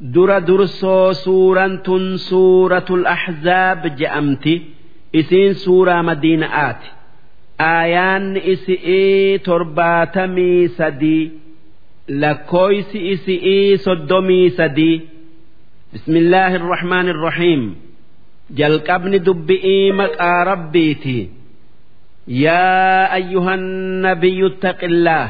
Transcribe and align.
dura 0.00 0.40
dursoo 0.40 1.14
suuraan 1.24 1.82
tun 1.84 2.18
suuratul 2.18 3.04
ahzaab 3.06 3.82
je'amti. 3.98 4.54
Isiin 5.20 5.54
suuraa 5.64 6.02
madiina'aati 6.08 6.88
aayaanni 7.58 8.40
isi'ii 8.52 9.38
torbaatamii 9.46 10.68
sadii 10.78 11.24
lakkooysi 12.22 12.98
isi'ii 13.14 13.78
soddomii 13.84 14.50
sadii. 14.58 14.96
Bismillaahi 15.92 16.54
irrahmaan 16.60 17.06
irrahiim 17.12 17.62
jalqabni 18.58 19.18
dubbi'ii 19.26 19.92
maqaa 20.00 20.40
rabbiiti. 20.50 21.18
Yaa 22.44 23.08
ayyuhan 23.16 23.64
nabiyyu 24.04 24.46
ittaqillaah 24.52 25.28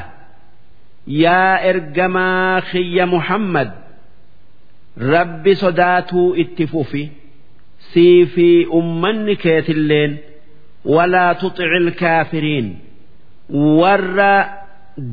yaa 1.24 1.54
ergamaa 1.70 2.60
kiyya 2.70 3.06
muhammad 3.14 3.70
rabbi 5.14 5.55
sodaatuu 5.63 6.35
itti 6.43 6.67
fufi 6.73 7.05
sii 7.93 8.27
fi 8.35 8.49
ummanni 8.79 9.35
keetilleen 9.45 10.13
walaa 10.95 11.35
tuxici 11.41 11.77
ilkaafiriin 11.81 12.69
warra 13.81 14.32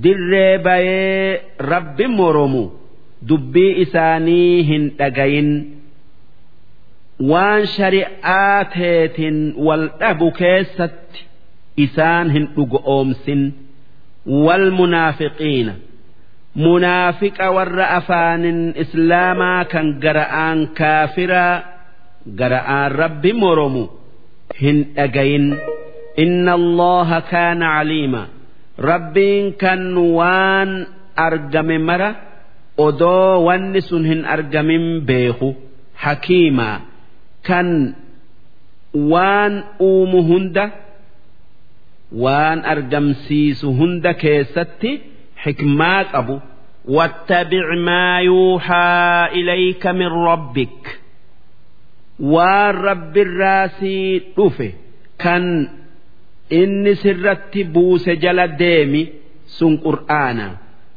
dirree 0.03 0.57
bayee 0.65 1.41
rabbi 1.71 2.07
moromu 2.07 2.63
dubbii 3.29 3.71
isaanii 3.83 4.63
hin 4.69 4.83
dhagayin. 4.99 5.51
Waan 7.29 7.65
shari'aa 7.75 8.65
teetin 8.75 9.37
wal 9.65 9.83
dhabu 9.99 10.27
keessatti 10.39 11.19
isaan 11.85 12.27
hin 12.35 12.45
dhugoomsin 12.55 13.41
wal 14.45 14.65
munaafiqiina 14.79 15.73
munaafiqa 16.55 17.45
warra 17.55 17.85
afaanin 17.99 18.59
islaamaa 18.83 19.65
kan 19.71 19.87
gara'aan 20.03 20.59
kaafiraa 20.79 21.55
gara'aan 22.39 22.91
rabbi 23.01 23.31
moromu 23.33 23.83
hin 24.61 24.77
dhagayin. 24.95 25.47
Inna 26.23 26.53
allaha 26.59 27.19
kaana 27.31 27.67
caliima. 27.81 28.23
Rabbiin 28.89 29.57
kan 29.61 29.81
waan 30.17 30.71
argame 31.27 31.77
mara 31.81 32.09
odoo 32.77 33.45
wanni 33.49 33.81
sun 33.89 34.03
hin 34.05 34.21
argamin 34.35 34.85
beeku. 35.09 35.49
Hakiimaa 36.03 36.77
kan 37.47 37.67
waan 39.11 39.53
uumu 39.89 40.19
hunda 40.29 40.65
waan 42.23 42.59
argamsiisu 42.73 43.67
hunda 43.79 44.13
keessatti 44.23 44.91
حكما 45.42 46.02
قبو 46.02 46.38
واتبع 46.88 47.74
ما 47.74 48.20
يوحى 48.20 49.28
إليك 49.32 49.86
من 49.86 50.06
ربك 50.06 51.00
والرب 52.20 53.16
الراسي 53.16 54.22
دفه 54.38 54.72
كان 55.18 55.68
إن 56.52 56.94
سرت 56.94 57.58
بوس 57.58 58.08
جل 58.08 58.56
ديمي 58.56 59.08
سن 59.46 59.76
قرآنا 59.76 60.56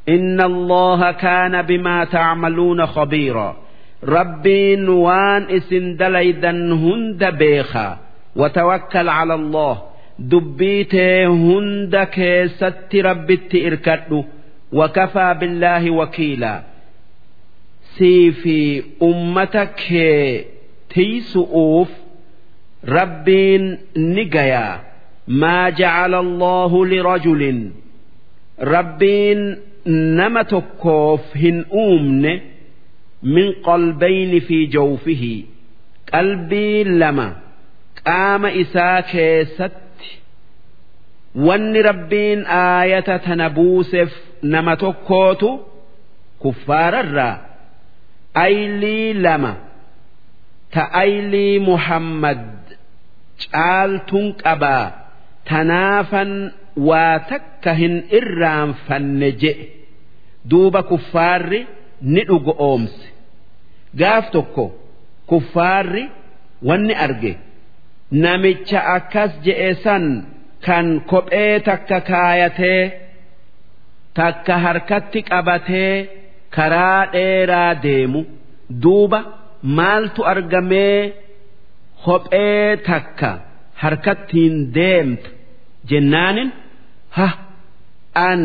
إن 0.09 0.41
الله 0.41 1.11
كان 1.11 1.61
بما 1.61 2.03
تعملون 2.03 2.85
خبيرا 2.85 3.57
ربي 4.03 4.85
وان 4.89 5.43
اسن 5.49 5.95
دليدا 5.95 6.51
هند 6.73 7.25
بيخا 7.25 7.97
وتوكل 8.35 9.09
على 9.09 9.33
الله 9.35 9.81
دبيته 10.19 11.27
هند 11.27 11.97
كيست 12.03 12.95
ربت 12.95 13.55
إركده 13.55 14.23
وكفى 14.71 15.35
بالله 15.39 15.91
وكيلا 15.91 16.63
سيفي 17.97 18.83
أمتك 19.03 19.79
تيسؤوف 20.89 21.89
ربين 22.87 23.77
نجيا 23.97 24.79
ما 25.27 25.69
جعل 25.69 26.15
الله 26.15 26.85
لرجل 26.85 27.71
ربين 28.61 29.57
نمتكوف 29.87 31.37
هن 31.37 31.65
أمن 31.73 32.39
من 33.23 33.51
قلبين 33.63 34.39
في 34.39 34.65
جوفه 34.65 35.43
قلبي 36.13 36.83
لما 36.83 37.35
قام 38.05 38.45
إساك 38.45 39.43
ست 39.57 39.71
wanni 41.35 41.81
rabbiin 41.81 42.43
aayata 42.45 43.19
tana 43.19 43.49
buuseef 43.49 44.11
nama 44.42 44.76
tokkootu 44.82 45.50
kuffaararraa 46.42 47.34
aylii 48.44 49.12
lama 49.24 49.52
ta 50.74 50.82
aylii 51.02 51.58
muhammad 51.70 52.42
caaltuun 53.52 54.28
qabaa 54.44 54.86
tanaafan 55.48 56.32
waa 56.88 57.18
takka 57.30 57.72
hin 57.80 57.94
irraanfanne 58.18 59.28
jedhe 59.42 59.66
duuba 60.50 60.80
kuffaarri 60.90 61.60
ni 62.12 62.22
dhugo 62.28 62.52
oomse. 62.68 63.06
Gaaf 64.00 64.24
tokko 64.34 64.64
kuffaarri 65.30 66.04
wanni 66.68 66.94
arge 67.06 67.32
namicha 68.24 68.80
akkas 68.96 69.32
je'e 69.46 69.70
san 69.84 70.04
kan 70.66 70.86
kophee 71.10 71.60
takka 71.68 71.98
kaayatee 72.10 72.82
takka 74.16 74.54
harkatti 74.64 75.20
qabatee 75.30 75.94
karaa 76.56 77.00
dheeraa 77.14 77.72
deemu 77.84 78.20
duuba 78.82 79.20
maaltu 79.78 80.20
argamee 80.32 81.00
kophee 82.04 82.70
takka 82.88 83.30
harkattiin 83.82 84.54
deemta 84.76 85.28
jennaanin 85.90 86.50
ha 87.16 87.28
an 88.30 88.42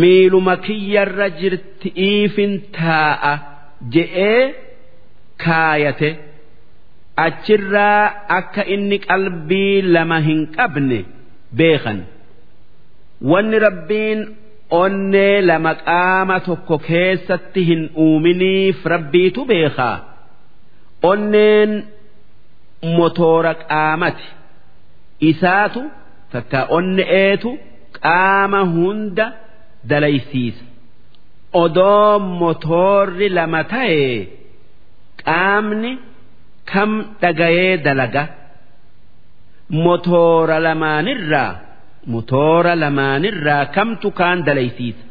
miiluma 0.00 0.54
kiyyarra 0.66 1.28
jirti 1.40 1.88
iifin 2.08 2.52
taa'a 2.78 3.32
je'ee 3.94 4.42
kaayate. 5.44 6.10
achirraa 7.26 8.02
akka 8.38 8.62
inni 8.74 8.98
qalbii 9.08 9.76
lama 9.94 10.18
hin 10.26 10.40
qabne 10.56 10.98
beekan 11.58 11.98
wanni 13.30 13.58
rabbiin 13.66 14.20
onnee 14.70 15.42
lama 15.48 15.74
qaama 15.74 16.40
tokko 16.46 16.78
keessatti 16.78 17.64
hin 17.68 17.82
uuminiif 18.04 18.84
rabbiitu 18.92 19.44
beekaa 19.44 19.96
onneen 21.02 21.70
motoora 22.96 23.54
qaamati. 23.54 24.26
Isaatu 25.30 25.82
takka 26.32 26.66
onne'eetu 26.76 27.50
qaama 28.02 28.60
hunda 28.74 29.26
dalaysiisa. 29.90 30.64
Odoo 31.62 32.18
motoorri 32.18 33.28
lama 33.38 33.64
ta'e 33.64 34.06
qaamni. 35.24 35.92
kam 36.72 36.90
dhagayee 37.22 37.76
dalaga? 37.84 38.22
Motoora 39.84 40.56
lamaanirraa 40.66 41.52
motoora 42.13 42.73
lamaanirraa 42.83 43.65
kamtu 43.75 44.07
kaan 44.19 44.39
dalaysiisa 44.47 45.03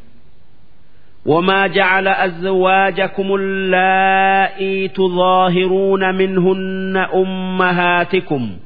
وما 1.26 1.66
جعل 1.66 2.08
أزواجكم 2.08 3.34
اللائي 3.34 4.88
تظاهرون 4.88 6.14
منهن 6.14 6.96
أمهاتكم 7.14 8.56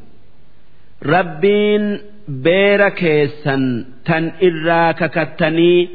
ربين 1.07 2.01
بيركيسا 2.29 3.85
تن 4.05 4.33
إراك 4.43 5.01
كتني 5.11 5.89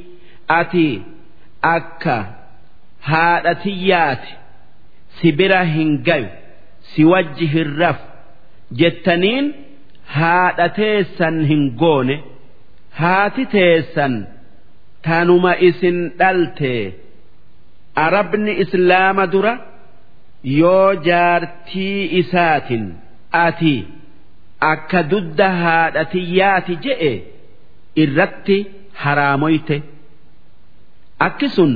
أتي 0.49 1.01
أكا 1.63 2.25
هادتيات 3.03 4.23
سبرا 5.21 5.61
هنجيو 5.63 6.25
si 6.95 7.03
wajji 7.11 7.45
hin 7.53 7.69
raf 7.79 7.99
jettaniin 8.79 9.45
haadha 10.16 10.66
teessan 10.78 11.36
hin 11.50 11.64
goone 11.82 12.16
haati 13.00 13.44
teessan 13.54 14.14
tanuma 15.06 15.52
isin 15.68 15.98
dhalte 16.20 16.72
arabni 18.06 18.52
islaama 18.64 19.24
dura 19.34 19.54
yoo 20.60 20.88
jaartii 21.08 22.00
isaatin 22.20 22.84
ati 23.46 23.74
akka 24.72 25.00
dudda 25.10 25.48
haadhatiyyaati 25.62 26.74
je'e 26.86 27.12
irratti 28.04 28.58
haraamoyte 29.02 29.76
akki 31.26 31.48
sun 31.56 31.72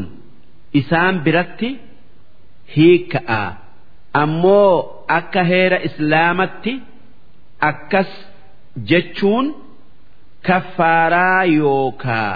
isaan 0.81 1.15
biratti 1.25 1.69
hiikka'a. 2.77 3.43
ammoo 4.23 4.73
akka 5.19 5.43
heera 5.51 5.79
islaamatti 5.89 6.73
akkas 7.70 8.12
jechuun 8.90 9.46
kaffaaraa 10.48 11.44
yookaa 11.60 12.34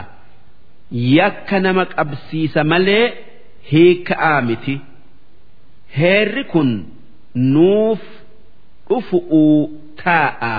yakka 1.17 1.57
nama 1.65 1.83
qabsiisa 1.95 2.61
malee 2.71 3.05
hiika'aa 3.71 4.39
miti 4.47 4.75
heerri 5.99 6.43
kun 6.53 6.69
nuuf 7.55 8.01
dhufu'uu 8.89 9.59
taa'a 10.03 10.55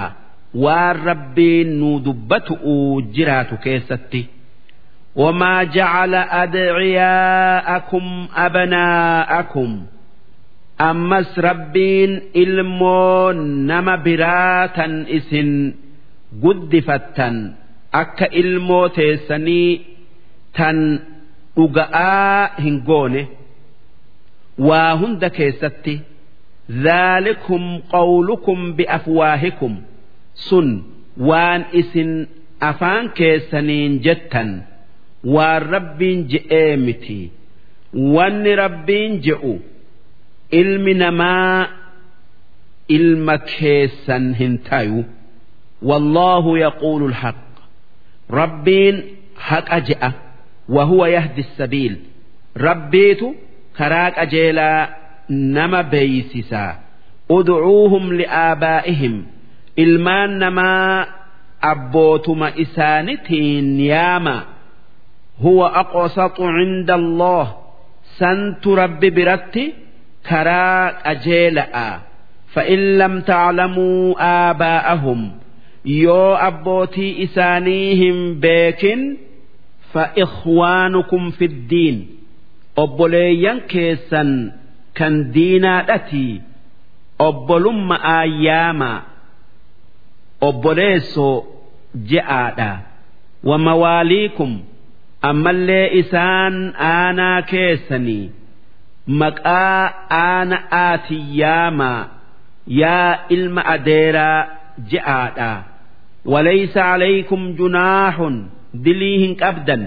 waan 0.65 0.97
rabbiin 1.09 1.69
nuu 1.81 1.97
dubbatu'uu 2.07 3.01
jiraatu 3.17 3.57
keessatti. 3.67 4.23
وما 5.17 5.63
جعل 5.63 6.15
أدعياءكم 6.15 8.27
أبناءكم 8.37 9.83
ammas 10.78 11.30
rabbiin 11.38 12.12
ilmoo 12.34 13.34
nama 13.70 13.98
biraa 14.06 14.68
tan 14.76 14.94
isin 15.18 15.52
guddifattan 16.42 17.38
akka 18.02 18.28
ilmoo 18.42 18.90
teessanii 18.98 19.82
tan 20.58 20.78
dhuga'aa 21.56 22.50
hin 22.64 22.78
goone. 22.88 23.24
Waa 24.68 24.92
hunda 25.02 25.30
keessatti 25.38 25.96
zaalikum 26.84 27.64
qawlukum 27.94 28.60
bi'afwaahikum. 28.78 29.74
Sun 30.48 30.68
waan 31.30 31.62
isin 31.82 32.12
afaan 32.70 33.06
keessaniin 33.18 33.94
jettan 34.06 34.50
waan 35.36 35.62
rabbiin 35.74 36.20
je'ee 36.32 36.78
miti. 36.86 37.20
Wanni 38.16 38.56
rabbiin 38.64 39.14
je'u 39.26 39.54
ilmi 40.52 40.94
namaa 40.94 41.68
ilma 42.88 43.38
keessan 43.38 44.34
hin 44.34 44.60
tayu. 44.70 45.06
Wallaahu 45.82 46.58
yaquulu 46.58 47.08
lhaq 47.10 47.36
rabbiin 48.30 48.96
haqa 49.36 49.80
je'a. 49.88 50.12
Wahuwa 50.70 51.10
yahdi 51.10 51.44
sabiil. 51.58 51.96
Rabbiitu 52.56 53.36
karaa 53.78 54.12
qajeelaa 54.12 54.88
nama 55.30 55.84
beeysisaa 55.84 56.76
udcuuhum 57.30 58.12
li'aabaa'ihim. 58.20 59.16
Ilmaan 59.84 60.40
namaa 60.40 61.06
abbootuma 61.62 62.50
isaanitiin 62.64 63.80
yaama. 63.80 64.46
Huwa 65.44 65.68
aqsatu 65.84 66.44
cinda 66.58 66.94
allah. 66.94 67.46
Santu 68.20 68.76
rabbi 68.76 69.12
biratti 69.12 69.87
karaa 70.30 70.84
qajeela'aa 71.06 71.94
fa'in 72.56 72.84
lam 73.02 73.14
taclamuu 73.30 74.16
aabaa'ahum 74.32 75.22
yoo 76.04 76.32
abbootii 76.50 77.12
isaanii 77.26 77.90
hin 78.02 78.20
beekin 78.46 79.02
fa'ikhwaanukum 79.94 81.24
fiddiin 81.40 81.98
obboleeyyan 82.84 83.60
keessan 83.74 84.32
kan 84.98 85.14
diinaadhatii 85.36 86.34
obbolumma 87.28 87.96
ayyaamaa 88.18 88.98
obboleessoo 90.50 91.36
je'aadha 92.12 92.72
wamawaaliikum 93.50 94.52
ammallee 95.30 95.86
isaan 96.02 96.56
aanaa 96.90 97.42
keessanii 97.52 98.26
maqaa 99.08 99.94
aana'aati 100.10 101.18
yaamaa 101.42 102.08
yaa 102.82 103.20
ilma 103.36 103.62
adeeraa 103.76 104.48
je'aadha. 104.92 105.52
Walaysa 106.32 106.82
calaykum 106.90 107.44
junaaxun 107.60 108.36
dilii 108.84 109.18
hin 109.24 109.36
qabdan. 109.44 109.84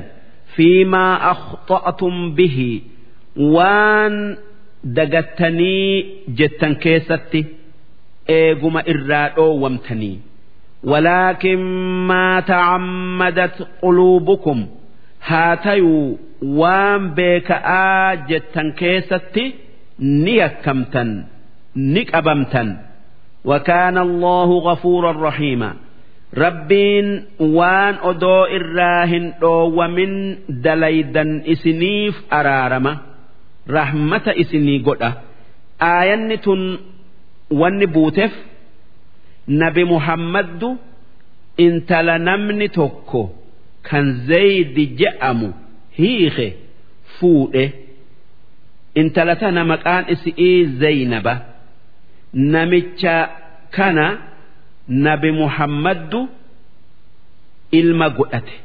Fiimaa 0.56 1.14
akhxa'tum 1.32 2.17
bihi. 2.37 2.72
Waan 3.55 4.14
dagattanii 4.96 5.93
jettan 6.38 6.72
keessatti 6.84 7.40
eeguma 8.38 8.81
irraa 8.93 9.28
dhoowwamtanii. 9.37 10.17
Walaakin 10.90 11.61
maa 12.08 12.43
tacammadat 12.50 13.56
quluubukum. 13.81 14.61
haa 15.30 15.56
tayuu 15.65 16.19
waan 16.59 17.01
beeka'aa 17.18 18.15
jettan 18.30 18.68
keessatti 18.80 19.45
ni 20.24 20.33
yakkamtan 20.42 21.09
ni 21.94 22.01
qabamtan 22.13 22.69
وكان 23.51 23.97
الله 23.97 24.50
غفورا 24.69 25.12
رحيما 25.27 25.71
ربين 26.38 27.07
وان 27.39 27.95
أدو 28.09 28.44
إراهن 28.57 29.25
ومن 29.77 30.12
دليدا 30.50 31.24
إسنيف 31.53 32.15
أرارما 32.33 32.94
رحمة 33.69 34.25
إسني 34.42 34.77
قد 34.88 35.13
آية 35.81 36.36
تن 36.45 36.62
ون 37.51 37.86
بوتف 37.86 38.33
نبي 39.50 39.83
محمد 39.83 40.77
انت 41.59 41.89
لنمني 41.94 42.68
توكو 42.68 43.24
kan 43.88 44.05
zaydi 44.29 44.85
je'amu 45.00 45.49
hiike 45.99 46.47
fuudhe. 47.19 47.65
Intala 49.00 49.35
tana 49.41 49.62
maqaan 49.73 50.05
isii 50.15 50.56
zaynaba. 50.81 51.35
Namicha 52.53 53.17
kana 53.77 54.06
nabi 54.88 55.31
muhammaddu 55.41 56.21
ilma 57.79 58.09
godhate. 58.19 58.56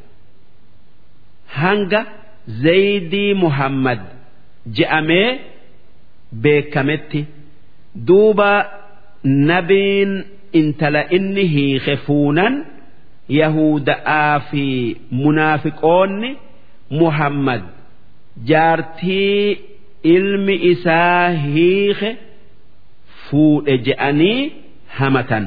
Hanga 1.59 2.01
zaydii 2.63 3.33
muhammad 3.43 3.99
je'amee 4.77 5.29
beekametti. 6.43 7.21
Duuba 8.07 8.51
nabiin 9.23 10.11
intala 10.59 11.01
inni 11.17 11.43
hiike 11.55 11.95
fuunan 12.05 12.53
yahuda'aa 13.29 14.39
fi 14.49 14.63
munaafiqoonni 15.21 16.29
muhammad 16.99 17.61
jaartii 18.49 19.57
ilmi 20.15 20.55
isaa 20.71 21.29
hiike 21.45 22.09
fuudhe 23.29 23.77
je'anii 23.87 24.39
hamatan 24.97 25.45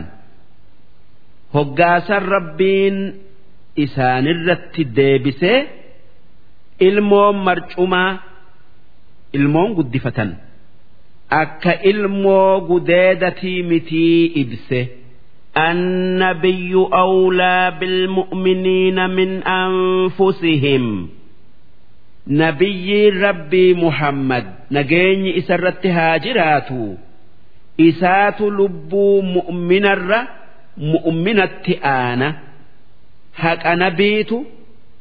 hoggaasan 1.55 2.23
rabbiin 2.35 2.97
isaanirratti 3.85 4.83
deebisee 4.97 5.59
ilmoon 6.89 7.37
marcumaa 7.49 8.11
ilmoon 9.39 9.71
guddifatan 9.79 10.31
akka 11.43 11.73
ilmoo 11.91 12.61
gudeedatii 12.69 13.63
mitii 13.63 14.25
ibse. 14.43 14.81
النبي 15.58 16.74
أولى 16.94 17.74
بالمؤمنين 17.80 19.10
من 19.10 19.44
أنفسهم 19.44 21.10
نبي 22.28 23.10
ربي 23.10 23.74
محمد 23.74 24.46
نجيني 24.72 25.38
إسرت 25.38 25.86
هاجرات 25.86 26.70
إسات 27.82 28.42
لبو 28.42 29.22
مؤمن 29.22 29.86
الر 29.86 30.28
مؤمنة 30.78 31.66
آنا 31.86 32.36
هك 33.36 33.64
نبيت 33.68 34.30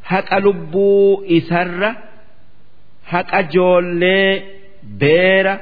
هك 0.07 0.33
لبو 0.33 1.25
إسر 1.31 1.95
هك 3.09 3.49
جولي 3.53 4.43
بير 4.83 5.57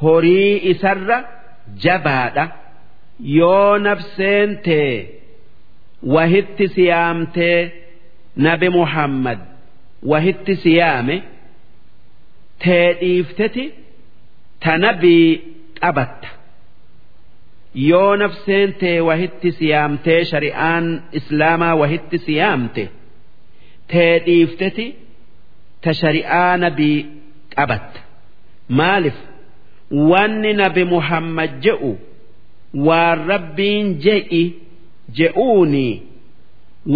هوري 0.00 0.70
إسر 0.70 1.24
جبادة 1.82 2.52
yoo 3.19 3.77
nafseen 3.77 4.57
tee 4.63 5.21
wahitti 6.15 6.67
siyaamtee 6.75 7.71
nabi 8.35 8.69
muhammad 8.69 9.39
wahitti 10.11 10.55
siyaame 10.63 11.17
tee 12.63 12.93
dhiifteti 12.99 13.65
ta 14.63 14.77
nabii 14.77 15.29
qabatta. 15.81 16.27
Yoo 17.89 18.15
nafseen 18.21 18.73
tee 18.81 18.99
wahitti 19.09 19.49
siyaamtee 19.59 20.21
shari'aan 20.31 20.85
islaamaa 21.19 21.75
wahitti 21.81 22.17
siyaamte 22.25 22.83
tee 23.91 24.13
dhiifteti 24.25 24.85
ta 25.83 25.93
shari'aa 26.01 26.57
nabii 26.63 26.99
qabatta. 27.55 27.99
Maalif 28.79 29.17
wanni 30.11 30.51
nabi 30.61 30.83
muhammad 30.93 31.51
je'u 31.65 31.91
waan 32.86 33.18
rabbiin 33.32 33.86
je'i 34.04 34.42
je'uuni 35.18 35.88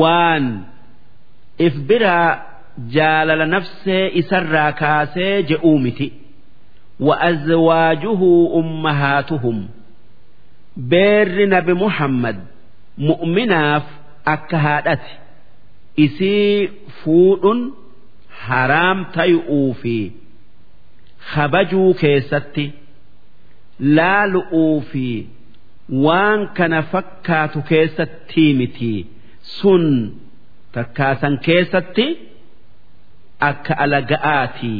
waan 0.01 0.45
if 1.67 1.75
biraa 1.89 2.31
jaalala 2.95 3.47
nafsee 3.55 4.05
isarraa 4.21 4.73
kaasee 4.83 5.35
je'uu 5.51 5.79
miti 5.87 6.09
وأزواجه 7.01 8.21
أمهاتهم 8.61 9.69
بير 10.77 11.49
نبي 11.49 11.73
محمد 11.75 12.39
مؤمناف 12.99 13.83
أكهادت 14.27 15.01
إسي 15.99 16.69
فود 17.05 17.45
حرام 18.41 19.05
تيؤوفي 19.15 20.11
خبجوا 21.33 21.93
كيستي 21.95 22.71
laalu'uu 23.81 24.81
fi 24.91 25.27
waan 26.06 26.40
kana 26.58 26.80
fakkaatu 26.92 27.60
keessatti 27.70 28.46
miti. 28.60 28.96
Sun 29.60 29.86
takkaasan 30.74 31.36
keessatti 31.46 32.06
akka 33.50 33.74
alaga'aati 33.84 34.76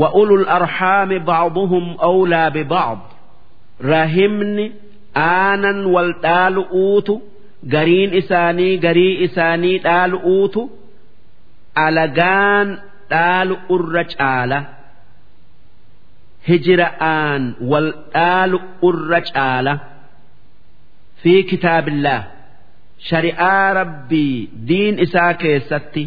wa 0.00 0.08
ulul 0.20 0.46
arhaami 0.56 1.18
ba'duhum 1.30 1.86
awlaa 2.08 2.50
biba'd 2.56 3.00
rahimni 3.92 4.66
aanan 5.14 5.78
wal 5.94 6.10
dhaalu 6.24 6.62
uutu 6.82 7.14
gariin 7.74 8.10
isaanii 8.20 8.74
garii 8.84 9.14
isaanii 9.26 9.78
dhaalu 9.86 10.18
uutu 10.34 10.62
alagaan 11.86 12.68
dhaalu 13.10 13.54
urra 13.74 14.04
caala. 14.12 14.58
Hijira 16.48 16.88
aan 17.00 17.42
wal 17.70 17.88
dhaalu 18.14 18.58
urra 18.88 19.20
caala. 19.32 19.74
fi 21.25 21.33
kitaabillah 21.49 22.19
shari'aa 23.09 23.67
rabbii 23.81 24.35
diin 24.71 24.95
isaa 25.05 25.33
keessatti 25.43 26.03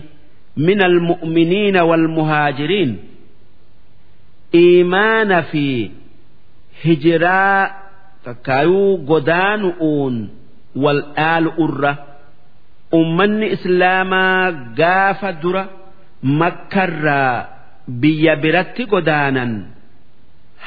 من 0.57 0.81
المؤمنين 0.91 1.77
والمهاجرين 1.77 2.91
إيمان 4.55 5.43
في 5.43 5.91
hijiraa 6.85 7.71
takkaayuu 8.25 8.99
godaanu'uun 9.09 10.15
wal 10.83 11.01
dhaalu 11.17 11.51
urra 11.65 11.93
ummanni 12.99 13.47
islaamaa 13.57 14.53
gaafa 14.81 15.31
dura 15.43 15.65
makkarraa 16.41 17.37
biyya 18.01 18.35
biratti 18.43 18.83
godaanan 18.95 19.53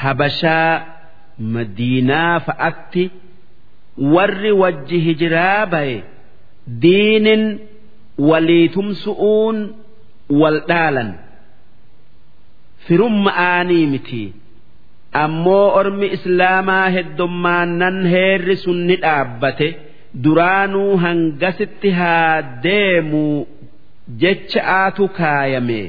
habashaa 0.01 0.73
madiinaa 1.55 2.35
fa'atti 2.47 3.03
warri 3.98 4.52
wajji 4.62 4.98
hijiraa 5.06 5.66
baye 5.66 6.02
diinin 6.82 7.42
waliitumsu'uun 8.18 9.56
wal 10.40 10.58
dhaalan. 10.68 11.10
Firumma 12.86 13.32
aanii 13.36 13.86
miti. 13.86 14.24
ammoo 15.22 15.66
ormi 15.78 16.06
islaamaa 16.16 16.88
heddummaannan 16.94 17.96
heerri 18.12 18.56
sun 18.56 18.78
ni 18.90 18.96
dhaabbate. 19.02 19.68
Duraanuu 20.24 20.96
hangasitti 21.02 21.90
haa 21.98 22.42
deemuu 22.64 23.46
jecha 24.22 24.60
aatu 24.76 25.04
kaayame. 25.18 25.80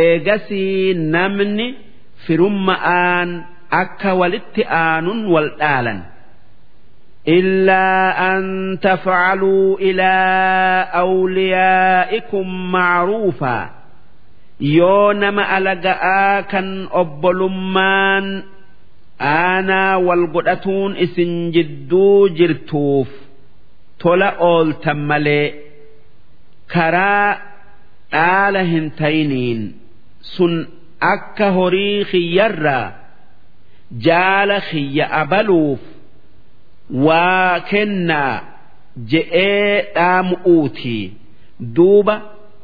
Eegasii 0.00 0.94
namni 1.14 1.66
firumma'aan 2.26 3.30
akka 3.82 4.10
walitti 4.20 4.62
aanun 4.82 5.20
wal 5.34 5.48
dhaalan 5.60 5.98
إلا 7.27 7.85
أن 8.31 8.43
تفعلوا 8.81 9.77
إلى 9.79 10.13
أوليائكم 10.93 12.71
معروفا 12.71 13.69
yoo 14.59 15.13
nama 15.13 15.43
alaga'aa 15.55 16.41
kan 16.51 16.67
obbolummaan 17.01 18.25
aanaa 19.21 19.99
wal 20.07 20.23
godhatuun 20.35 20.95
isin 21.05 21.33
jidduu 21.55 22.29
jirtuuf 22.37 23.09
tola 24.01 24.29
ooltan 24.49 24.99
malee 25.09 25.47
karaa 26.73 27.29
dhaala 28.15 28.61
hin 28.71 28.87
tayiniin 28.99 29.61
sun 30.33 30.53
akka 31.13 31.47
horii 31.57 31.99
kiyyarraa 32.11 32.87
jaala 34.07 34.57
kiyya 34.69 35.05
abaluuf 35.21 35.81
waa 37.06 37.60
kennaa 37.70 38.34
je'ee 39.10 39.82
dhaamu'uuti. 39.96 40.98
Duuba. 41.76 42.16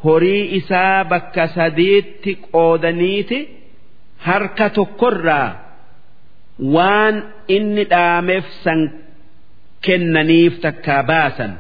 horii 0.05 0.43
isaa 0.59 1.05
bakka 1.11 1.45
sadiitti 1.57 2.33
qoodaniiti 2.51 3.39
harka 4.27 4.67
tokkorraa 4.77 5.49
waan 6.75 7.17
inni 7.57 7.85
dhaameef 7.93 8.47
san 8.65 8.81
kennaniif 9.87 10.55
takkaa 10.65 11.03
baasan. 11.11 11.53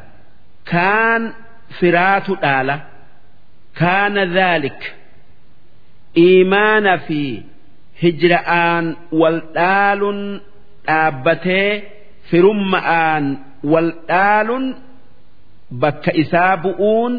Kaan 0.71 1.23
firaatu 1.81 2.33
dhaala. 2.45 2.77
Kaana 3.81 4.23
dhaalik. 4.37 4.81
Iimaana 6.27 6.95
fi 7.07 7.21
hijra'aan 8.03 8.87
wal 9.21 9.39
dhaaluun 9.57 10.21
dhaabbatee 10.87 11.73
firumma'aan 12.30 13.25
wal 13.72 13.90
dhaaluun 14.10 14.66
bakka 15.82 16.12
isaa 16.24 16.58
bu'uun 16.63 17.13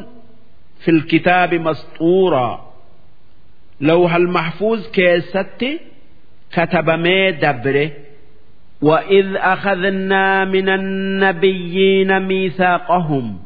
في 0.85 0.90
الكتاب 0.90 1.54
مسطورا 1.54 2.73
لوح 3.80 4.14
المحفوظ 4.14 4.87
كيستي 4.90 5.80
كتب 6.52 6.90
مي 6.90 7.33
دبره 7.33 7.90
وإذ 8.83 9.37
أخذنا 9.37 10.44
من 10.44 10.68
النبيين 10.68 12.21
ميثاقهم 12.23 13.38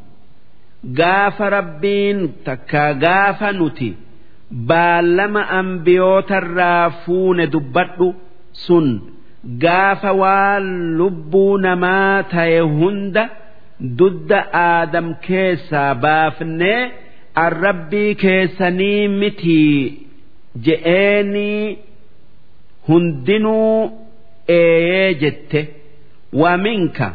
قاف 0.97 1.41
ربين 1.41 2.33
تكا 2.45 2.99
قاف 2.99 3.43
نتي 3.43 3.95
بالما 4.51 5.59
أنبيوت 5.59 6.31
الرافون 6.31 7.49
دبرد 7.49 8.13
سن 8.53 8.99
قاف 9.63 10.05
واللبون 10.05 11.73
ما 11.73 12.21
تيهند 12.21 13.27
ضد 13.83 14.31
آدم 14.53 15.13
كيسا 15.13 15.93
بافنه 15.93 16.91
arrabbii 17.45 18.15
keessanii 18.21 19.07
mitii 19.07 20.07
je'eenii 20.65 21.77
hundinuu 22.87 23.91
eeyee 24.57 25.13
jette 25.21 25.61
waminka 26.33 27.09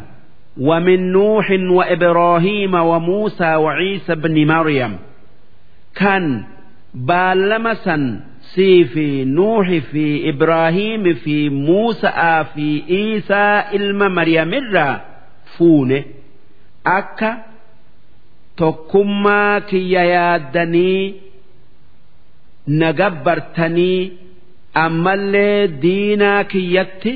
ومن 0.57 1.11
نوح 1.11 1.47
وإبراهيم 1.51 2.73
وموسى 2.75 3.55
وعيسى 3.55 4.15
بن 4.15 4.47
مريم 4.47 4.93
كان 5.95 6.43
بالمسا 6.93 8.19
سي 8.55 8.83
في 8.85 9.25
نوح 9.25 9.67
في 9.91 10.29
إبراهيم 10.29 11.13
في 11.13 11.49
موسى 11.49 12.45
في 12.55 12.83
عيسى 12.89 13.63
إلما 13.75 14.07
مريم 14.07 14.53
الرا 14.53 15.01
فونه 15.57 16.03
أكا 16.87 17.37
tokkummaa 18.61 19.61
kiyya 19.69 20.03
yaaddanii 20.03 21.13
na 22.67 22.93
gabbartanii 22.99 24.11
ammallee 24.83 25.67
diinaa 25.67 26.43
kiyyatti 26.43 27.13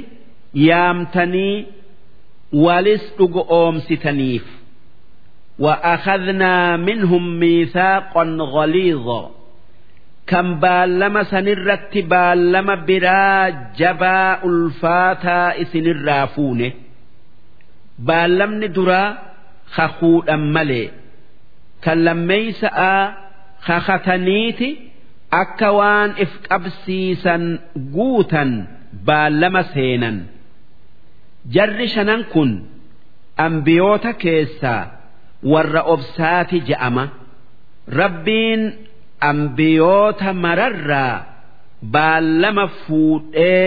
yaamtanii 0.68 1.66
walis 2.54 3.04
dhugo 3.18 3.42
oomsitaniif 3.50 4.46
وأخذنا 5.60 6.78
منهم 6.78 7.40
ميثاقا 7.40 8.24
غليظا 8.40 9.32
kan 10.31 10.49
baallama 10.63 11.23
sanirratti 11.33 12.01
baallama 12.13 12.77
biraa 12.89 13.51
jabaa 13.81 14.39
ulfaataa 14.49 15.49
isinirraa 15.63 16.27
fuune. 16.35 16.69
Baallamni 18.07 18.69
duraa 18.77 19.09
kakuudhan 19.77 20.43
malee. 20.55 20.89
Kan 21.85 21.99
lammeeysa'a 22.07 22.95
kakataniiti 23.67 24.69
akka 25.43 25.69
waan 25.79 26.11
if 26.25 26.33
qabsiisan 26.49 27.45
guutan 27.95 28.51
baallama 29.07 29.63
seenan. 29.75 30.17
Jarri 31.55 31.89
shanan 31.95 32.23
kun 32.33 32.51
ambiyoota 33.47 34.13
keessaa 34.23 34.83
warra 35.53 35.83
obsaati 35.95 36.59
je'ama. 36.69 37.05
Rabbiin 38.01 38.63
ambiyoota 39.31 40.33
mararraa 40.45 41.25
baallama 41.97 42.67
fuudhee 42.83 43.67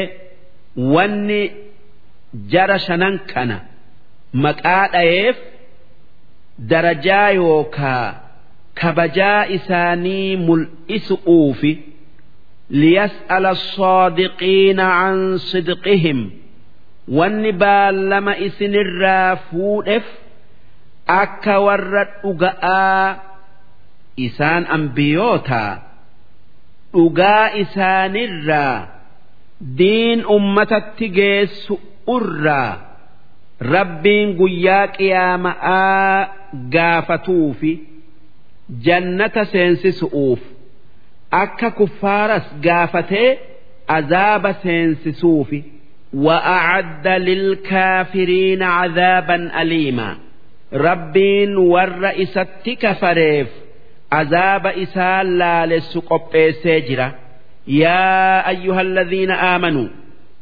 wanni 0.95 1.41
jara 2.53 2.79
shanan 2.87 3.19
kana 3.33 3.57
maqaa 4.45 4.87
dhayeef 4.95 5.37
darajaa 6.73 7.29
yookaa 7.41 8.05
kabajaa 8.81 9.45
isaanii 9.57 10.37
mul'isu 10.47 11.17
mul'isuufi 11.25 11.71
liyas'ala 12.69 13.55
soodiqiina 13.55 14.85
an 15.05 15.39
sidqihim 15.51 16.19
wanni 17.19 17.51
baallama 17.63 18.37
isinirraa 18.47 19.35
fuudheef 19.49 20.03
akka 21.07 21.59
warra 21.67 22.03
dhuga'aa 22.21 23.26
isaan 24.26 24.64
ambiyootaa 24.76 25.72
dhugaa 26.94 27.46
isaanirraa 27.62 28.78
diin 29.78 30.20
ummatatti 30.36 31.06
geessu 31.18 31.74
irraa 32.16 32.72
rabbiin 33.74 34.28
guyyaa 34.40 34.86
qiyaama'aa 34.96 36.28
gaafatuu 36.74 37.48
fi 37.60 37.72
jannata 38.86 39.42
seensisu'uuf 39.52 40.40
akka 41.42 41.68
kuffaaras 41.78 42.46
gaafatee 42.66 43.30
azaaba 43.98 44.50
seensisuufi 44.64 45.60
وأعد 46.26 47.06
للكافرين 47.08 48.62
عذابا 48.62 49.62
أليما 49.62 50.16
ربين 50.74 51.56
والرئيسة 51.56 52.46
كفريف 52.82 53.48
عذاب 54.12 54.66
إسال 54.66 55.38
لا 55.38 55.66
لسقب 55.66 56.50
سجرة 56.50 57.14
يا 57.68 58.48
أيها 58.48 58.80
الذين 58.80 59.30
آمنوا 59.30 59.88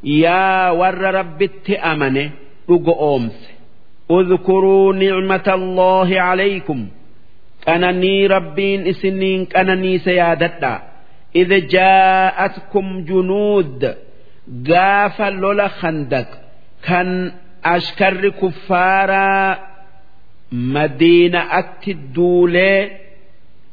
يا 0.05 0.71
ور 0.71 0.95
ربت 1.01 1.71
أمنه 1.71 2.31
أمس 2.71 3.51
اذكروا 4.11 4.95
نعمة 4.95 5.45
الله 5.49 6.21
عليكم 6.21 6.89
أنني 7.69 8.27
ربين 8.27 8.87
إسنين 8.87 9.47
أنني 9.57 9.99
سيادتا 9.99 10.83
إذ 11.37 11.67
جاءتكم 11.67 13.05
جنود 13.05 13.95
قاف 14.71 15.23
لولا 15.23 15.69
خندق 15.69 16.27
كان 16.85 17.33
أشكر 17.65 18.29
كفارا 18.29 19.59
مدينة 20.53 21.59
أتدولي 21.59 22.91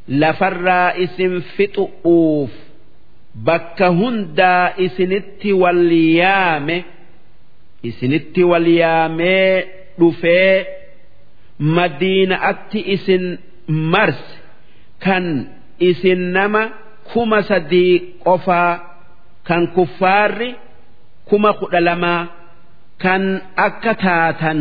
lafarraa 0.09 0.93
isin 1.05 1.43
fixu'uuf 1.57 2.51
bakka 3.45 3.89
hundaa 3.89 4.73
isinitti 4.77 5.53
wal 5.53 5.93
yaame 5.93 6.85
isinitti 7.83 8.45
wal 8.45 8.67
yaamee 8.67 9.67
dhufee 9.99 10.67
madiinaatti 11.59 12.81
isin 12.95 13.39
marse 13.67 14.31
kan 15.05 15.25
isin 15.79 16.33
nama 16.33 16.63
kuma 17.13 17.43
sadii 17.43 18.19
qofaa 18.25 18.73
kan 19.49 19.67
kuffaarri 19.75 20.55
kuma 21.29 21.53
kudha 21.53 21.81
lamaa 21.81 22.27
kan 23.03 23.23
akka 23.57 23.95
taatan 23.95 24.61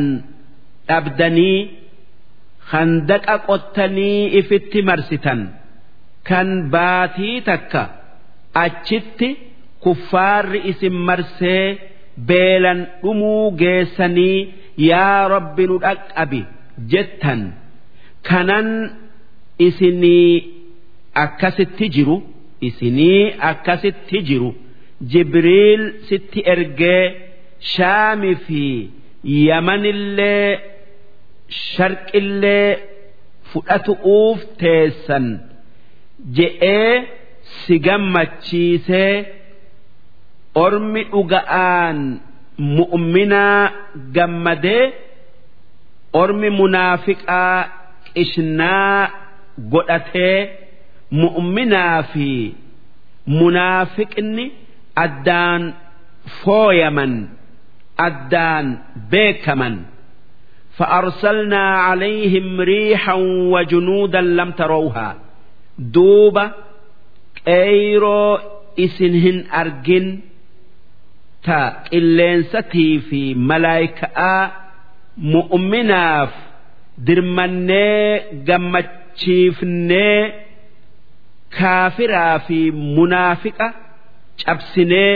dhabdanii. 0.87 1.80
Handaqa 2.71 3.35
qottanii 3.47 4.21
ifitti 4.39 4.79
marsitan 4.89 5.39
kan 6.27 6.49
baatii 6.73 7.37
takka. 7.49 7.83
achitti 8.65 9.27
kuffaarri 9.83 10.59
isin 10.71 10.95
marsee 11.07 11.65
beelan 12.27 12.79
dhumuu 13.01 13.45
geessanii 13.61 14.39
yaa 14.89 15.19
rabbi 15.33 15.63
nu 15.69 15.75
dhaqqabi 15.85 16.41
jettan 16.91 17.41
kanan 18.27 18.69
isinii 19.67 20.31
akkasitti 21.23 21.85
jiru 21.95 22.17
isinii 22.67 23.23
akkasitti 23.51 24.17
jiru 24.29 24.49
jibriil 25.11 25.83
sitti 26.07 26.39
ergee 26.53 27.03
shaami 27.73 28.31
fi 28.45 28.63
yamanillee 29.47 30.47
sharqillee 31.71 32.69
fudhatu'uuf 33.51 34.39
teessan 34.61 35.25
je'ee. 36.37 36.93
si 37.65 37.75
gammachiisee 37.85 39.13
ormi 40.63 41.01
dhuga'aan 41.11 41.97
mu'minaa 42.77 43.61
gammadee 44.15 44.83
ormi 46.21 46.49
munaafiqaa 46.59 47.57
qishnaa 48.07 48.99
godhatee 49.73 50.37
mu'minaa 51.21 51.97
fi 52.11 52.29
munaafiqni 53.39 54.45
addaan 55.05 55.61
fooyaman 56.41 57.13
addaan 58.07 58.65
beekaman 59.11 59.75
فأرسلنا 60.78 61.64
عليهم 61.86 62.60
ريحا 62.60 63.14
وجنودا 63.52 64.20
لم 64.20 64.50
تروها 64.50 65.16
دوبة 65.78 66.50
qeeyroo 67.46 68.32
isin 68.84 69.14
hin 69.24 69.38
argin 69.60 70.06
ta 71.46 71.58
qilleensatii 71.88 72.94
fi 73.08 73.20
malaayika'aa 73.50 74.42
mu'minaaf 75.34 76.32
dirmannee 77.06 78.10
gammachiifnee 78.48 80.20
kaafiraa 81.58 82.38
fi 82.46 82.58
munaafiqa 82.96 83.66
cabsinee 84.42 85.14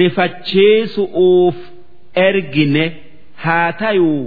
rifachiisu'uuf 0.00 1.56
ergine 2.28 2.84
haa 3.44 3.70
tayuu 3.80 4.24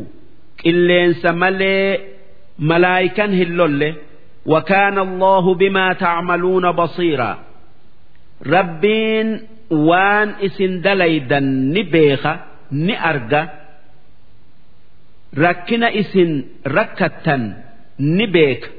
qilleensa 0.64 1.34
malee 1.34 2.16
malaayikan 2.58 3.32
hin 3.32 3.58
lolle. 3.58 4.10
وكان 4.46 4.98
الله 5.00 5.54
بما 5.56 5.94
تعملون 5.94 6.72
بصيرا 6.72 7.40
ربين 8.48 9.42
وان 9.72 10.30
اسن 10.42 10.82
دليدا 10.82 11.40
نبيخة 11.76 12.40
نأرجى 12.72 13.46
ركنا 15.38 16.00
اسن 16.00 16.44
ركتا 16.68 17.64
نبيك 18.00 18.72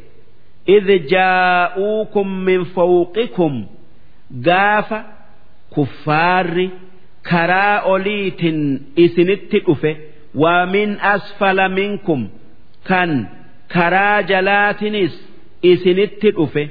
إذ 0.68 1.06
جاءوكم 1.06 2.28
من 2.28 2.64
فوقكم 2.64 3.66
قاف 4.46 5.04
كفار 5.76 6.68
كرا 7.30 7.76
أوليت 7.76 8.40
اسن 8.98 9.30
التئفة 10.34 10.34
ومن 10.34 11.00
أسفل 11.00 11.68
منكم 11.68 12.28
كان 12.88 13.26
كرا 13.72 14.20
جلاتنس 14.20 15.30
isinitti 15.62 16.30
dhufe 16.36 16.64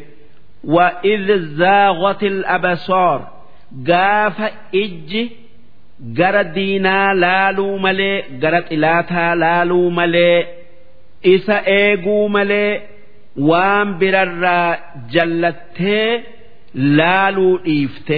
wa 0.63 0.87
idh 1.13 1.29
zaaghatil 1.59 2.37
absaar 2.55 3.19
gaafa 3.89 4.47
ijji 4.81 5.23
gara 6.17 6.43
diinaa 6.55 7.13
laaluu 7.23 7.75
malee 7.85 8.17
gara 8.41 8.61
xilaataa 8.69 9.35
laaluu 9.43 9.91
malee 9.99 10.39
isa 11.33 11.57
eeguu 11.79 12.29
malee 12.35 12.81
waan 13.49 13.87
birarraa 13.99 14.77
jallattee 15.13 16.23
laaluu 16.99 17.57
dhiifte 17.65 18.17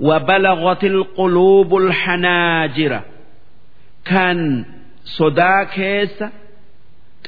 وبلغت 0.00 0.84
القلوب 0.84 1.76
الحناجر 1.76 3.00
كان 4.04 4.64
sodaa 5.17 5.65
keessa 5.75 6.27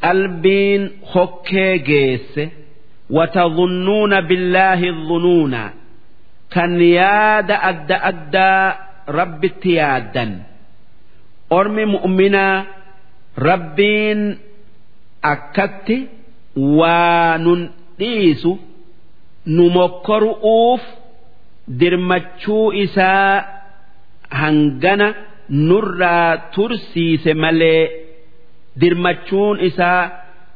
qalbiin 0.02 0.84
hokkee 1.14 1.74
geesse 1.90 2.44
watadhunnuuna 3.16 4.22
billaahi 4.30 4.90
dhunuuna 5.08 5.64
kan 6.54 6.72
yaada 6.98 7.56
adda 7.70 7.98
addaa 8.12 8.66
rabbitti 9.18 9.72
yaaddan 9.80 10.32
ormi 11.58 11.86
mu'minaa 11.96 12.58
rabbiin 13.50 14.22
akkatti 15.34 15.98
waa 16.80 17.38
nun 17.46 17.62
dhiisu 18.00 18.52
nu 19.56 19.64
mokkoru'uuf 19.78 20.82
dirmachuu 21.80 22.72
isaa 22.84 23.36
hangana. 24.42 25.08
nurraa 25.52 26.38
tursiise 26.56 27.34
malee 27.34 27.82
dirmachuun 28.82 29.60
isaa 29.70 30.12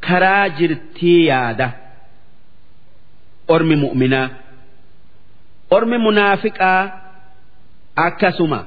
karaa 0.08 0.50
jirtii 0.58 1.26
yaada. 1.28 1.68
Ormi 3.48 3.76
mu'minaa 3.84 4.30
ormi 5.76 5.98
munaafiqaa 6.06 6.82
akkasuma. 8.08 8.60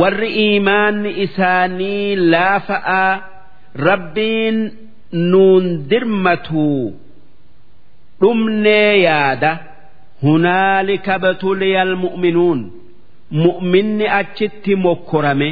Warri 0.00 0.30
iimaanni 0.44 1.10
isaanii 1.24 2.16
laafaa 2.16 3.22
rabbiin 3.86 4.58
nuun 5.12 5.64
dirmatuu 5.90 6.94
dhumnee 8.20 8.92
yaada. 9.02 9.52
Hunaalika 10.22 11.18
batuliyal 11.18 11.92
mu'minuun. 12.04 12.60
mu'minni 13.43 14.07
achitti 14.19 14.73
mokkorame 14.85 15.49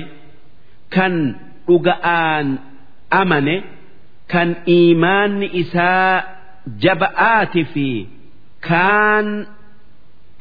kan 0.96 1.14
dhuga'aan 1.68 2.48
amane 3.22 3.56
kan 4.32 4.50
iimaanni 4.78 5.48
isaa 5.62 6.24
jaba'aati 6.84 7.64
fi 7.74 7.88
kaan 8.70 9.28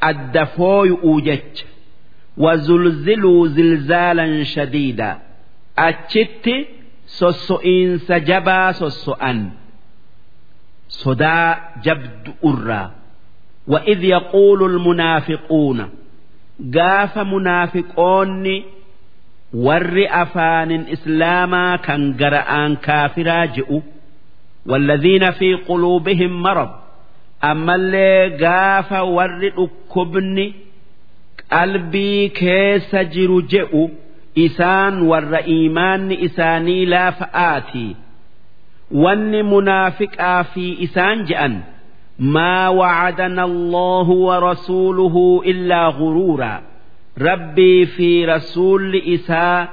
adda 0.09 0.45
fooyu'uu 0.55 1.19
jecha 1.29 1.65
وزلزلوا 2.37 3.47
زلزالا 3.47 4.43
شديدا 4.43 5.19
أتشت 5.77 6.49
سوسوئين 7.05 7.97
سجبا 7.97 8.71
سوسوأن 8.71 9.49
صدا 10.89 11.59
جبد 11.83 12.33
أرى 12.45 12.91
وإذ 13.67 14.03
يقول 14.03 14.63
المنافقون 14.63 15.89
قاف 16.75 17.17
منافقون 17.17 18.63
ور 19.53 20.05
أفان 20.09 20.71
إسلاما 20.71 21.75
كان 21.75 22.13
قرآن 22.13 22.75
كافرا 22.75 23.45
جئوا 23.45 23.81
والذين 24.65 25.31
في 25.31 25.53
قلوبهم 25.53 26.41
مرض 26.43 26.69
أما 27.43 27.75
اللي 27.75 28.37
قاف 28.45 28.91
ور 28.91 29.51
أكبني 29.57 30.53
قلبي 31.51 32.27
كيس 32.27 32.95
جرو 32.95 33.41
جئوا 33.41 33.87
إسان 34.37 35.01
ور 35.01 35.35
إيمان 35.35 36.11
إساني 36.11 36.85
لا 36.85 37.11
فآتي 37.11 37.95
وان 38.91 39.45
منافق 39.45 40.41
في 40.41 40.83
إسان 40.83 41.25
جأن 41.25 41.61
ما 42.19 42.69
وعدنا 42.69 43.43
الله 43.43 44.09
ورسوله 44.09 45.41
إلا 45.45 45.87
غرورا 45.87 46.61
ربي 47.21 47.85
في 47.85 48.25
رسول 48.25 48.95
إساء 48.95 49.67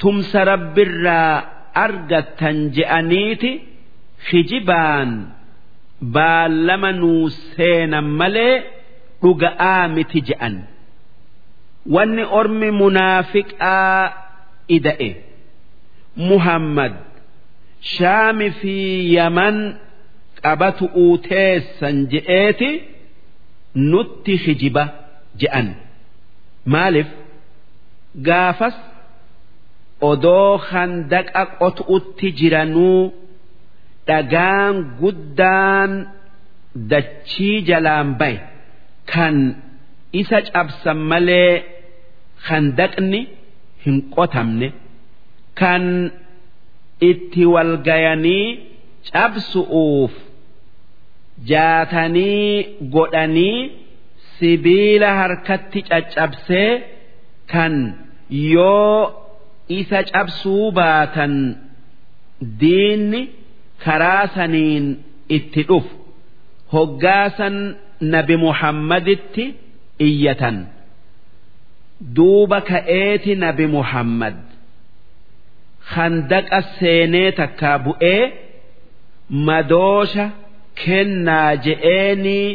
تمس 0.00 0.36
رب 0.36 0.78
الرا 0.78 1.44
أرقتا 1.76 2.70
جأنيت 2.74 3.62
خجبان 4.30 5.26
بالما 6.02 6.92
نوسين 6.92 8.04
ملي 8.04 8.62
رقآمت 9.24 10.16
جأن 10.16 10.62
واني 11.86 12.24
أرمي 12.24 12.70
منافق 12.70 13.46
إدئ 14.70 15.14
محمد 16.16 16.94
شام 17.80 18.50
في 18.50 18.76
يمن 19.16 19.74
qabatu 20.43 20.85
teessan 21.27 21.95
je'eeti 22.11 22.69
nutti 23.91 24.33
hijiba 24.43 24.83
je'an. 25.41 25.67
Maaliif? 26.73 27.09
Gaafas 28.27 28.75
odoo 30.11 30.51
handaqa 30.69 31.43
qotu'utti 31.59 32.27
jiranuu 32.39 33.01
dhagaan 34.07 34.75
guddaan 35.01 35.91
dachii 36.91 37.57
jalaan 37.69 38.09
baye 38.19 38.39
kan 39.11 39.35
isa 40.21 40.39
cabsan 40.53 40.99
malee 41.11 41.53
handaqni 42.47 43.21
hin 43.83 43.97
qotamne. 44.15 44.67
Kan 45.59 45.83
itti 47.09 47.43
walgayanii 47.53 48.45
cabsu'uuf 49.11 50.13
jaatanii 51.45 52.77
godhanii 52.95 53.59
sibiila 54.39 55.09
harkatti 55.19 55.81
caccabsee 55.89 56.71
kan 57.51 57.73
yoo 58.53 59.01
isa 59.79 59.99
cabsuu 60.11 60.71
baatan 60.77 61.33
diinni 62.61 63.21
karaa 63.83 64.27
saniin 64.35 64.85
itti 65.37 65.61
dhufu. 65.69 65.95
Hoggaasan 66.73 67.55
nabi 68.13 68.35
muhammaditti 68.45 69.45
iyyatan. 70.07 70.57
Duuba 72.15 72.59
ka'eeti 72.69 73.31
nabi 73.43 73.65
muhammad. 73.77 74.35
Handaqa 75.93 76.59
seenee 76.79 77.31
takkaa 77.39 77.77
bu'ee 77.85 78.23
madoosha 79.47 80.25
kennaa 80.83 81.51
je'eenii 81.65 82.49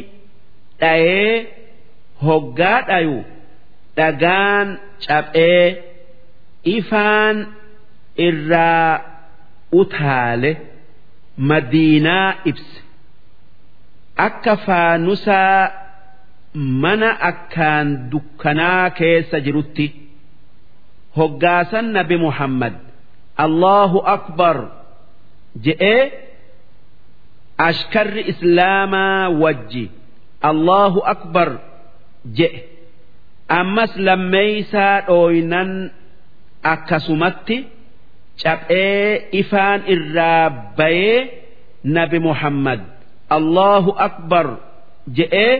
dhayee 0.80 1.34
hoggaa 2.26 2.78
dhayu 2.88 3.18
dhagaan 3.96 4.68
caphee 5.06 5.66
ifaan 6.76 7.36
irraa 8.26 8.90
utaale 9.80 10.50
madiinaa 11.48 12.30
ibse. 12.50 12.78
Akka 14.26 14.54
faanusaa 14.66 15.60
mana 16.82 17.10
akkaan 17.30 17.88
dukkanaa 18.12 18.90
keessa 18.98 19.38
jirutti 19.46 19.86
hoggaasan 21.16 21.86
nabi 21.96 22.16
muhammad 22.26 22.74
allahu 23.44 23.98
akbar 24.16 24.56
je'ee 25.64 26.02
ashkarri 27.68 28.22
islaamaa 28.32 29.28
wajji. 29.42 29.84
Allahu 30.50 31.00
akbar. 31.14 31.48
Je'e 32.38 32.60
ammas 33.58 33.92
lammeeysaa 34.06 34.96
dhooynan 35.08 35.70
akkasumatti 36.72 37.56
caphee 38.42 39.28
ifaan 39.40 39.80
irraa 39.94 40.46
bayee 40.78 41.20
nabi 41.96 42.18
muhammad. 42.28 42.80
Allahu 43.36 43.90
akbar. 44.08 44.46
Je'ee 45.18 45.52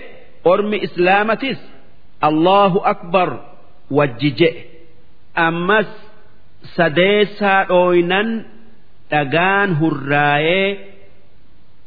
ormi 0.53 0.79
islaamatis. 0.87 1.59
Allahu 2.29 2.79
akbar. 2.93 3.31
Wajji 3.99 4.31
je'e 4.41 4.63
ammas 5.47 5.91
sadeessaa 6.77 7.61
dhooynan 7.71 8.29
dhagaan 9.11 9.71
hurraayee 9.81 10.69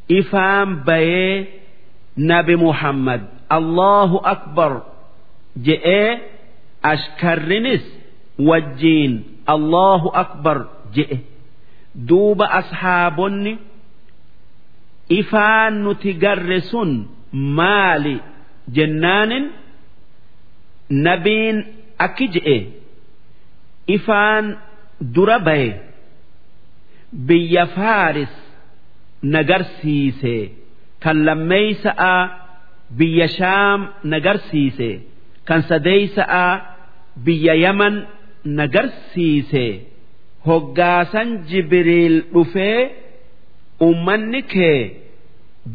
ifaan 0.08 0.86
bayee 0.86 1.48
nabi 2.18 2.56
muhammad. 2.56 3.22
Allahu 3.50 4.18
akbar. 4.24 4.86
Je'ee 5.65 6.22
ashkarrinis 6.84 7.84
wajjiin 8.39 9.13
allahu 9.48 10.10
akbar. 10.13 10.58
Je'e 10.96 11.18
duuba 11.96 12.46
ashaabonni 12.60 13.58
ifaan 15.10 15.74
nuti 15.84 16.13
garre 16.13 16.62
sun 16.72 17.08
maali 17.32 18.18
jennaanin. 18.76 19.46
Nabiin 20.89 21.58
akki 21.98 22.28
je'e 22.34 22.58
ifaan 23.88 24.46
dura 25.02 25.39
baye. 25.39 25.72
Biyya 27.28 27.65
faaris 27.76 28.45
nagarsiise. 29.34 30.38
Kan 31.04 31.18
lammeeysa'a 31.28 32.16
biyya 32.98 33.28
shaam 33.38 33.80
nagarsiise. 34.14 34.92
Kan 35.48 35.62
sadeeysa'a 35.70 36.46
biyya 37.26 37.54
yaman 37.66 37.96
nagarsiise. 38.60 39.66
Hoggaasan 40.48 41.30
jibriil 41.50 42.16
dhufee 42.34 42.82
ummanni 43.88 44.42
kee 44.54 44.80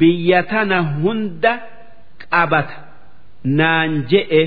biyya 0.01 0.41
tana 0.51 0.79
hunda 1.03 1.53
qabata. 2.23 2.77
Naan 3.59 3.91
je'e 4.11 4.43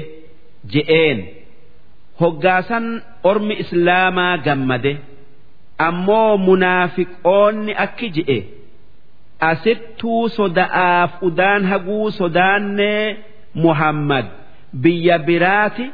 je'een. 0.73 1.19
Hoggaasan 2.21 2.85
ormi 3.29 3.55
islaamaa 3.63 4.35
gammade. 4.45 4.93
Ammoo 5.87 6.31
munaafiqoonni 6.47 7.73
akki 7.85 8.07
je'e 8.17 8.39
asittuu 9.51 10.23
soda'aaf 10.37 11.11
udaan 11.27 11.63
haguu 11.71 12.07
sodaannee 12.19 13.05
muhammad. 13.63 14.25
Biyya 14.83 15.17
biraati 15.27 15.85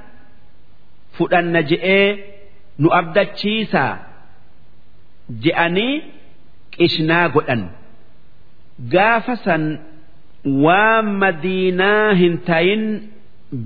fudhanna 1.17 1.61
je'ee 1.71 2.07
nu 2.81 2.87
abdachiisaa. 2.99 3.93
Je'anii 5.43 5.93
qishnaa 6.77 7.27
godhan. 7.35 7.63
Gaafa 8.93 9.35
san 9.45 9.63
waan 10.65 11.07
madiinaa 11.21 12.07
hin 12.21 12.35
tayin 12.49 12.83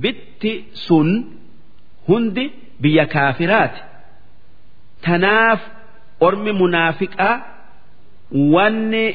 bitti 0.01 0.53
sun 0.85 1.09
hundi 2.07 2.45
biyya 2.81 3.05
kaafiraati. 3.13 3.81
Tanaaf 5.05 5.61
ormi 6.25 6.51
munaafiqaa 6.61 7.35
wanni 8.53 9.05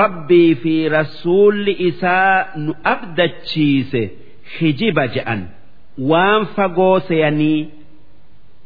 rabbii 0.00 0.54
fi 0.62 0.74
rasuulli 0.96 1.72
isaa 1.88 2.36
nu 2.64 2.72
abdachiise 2.94 4.02
hijiba 4.58 5.04
je'an 5.14 5.42
waan 6.10 6.42
fagoo 6.56 6.96
seeyanii 7.10 7.60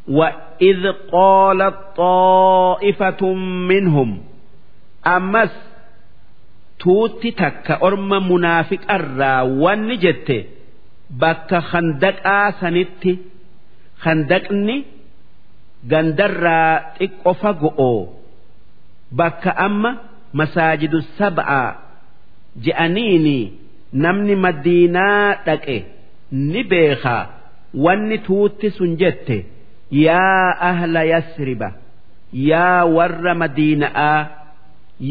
وإذ 0.09 0.83
قالت 1.13 1.77
طائفة 1.97 3.23
منهم 3.71 4.11
أمس 5.07 5.53
توتي 6.81 7.31
تك 7.31 7.71
أرم 7.71 8.33
منافق 8.33 8.93
الرا 8.93 9.41
ونجت 9.43 10.29
bakka 11.21 11.61
khandaqaa 11.71 12.49
sanitti 12.61 13.13
khandaqni 14.05 14.77
gandarraa 15.91 16.73
xiqqo 16.99 17.33
fago'oo 17.43 18.01
bakka 19.19 19.51
amma 19.67 19.91
masaajidu 20.40 21.00
sab'aa 21.20 21.70
je'aniini 22.66 23.38
namni 24.06 24.36
madiinaa 24.46 25.28
dhaqe 25.46 25.78
ni 26.52 26.62
beekaa 26.72 27.24
wanni 27.86 28.18
tuutti 28.28 28.68
sun 28.78 28.92
jette 29.02 29.38
yaa 30.06 30.46
ahla 30.70 31.02
yasriba 31.14 31.70
yaa 32.52 32.82
warra 32.98 33.34
madiina'aa 33.42 34.20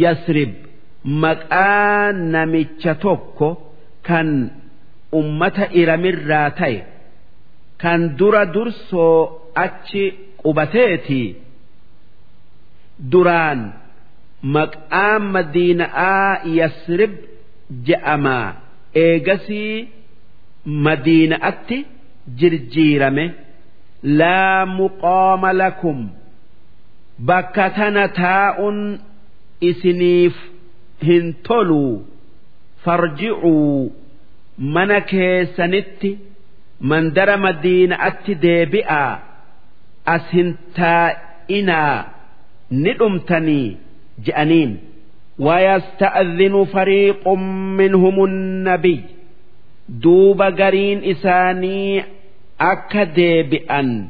yasrib 0.02 0.52
maqaa 1.24 2.12
namicha 2.34 2.92
tokko 3.04 3.48
kan 4.08 4.28
ummata 5.20 5.64
iramirraa 5.80 6.48
ta'e 6.60 6.78
kan 7.82 8.00
dura 8.18 8.42
dursoo 8.54 9.18
achi 9.64 10.04
qubateetii 10.42 11.28
duraan 13.12 13.60
maqaan 14.42 15.22
madiina'aa 15.34 16.40
yasrib 16.58 17.12
je'amaa 17.86 18.46
eegasii 18.94 19.88
madiina'atti 20.86 21.78
jirjiirame. 22.38 23.26
Laa 24.02 24.66
muqaama 24.66 25.52
lakum. 25.52 25.98
Bakka 27.28 27.70
tana 27.76 28.04
taa'un 28.20 28.78
isiniif 29.70 30.36
hin 31.08 31.34
toluu 31.48 32.06
farji'uu 32.84 33.92
mana 34.74 35.00
keessanitti 35.00 36.10
mandara 36.90 37.36
madiina'atti 37.46 38.32
deebi'aa 38.44 39.12
as 40.14 40.24
hin 40.32 40.48
taa'inaa. 40.78 41.98
Ni 42.70 42.92
dhumtanii 42.98 43.76
je'aniin 44.25 44.71
ويستأذن 45.39 46.65
فريق 46.65 47.27
منهم 47.77 48.23
النبي 48.23 48.99
دوب 49.89 50.41
قرين 50.41 51.03
إساني 51.03 52.03
أكدي 52.61 53.43
بأن 53.43 54.07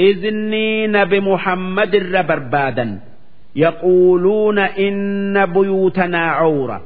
إذني 0.00 0.86
نبي 0.86 1.20
محمد 1.20 1.94
الربربادا 1.94 3.00
يقولون 3.56 4.58
إن 4.58 5.46
بيوتنا 5.46 6.30
عورة 6.30 6.82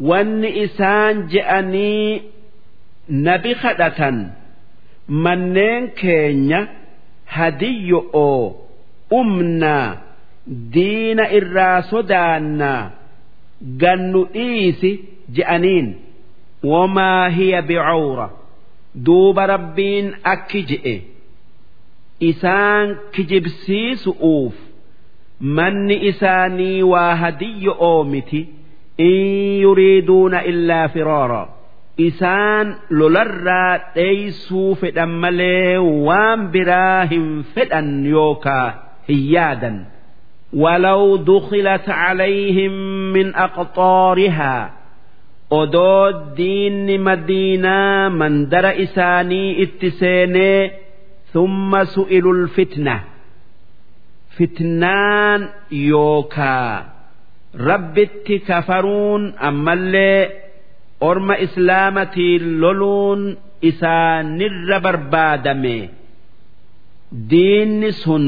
وان 0.00 0.44
إسان 0.44 1.26
جأني 1.26 2.22
نبي 3.10 3.54
خدة 3.54 4.00
منين 5.08 5.86
كينيا 5.86 6.68
هدي 7.28 7.92
أو 7.92 8.54
أمنا 9.12 9.98
diina 10.73 11.25
irraa 11.39 11.81
sodaannaa 11.91 12.81
gannu 13.81 14.21
dhiisi 14.33 14.91
je'aniin 15.37 15.87
wamaa 16.71 17.29
hiya 17.37 17.61
bicawra 17.69 18.27
duuba 19.05 19.43
rabbiin 19.53 20.07
akki 20.33 20.61
je'e. 20.69 20.95
Isaan 22.29 22.87
kijibsiisu'uuf 23.15 24.55
manni 25.57 25.95
isaanii 26.09 26.81
waa 26.93 27.15
hadiyyo 27.21 27.73
oomiti 27.89 28.41
in 28.97 29.61
yuriiduuna 29.63 30.39
illaa 30.51 30.87
firaara. 30.95 31.43
Isaan 32.07 32.67
lolarraa 32.99 33.77
dheeysuu 33.95 34.75
fedhan 34.81 35.11
malee 35.23 35.77
waan 36.07 36.41
biraa 36.53 37.05
hin 37.11 37.27
fedhan 37.55 37.89
yookaa 38.15 38.67
hin 39.07 39.21
yaadan 39.35 39.77
ولو 40.54 41.16
دخلت 41.16 41.88
عليهم 41.88 42.72
من 43.12 43.34
أقطارها 43.34 44.70
odoo 45.60 46.34
diinni 46.36 46.96
madiinaa 47.06 48.10
mandara 48.20 48.70
isaanii 48.84 49.50
itti 49.64 49.90
seenee 50.00 50.60
thumma 51.32 51.80
su'ilul 51.94 52.42
fitna 52.56 52.94
fitnaan 54.36 55.40
yookaa 55.88 56.70
rabbitti 57.68 58.36
kafaruun 58.48 59.22
ammallee 59.48 60.20
orma 61.10 61.34
islaamatiin 61.46 62.44
loluun 62.62 63.22
isaanirra 63.70 64.78
barbaadame 64.86 65.76
diinni 67.30 67.90
sun 68.02 68.24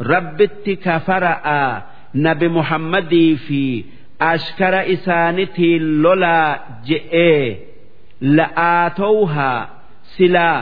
rabbitti 0.00 0.76
kafara'a 0.76 1.62
nabi 2.14 2.48
muhammadii 2.48 3.36
fi 3.46 3.62
ashkara 4.32 4.82
isaanitiin 4.94 5.84
lolaa 6.02 6.48
je'ee 6.88 7.46
la'aatowhaa 8.36 9.60
silaa 10.16 10.60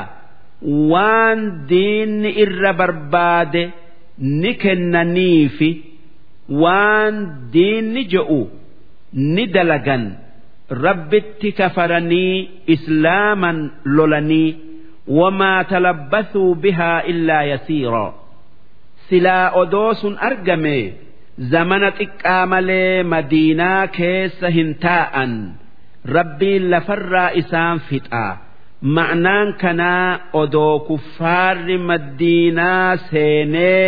waan 0.92 1.40
diinni 1.70 2.30
irra 2.44 2.72
barbaade 2.80 3.62
ni 4.40 4.52
kennaniifi 4.62 5.70
waan 6.62 7.16
diinni 7.52 8.02
je'u 8.12 8.40
ni 9.34 9.44
dalagan. 9.54 10.04
Rabbitti 10.84 11.52
kafaranii 11.58 12.48
islaaman 12.74 13.58
lolanii 13.84 14.56
wamaa 15.18 15.64
talabbasuu 15.64 16.54
bihaa 16.54 17.00
illaa 17.12 17.42
yasiiraa 17.52 18.12
silaa 19.08 19.46
odoo 19.60 19.90
sun 20.00 20.14
argame 20.28 20.78
zamana 21.52 21.88
xiqqaa 21.98 22.44
malee 22.52 22.96
madiinaa 23.12 23.84
keessa 23.98 24.48
hin 24.56 24.70
taa'an 24.84 25.32
rabbiin 26.16 26.64
lafarraa 26.72 27.30
isaan 27.40 27.78
fixaa 27.88 28.32
ma'naan 28.96 29.48
kanaa 29.62 30.08
odoo 30.42 30.74
kuffaarri 30.88 31.76
madiinaa 31.90 32.90
seenee 33.10 33.86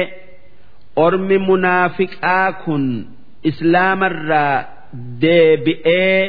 ormi 1.06 1.38
munaafiqaa 1.48 2.48
kun 2.64 2.84
islaamarraa 3.50 4.56
deebi'ee 5.22 6.22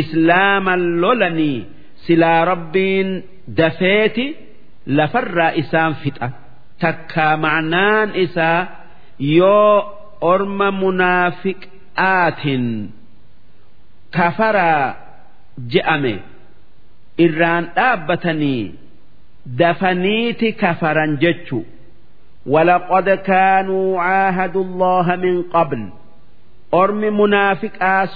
islaaman 0.00 0.82
lolanii 1.02 1.58
silaa 2.06 2.40
rabbiin 2.52 3.08
dafeeti 3.58 4.26
lafarraa 4.98 5.52
isaan 5.62 5.94
fixa. 6.02 6.28
takkaa 6.83 7.33
ma'naan 7.45 8.09
isaa 8.25 8.59
yoo 9.37 9.73
orma 10.31 10.67
munaafiqaatin 10.83 12.65
kafaraa 14.17 14.85
je'ame 15.73 16.13
irraan 17.25 17.65
dhaabbatanii 17.75 18.63
dafaniiti 19.63 20.47
kafaran 20.63 21.17
jechu 21.25 21.59
ولقد 22.45 23.09
كانوا 23.09 24.01
عاهدوا 24.01 24.63
الله 24.63 25.15
من 25.15 25.35
قبل 25.53 25.81
أرم 26.73 27.01
منافق 27.21 27.83
آس 27.83 28.15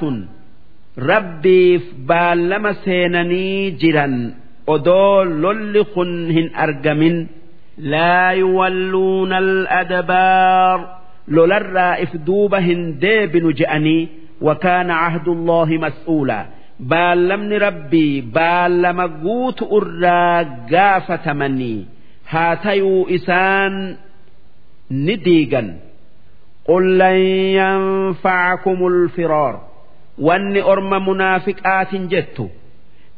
ربي 0.99 1.81
بالما 2.07 2.73
سينني 2.73 3.71
جرا 3.71 4.33
أدول 4.69 5.43
للخن 5.73 6.31
هن 6.31 6.49
أرجمن 6.63 7.27
لا 7.77 8.29
يولون 8.29 9.33
الأدبار 9.33 10.97
لولرا 11.27 12.03
إفدوبهن 12.03 12.99
ديبن 12.99 13.53
جأني 13.53 14.07
وكان 14.41 14.91
عهد 14.91 15.27
الله 15.27 15.65
مسؤولا 15.65 16.45
بال 16.79 17.62
ربي 17.62 18.21
بال 18.21 18.95
مقوت 18.95 19.63
أرى 19.63 20.45
قافة 20.71 21.33
مني 21.33 21.86
هاتيو 22.29 23.07
إسان 23.09 23.95
نديقا 24.91 25.77
قل 26.67 26.97
لن 26.97 27.15
ينفعكم 27.59 28.88
الفرار 28.88 29.62
واني 30.19 30.62
أرم 30.62 31.09
منافقات 31.09 31.95
جدت 31.95 32.49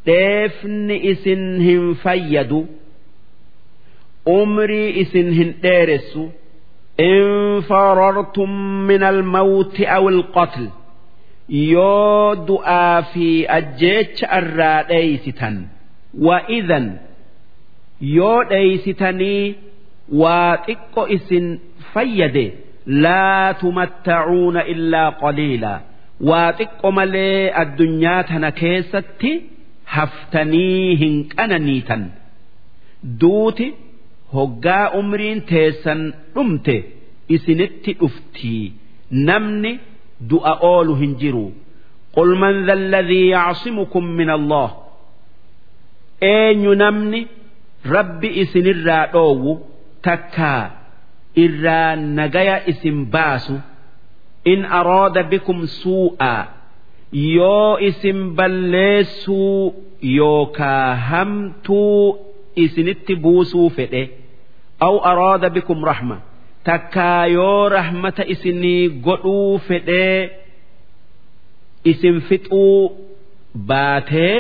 ديفن 0.06 0.92
إسنهم 0.92 1.94
فيدوا 1.94 2.64
umrii 4.27 4.91
isin 5.03 5.33
hin 5.39 5.55
dheeressu. 5.63 6.25
In 6.99 7.63
farartum 7.69 8.51
min 8.87 9.03
almawti 9.03 9.87
aw 9.97 10.05
alqatl 10.15 10.65
yoo 11.49 12.35
du'aa 12.49 13.03
fi 13.13 13.29
ajjeecha 13.59 14.27
irraa 14.39 14.83
dheeysitan. 14.91 15.57
Wa 16.27 16.37
idan 16.59 16.87
yoo 18.17 18.45
dheeysitanii 18.51 19.55
waa 20.23 20.57
xiqqo 20.67 21.03
isin 21.17 21.47
fayyade. 21.93 22.47
Laa 23.05 23.55
tumattacuuna 23.61 24.63
illaa 24.73 25.11
qaliila. 25.23 25.73
Waa 26.29 26.53
xiqqo 26.59 26.89
malee 26.99 27.53
addunyaa 27.63 28.23
tana 28.31 28.51
keessatti 28.61 29.33
haftanii 29.95 30.97
hin 31.03 31.15
qananiitan. 31.37 32.03
Duuti 33.21 33.67
hoggaa 34.35 34.87
umriin 35.01 35.41
teessan 35.51 36.01
dhumte 36.35 36.77
isinitti 37.35 37.93
dhuftii 38.01 38.65
namni 39.29 39.73
du'a 40.31 40.53
oolu 40.73 40.95
hin 41.01 41.13
jiru. 41.21 41.47
Qul 42.15 42.31
man 42.43 42.57
dha 42.67 42.73
alladhii 42.81 43.29
yacsimukum 43.37 44.05
min 44.19 44.31
allah? 44.39 44.69
Eenyu 46.35 46.75
namni 46.83 47.21
rabbi 47.95 48.29
isinirraa 48.43 49.05
dhoowwu 49.13 49.53
takkaa 50.07 50.63
irraa 51.45 51.97
nagaya 51.97 52.57
isin 52.73 52.99
baasu? 53.15 53.57
In 54.53 54.61
araada 54.79 55.23
bikum 55.31 55.59
suu'aa 55.81 56.43
yoo 57.13 57.79
isin 57.89 58.19
balleessuu 58.37 59.75
yookaa 60.19 60.95
hamtuu 61.11 62.19
isinitti 62.65 63.15
buusuu 63.23 63.69
fedhe? 63.77 64.03
aw 64.87 64.95
araada 65.11 65.49
bikum 65.57 65.85
rahma. 65.91 66.17
Takkaa 66.65 67.27
yoo 67.37 67.69
rahmata 67.69 68.25
isinii 68.35 68.89
godhuu 69.07 69.59
fedhee 69.69 70.31
isin 71.91 72.21
fixuu 72.29 72.93
baatee 73.69 74.37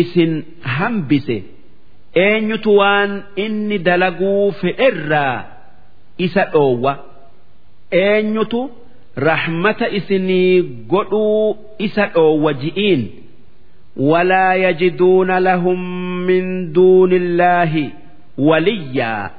isin 0.00 0.32
hambise. 0.76 1.36
Eenyutu 2.24 2.70
waan 2.80 3.12
inni 3.44 3.78
dalaguu 3.78 4.52
fedherraa 4.60 5.44
isa 6.18 6.44
dhoowwa? 6.52 6.92
Eenyutu 7.90 8.60
rahmata 9.28 9.86
isinii 9.98 10.62
godhuu 10.92 11.56
isa 11.78 12.06
dhoowwa 12.14 12.52
ji'iin? 12.62 13.02
Walaa 13.96 14.54
yajiduuna 14.54 15.40
lahum 15.40 15.80
min 16.26 16.72
duuni 16.74 17.16
illaahi 17.16 17.84
وليا 18.37 19.31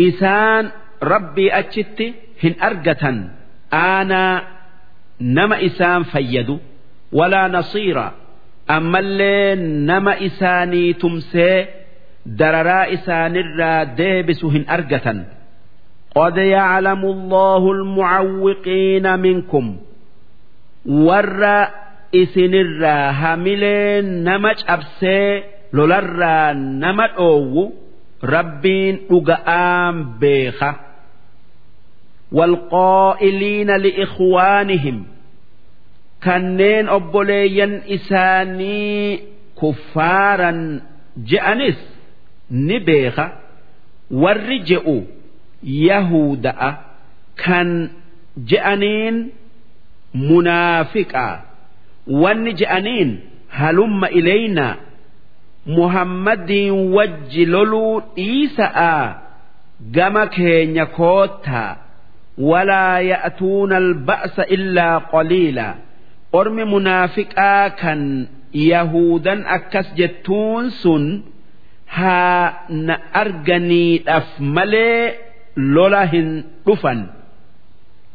إسان 0.00 0.70
ربي 1.02 1.52
أجت 1.52 2.14
هن 2.44 2.54
أرجة 2.62 3.02
أنا 3.72 4.42
نما 5.20 5.66
إسان 5.66 6.02
فيد 6.02 6.58
ولا 7.12 7.48
نصيرا 7.48 8.12
أما 8.70 8.98
اللي 8.98 9.54
نما 9.86 10.26
إساني 10.26 10.92
تمسي 10.92 11.66
دررا 12.26 12.92
إسان 12.94 13.36
الرا 13.36 13.84
ديبس 13.84 14.44
هن 14.44 14.64
أرجة 14.70 15.24
قد 16.14 16.36
يعلم 16.36 17.02
الله 17.04 17.72
المعوقين 17.72 19.18
منكم 19.18 19.76
ور 20.88 21.68
isinirraa 22.12 23.12
hamilee 23.12 24.00
nama 24.02 24.54
cabsee 24.54 25.44
lolarraa 25.72 26.54
nama 26.54 27.06
dhoowwu 27.16 27.62
rabbiin 28.23 28.95
dhuga'aan 29.09 29.95
beeka 30.19 30.69
walqaa'iliina 32.37 33.77
li'ikhwaanihim 33.85 34.97
kanneen 36.25 36.89
obboleeyyan 36.89 37.73
isaanii 37.95 39.19
kuffaaran 39.59 40.59
je'anis 41.31 41.79
ni 42.49 42.79
beeka 42.79 43.25
warri 44.23 44.59
je'u 44.69 44.97
yahuda'a 45.63 46.69
kan 47.35 47.89
je'aniin 48.49 49.31
munaafiqaa. 50.13 51.35
Wanni 52.07 52.53
je'aniin 52.59 53.09
halumma 53.47 54.07
ilaynaa 54.09 54.75
muhammadiin 55.65 56.93
wajji 56.95 57.45
loluu 57.45 58.01
dhiisa'a 58.15 58.95
gama 59.95 60.27
keenya 60.35 60.85
koottaa 60.85 61.71
walaa 62.49 62.99
ya'tuuna 63.11 63.75
alba'sa 63.77 64.43
illaa 64.55 64.99
qaliila. 65.13 65.67
Ormi 66.39 66.63
munaafiqaa 66.65 67.69
kan 67.81 68.01
yahudan 68.71 69.41
akkas 69.55 69.87
jettuun 69.99 70.71
sun 70.81 71.03
haa 71.85 72.67
na 72.87 72.95
arganiidhaaf 73.21 74.29
malee 74.39 75.13
lola 75.55 76.05
hin 76.13 76.29
dhufan. 76.65 76.99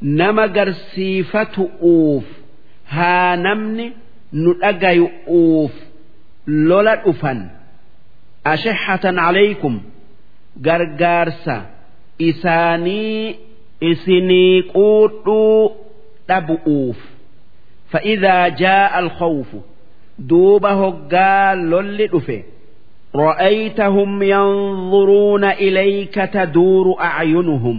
Nama 0.03 0.45
garsiifatu'uuf 0.57 2.25
haa 2.97 3.37
namni 3.37 3.87
nu 4.33 4.51
dhagayu'uuf 4.63 5.73
lola 6.70 6.96
dhufan 7.06 7.40
ashixatan 8.54 9.16
calaykum 9.26 9.76
gargaarsa 10.66 11.56
isaanii 12.30 13.36
isinii 13.92 14.56
quudhuu 14.76 15.72
dhabu'uuf 16.30 17.00
فإذا 17.94 18.48
جاء 18.48 19.00
الخوف 19.00 19.48
دوب 20.20 20.66
هقا 20.66 21.56
لل 21.56 22.08
دفه 22.14 22.44
رأيتهم 23.16 24.24
ينظرون 24.24 25.44
إليك 25.66 26.16
تدور 26.16 26.86
أعينهم 27.02 27.78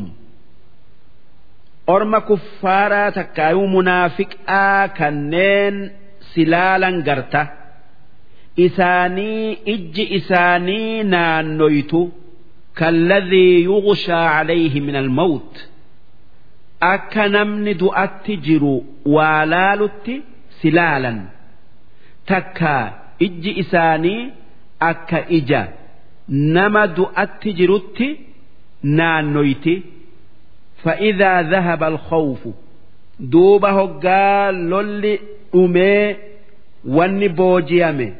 orma 1.94 2.20
kuffaaraa 2.28 3.10
takkaayuu 3.18 3.66
munaafiqaa 3.74 4.88
kanneen 4.98 5.76
silaalan 6.34 6.96
garta 7.08 7.42
isaanii 8.66 9.52
ijji 9.74 10.04
isaanii 10.18 11.02
naannoytu 11.14 12.00
kalladhii 12.80 13.62
yughshaa 13.64 14.26
calayhi 14.34 14.80
min 14.86 14.96
almawt 15.02 15.52
akka 16.92 17.28
namni 17.36 17.72
du'atti 17.82 18.34
jiru 18.46 18.74
waa 19.16 19.40
laalutti 19.54 20.14
silaalan 20.60 21.18
takkaa 22.30 22.84
ijji 23.26 23.50
isaanii 23.62 24.20
akka 24.90 25.18
ija 25.38 25.62
nama 26.56 26.82
du'atti 27.00 27.50
jirutti 27.58 28.08
naannoyti 28.98 29.76
فإذا 30.84 31.42
ذهب 31.42 31.82
الخوف 31.82 32.38
دوب 33.20 33.64
هقا 33.64 34.50
لولي 34.50 35.18
أمي 35.54 36.16
واني 36.86 37.28
بوجيامي 37.28 38.12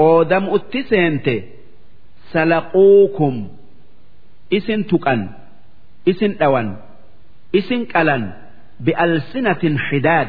qoodam'utti 0.00 0.80
seente 0.90 1.34
salaquukum. 2.32 3.34
Isin 4.56 4.80
tuqan 4.90 5.20
isin 6.10 6.32
dhawan 6.40 6.68
isin 7.58 7.82
qalan 7.92 8.22
bi'alsinatin 8.84 9.76
xidaad. 9.88 10.28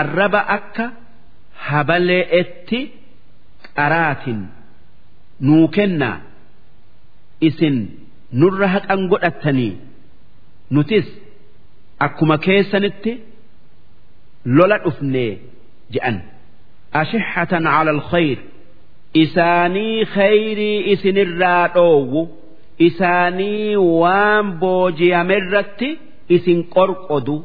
Arraba 0.00 0.40
akka 0.56 0.86
habalee'etti 1.66 2.80
qaraatin. 3.76 4.40
Nuu 5.46 5.66
kennaa. 5.76 6.16
Isin 7.48 7.76
nurra 8.40 8.68
haqan 8.74 9.00
godhattanii. 9.12 9.74
Nutis 10.74 11.08
akkuma 12.06 12.36
keessanitti 12.46 13.12
lola 14.56 14.76
dhufnee 14.84 15.30
je'an. 15.94 16.16
ashixatan 17.00 17.64
cala 17.72 17.90
alkhayr 17.96 18.38
isaanii 19.22 20.04
khayrii 20.14 20.78
isinirraa 20.92 21.68
dhoowwu. 21.74 22.22
Isaanii 22.88 23.76
waan 24.00 24.46
booji'amerratti 24.60 25.88
isin 26.36 26.58
qorqodu. 26.74 27.36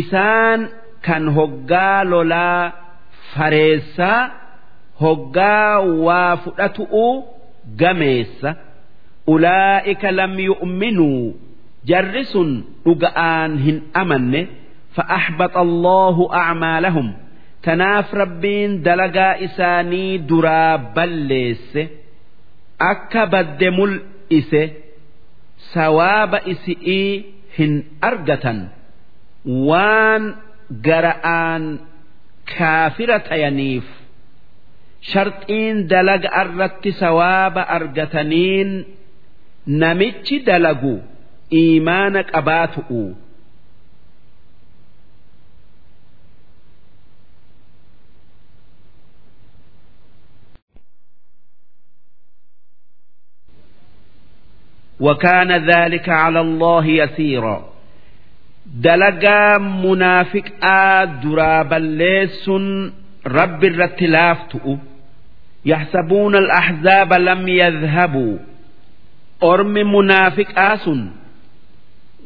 Isaan 0.00 0.60
kan 1.06 1.24
hoggaa 1.36 2.00
lolaa 2.12 2.72
fareessaa 3.34 4.22
hoggaa 5.02 5.80
waa 6.06 6.36
fudhatu'u 6.44 7.06
gameessa. 7.80 8.50
Ulaa'ika 9.32 10.10
lam 10.18 10.34
yu'minuu 10.48 11.22
jarri 11.90 12.24
sun 12.32 12.50
dhuga'aan 12.86 13.50
hin 13.64 13.76
amanne. 14.02 14.42
Fa'axbaxa 14.96 15.58
allahu 15.66 16.22
acmaalahum 16.42 17.08
Tanaaf 17.64 18.08
rabbiin 18.20 18.72
dalagaa 18.86 19.34
isaanii 19.46 20.12
duraa 20.28 20.78
balleesse 20.96 21.82
akka 22.92 23.22
badde 23.32 23.68
mul'ise 23.78 24.62
sawaaba 25.72 26.38
isi'ii 26.52 27.10
hin 27.58 27.72
argatan 28.10 28.58
waan 29.68 30.22
gara'aan 30.86 31.64
kaafira 32.52 33.18
tayaniif 33.28 33.86
sharxiin 35.12 35.76
dalaga 35.92 36.28
irratti 36.42 36.90
sawaaba 37.02 37.62
argataniin 37.76 38.70
namichi 39.82 40.36
dalagu 40.48 40.94
iimaana 41.60 42.20
qabaatu'u. 42.32 43.02
وكان 54.99 55.51
ذلك 55.71 56.09
على 56.09 56.41
الله 56.41 56.85
يسيرا 56.85 57.69
دلقا 58.65 59.57
منافق 59.57 60.43
درابا 61.23 61.75
ليس 61.75 62.49
رب 63.27 63.63
الرتلافتؤ 63.63 64.77
يحسبون 65.65 66.35
الأحزاب 66.35 67.13
لم 67.13 67.47
يذهبوا 67.47 68.37
أرم 69.43 69.73
منافق 69.73 70.59
آس 70.59 70.89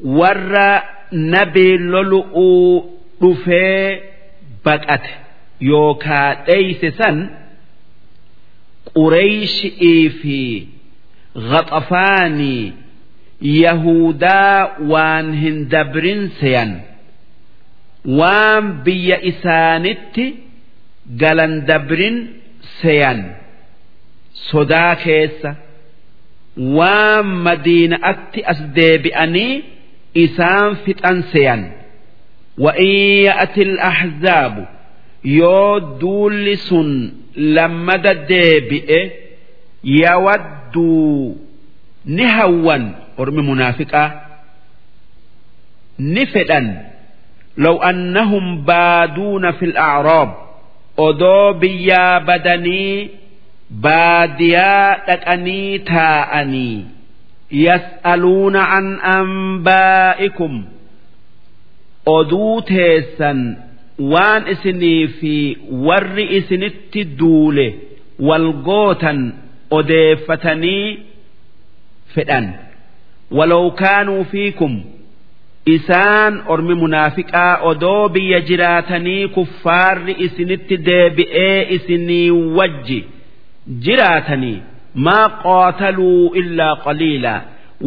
ور 0.03 0.79
نبي 1.13 1.77
للؤ 1.77 2.35
رفي 3.23 3.99
بقت 4.65 5.01
يوكا 5.61 6.43
ليس 6.49 6.85
سن 6.85 7.29
قريش 8.95 9.61
في 10.21 10.65
غطفاني 11.37 12.73
يهودا 13.41 14.77
وان 14.81 15.33
هندبرين 15.33 16.29
سيان 16.29 16.81
وان 18.05 18.83
بي 18.83 19.29
إسانت 19.29 20.19
قلن 21.21 21.65
دبرين 21.65 22.33
سيان 22.81 23.35
صدا 24.33 24.93
كيسة 24.93 25.55
وان 26.57 27.25
مدينة 27.25 27.99
أتي 28.03 28.51
أسديبئني 28.51 29.63
إسان 30.17 30.73
فتن 30.73 31.21
سيان 31.21 31.71
وإن 32.57 32.85
يأتي 33.27 33.61
الأحزاب 33.61 34.67
يو 35.25 35.77
دولس 35.77 36.73
لما 37.37 37.95
wadduu 40.72 41.36
ni 42.04 42.24
hawwan 42.24 42.94
ormi 43.18 43.42
munaafiqaa 43.42 44.10
ni 45.98 46.26
fedhan. 46.26 46.76
Law 47.56 47.78
annahum 47.82 48.64
baaduuna 48.64 49.52
fil 49.52 49.76
acroob 49.76 50.30
odoo 50.96 51.52
biyyaa 51.60 52.20
badanii 52.20 53.10
baadiyaa 53.70 54.96
dhaqanii 55.06 55.78
taa'anii 55.78 56.84
yas'aluuna 57.50 58.62
an 58.76 58.86
anbaa'ikum 59.14 60.54
oduu 62.06 62.60
teessan 62.70 63.40
waan 64.12 64.42
isinii 64.54 65.08
fi 65.18 65.34
warri 65.86 66.26
isinitti 66.38 67.04
duule 67.04 67.66
wal 68.28 68.52
gootan 68.52 69.32
odeeffatanii 69.70 70.98
fedhan. 72.14 72.46
Walaw 73.30 73.70
kaanuu 73.80 74.24
fiikum 74.32 74.74
isaan 75.74 76.34
ormi 76.54 76.74
munaafiqaa 76.82 77.56
odoo 77.70 78.08
biyya 78.14 78.40
jiraatanii 78.50 79.28
kuffaarri 79.36 80.14
isinitti 80.26 80.76
deebi'ee 80.88 81.58
isinii 81.76 82.30
wajji 82.58 83.00
jiraatanii 83.86 84.58
maa 85.06 85.28
qaataluu 85.44 86.34
illaa 86.42 86.74
qaliilaa 86.84 87.40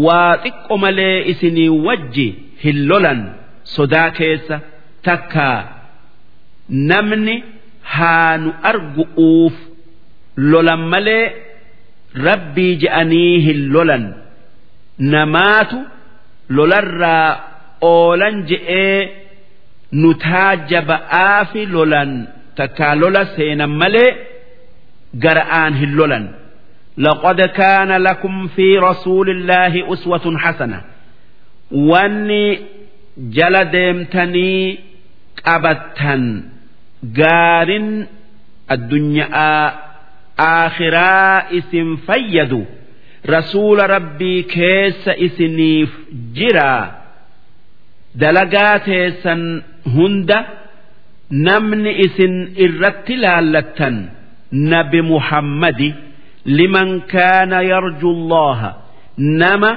waa 0.06 0.38
xiqqo 0.44 0.78
malee 0.84 1.18
isinii 1.34 1.70
wajji 1.88 2.28
hin 2.64 2.78
lolan 2.90 3.22
sodaa 3.76 4.10
keessa 4.20 4.60
takkaa 5.10 5.58
namni 6.92 7.36
haa 7.96 8.38
nu 8.44 8.50
argu'uuf 8.72 9.54
lolan 10.52 10.84
malee 10.94 11.26
rabbii 12.29 12.77
je'anii 12.83 13.35
hin 13.47 13.61
lolan 13.75 14.05
namaatu 14.99 15.79
lolarraa 16.49 17.27
oolan 17.91 18.43
je'ee 18.51 19.01
nu 20.01 20.15
taajjaba'aa 20.25 21.45
fi 21.53 21.67
lolan 21.77 22.11
takkaa 22.59 22.95
lola 23.03 23.23
seenan 23.37 23.73
malee 23.83 24.11
gara'aan 25.25 25.75
hin 25.83 25.95
lolan. 26.01 26.27
لقد 26.99 27.41
كان 27.43 27.93
لكم 28.03 28.47
في 28.47 28.79
رسول 28.79 29.31
الله 29.31 29.93
أسوة 29.93 30.39
حسنة 30.39 30.81
واني 31.71 32.59
جل 33.19 33.65
ديمتني 33.65 34.79
قبتا 35.47 36.43
قار 37.17 37.69
الدنيا 38.71 39.73
aakhiraa 40.38 41.44
isin 41.60 41.98
fayyadu. 42.08 42.62
Rasuula 43.34 43.88
rabbii 43.88 44.44
keessa 44.44 45.14
isiniif 45.26 45.90
jiraa 46.38 46.86
dalagaa 48.22 48.80
teessan 48.88 49.44
hunda 49.96 50.40
namni 51.48 51.92
isin 52.06 52.34
irratti 52.66 53.16
laallattan 53.24 53.96
nabi 54.52 55.02
muhammadi 55.12 55.90
liman 56.58 56.90
kaana 57.14 57.62
yarju 57.72 58.10
allaha. 58.18 58.72
Nama 59.18 59.72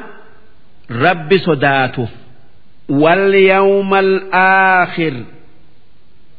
rabbi 1.04 1.38
sodaatuuf. 1.46 2.10
Walyawma 3.02 3.98
alaakhir 4.04 5.14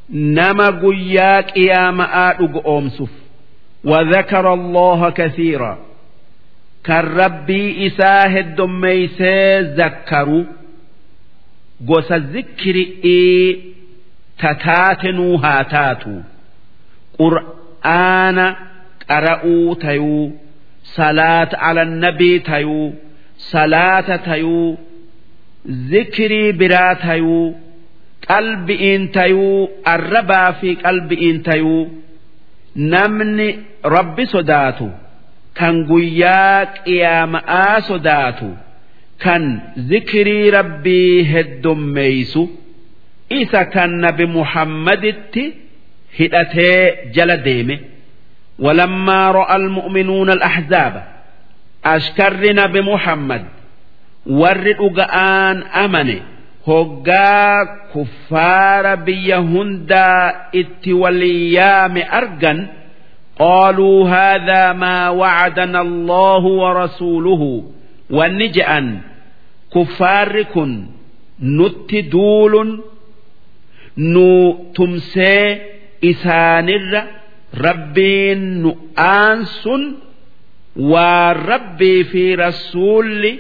nama 0.09 0.67
guyyaa 0.83 1.41
qiyaama'aa 1.53 2.29
dhuga 2.39 2.61
oomsuuf. 2.73 3.13
وذكر 3.84 4.54
الله 4.54 5.10
كثيرا 5.10 5.78
كالربي 6.84 7.86
إساه 7.86 8.40
الدميسي 8.40 9.60
ذكروا 9.60 10.44
قوس 11.88 12.12
الذكر 12.12 12.74
إيه 13.04 13.58
تتاتنوا 14.38 15.38
هاتاتوا 15.38 16.20
قرآن 17.18 18.54
qara'uu 19.10 19.74
tayuu 19.84 20.32
salaata 20.96 21.58
ala 21.68 21.84
nabii 21.84 22.38
tayuu 22.50 22.86
salaata 23.52 24.18
tayuu 24.28 24.78
zikrii 25.92 26.52
biraa 26.60 26.94
tayuu 27.06 27.46
qalbi'iin 28.28 29.02
tayuu 29.16 29.56
arrabaa 29.94 30.52
fi 30.60 30.70
qalbi'iin 30.84 31.38
tayuu 31.48 31.80
namni 32.75 33.47
rabbi 33.83 34.25
sodaatu 34.33 34.87
kan 35.57 35.75
guyyaa 35.89 36.65
qiyaama'aa 36.85 37.81
sodaatu 37.89 38.49
kan 39.23 39.43
zikirii 39.89 40.51
rabbii 40.51 41.23
heddummeeysu 41.31 42.43
isa 43.39 43.61
kan 43.73 43.91
nabi 44.03 44.25
muhammaditti 44.37 45.43
hidhatee 46.19 47.11
jala 47.15 47.37
deeme. 47.47 47.75
Walammaa 48.65 49.31
ro'a 49.37 49.53
almu'minuuna 49.55 50.33
alaxzaaba 50.37 51.01
ashkarri 51.93 52.53
nabi 52.53 52.81
muhammad 52.91 53.43
warri 54.39 54.73
dhuga'aan 54.79 55.57
amane 55.83 56.17
hoggaa 56.67 57.65
kuffaara 57.93 58.93
biyya 59.05 59.37
hundaa 59.51 60.25
itti 60.61 60.91
waliyaame 61.01 62.03
argan 62.19 62.59
qaaluu 63.41 63.99
haadhaa 64.13 64.73
maa 64.83 65.11
wacadana 65.21 65.79
allaahu 65.87 66.49
warasuuluhu 66.61 67.51
wanni 68.17 68.47
je'an 68.57 68.87
kuffaarri 69.73 70.45
kun 70.53 70.71
nutti 71.57 71.99
duulun 72.13 72.71
nu 74.13 74.27
tumsee 74.75 75.47
isaanirra 76.11 77.01
rabbiin 77.67 78.41
nu 78.63 78.71
aansun 79.09 79.83
waan 80.91 81.35
rabbii 81.51 82.03
fi 82.11 82.23
rasuulli 82.43 83.31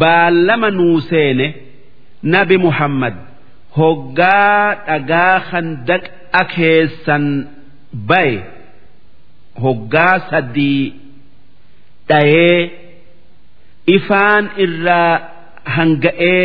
baallama 0.00 0.70
nuu 0.78 1.00
seene 1.10 1.46
nabi 2.22 2.56
muhammad 2.66 3.14
hoggaa 3.78 4.74
dhagaa 4.88 5.38
handaqa 5.50 6.42
keessan 6.54 7.24
baye 8.10 8.36
hoggaa 9.64 10.14
sadii 10.30 10.84
dhayee 12.08 12.60
ifaan 13.96 14.44
irraa 14.66 15.12
hanga'ee 15.76 16.44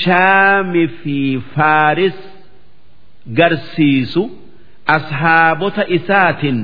shaami 0.00 0.84
fi 1.00 1.16
faaris 1.54 2.18
garsiisu. 3.38 4.22
ashaabota 4.96 5.82
isaatin 5.96 6.58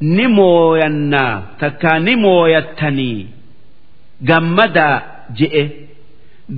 ni 0.00 0.26
mooyannaa 0.38 1.34
takkaa 1.60 1.98
ni 2.06 2.16
mooyattanii 2.24 3.18
gammadaa 4.28 4.96
je'e 5.38 5.62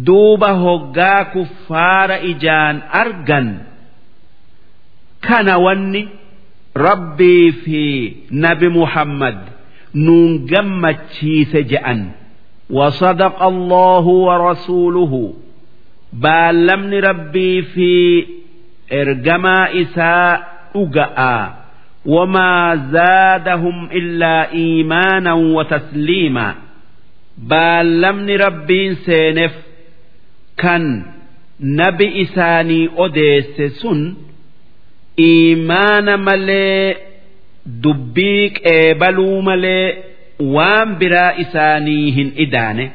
duuba 0.07 0.51
hoggaa 0.63 1.23
kuffaara 1.33 2.17
ijaan 2.31 2.81
argan 3.01 3.47
kana 5.27 5.57
wanni 5.65 6.09
rabbii 6.87 7.51
fi 7.63 7.81
nabi 8.31 8.67
muhammad 8.69 9.37
nuun 9.93 10.33
gammachiise 10.51 11.63
je'an 11.73 12.01
وصدق 12.69 13.43
الله 13.43 14.05
ورسوله 14.27 15.13
baallamni 16.23 16.99
rabbii 17.01 17.61
fi 17.73 17.91
ergamaa 18.99 19.69
isaa 19.81 20.39
dhuga'a 20.73 21.35
wamaa 22.05 22.75
zaadahum 22.95 23.77
illaa 23.99 24.47
iimaanan 24.63 25.41
wa 25.55 25.63
tasliima 25.71 26.45
baallamni 27.51 28.37
rabbiin 28.45 28.95
seeneef 29.05 29.53
kan 30.61 30.83
nabi 31.59 32.07
isaanii 32.23 32.89
odeesse 33.05 33.69
sun 33.69 33.99
iimaana 35.29 36.17
malee 36.17 36.95
dubbii 37.83 38.49
qeebaluu 38.49 39.41
malee 39.41 39.87
waan 40.55 40.95
biraa 40.95 41.31
isaanii 41.43 42.11
hin 42.11 42.31
idaane. 42.45 42.91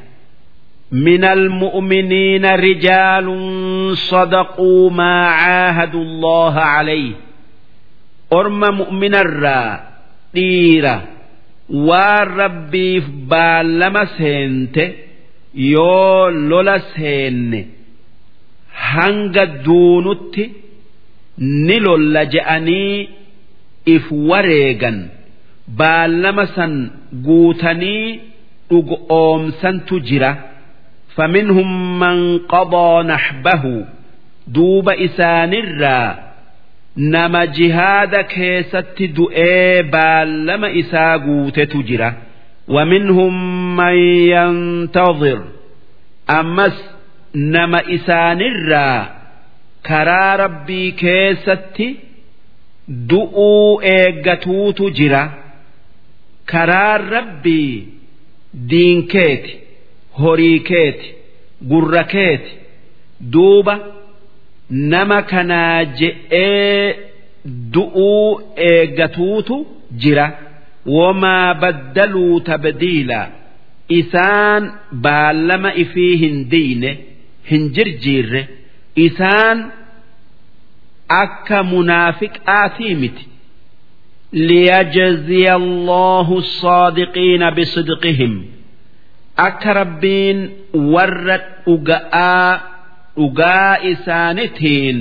من 0.93 1.25
المؤمنين 1.25 2.45
رجال 2.47 3.27
صدقوا 3.97 4.91
ما 4.91 5.27
عاهدوا 5.27 6.03
الله 6.03 6.59
عليه 6.61 7.13
أرم 8.33 8.61
مؤمن 8.61 9.15
الرا 9.15 9.81
ديرة 10.35 11.03
والربي 11.71 13.03
بالما 15.57 15.57
سنت 15.57 15.57
يو 15.57 16.29
لولا 16.29 16.79
سن 16.79 17.65
هنگ 18.77 19.39
دونت 19.39 20.51
نلو 21.39 21.97
لجأني 21.97 23.09
إف 23.89 24.13
وريغن 24.13 25.09
بالما 25.69 26.45
سن 26.45 26.91
قوتني 27.27 28.21
أم 29.11 29.51
سنتجره 29.51 30.39
فمنهم 31.17 31.99
من 31.99 32.39
قضى 32.39 33.09
نحبه 33.09 33.85
دوب 34.47 34.89
إسان 34.89 35.55
الرا 35.55 36.19
نما 36.97 37.45
جهاد 37.45 38.17
كيست 38.17 39.03
دؤي 39.03 39.83
بالما 39.83 40.81
إساقوت 40.81 41.61
تجرى 41.61 42.13
ومنهم 42.69 43.77
من 43.77 43.95
ينتظر 44.35 45.41
أمس 46.31 46.77
نما 47.35 47.81
إسان 47.95 48.41
الرا 48.41 49.11
كرا 49.87 50.37
ربي 50.37 50.91
كيست 50.91 51.83
دؤو 52.89 53.81
إيقتو 53.81 54.71
تجرى 54.71 55.31
كرا 56.51 56.97
ربي 56.97 57.87
دين 58.55 59.03
كيتي 59.03 59.63
horii 60.23 60.61
keeti 60.69 61.09
gurra 61.71 62.03
keeti 62.05 62.53
duuba 63.33 63.75
nama 64.71 65.19
kanaa 65.31 65.85
je'ee 65.85 66.97
du'uu 67.75 68.41
eeggatuutu 68.71 69.57
jira 70.03 70.27
wamaa 70.97 71.55
baddaluu 71.63 72.41
tabdiila 72.49 73.21
isaan 74.01 74.63
baallama 75.05 75.71
ifii 75.85 76.15
hin 76.23 76.37
diine 76.55 76.91
hin 77.51 77.63
jirjiirre 77.77 78.43
isaan 79.07 79.59
akka 81.23 81.59
munaafiqaatii 81.75 82.95
miti 83.05 83.25
ليجزي 84.33 85.47
الله 85.55 86.39
الصادقين 86.39 87.43
بصدقهم 87.51 88.33
akka 89.47 89.71
rabbiin 89.81 90.39
warra 90.95 91.37
dhuga'aa 91.67 92.51
dhugaa 93.17 93.75
isaanitiin 93.93 94.99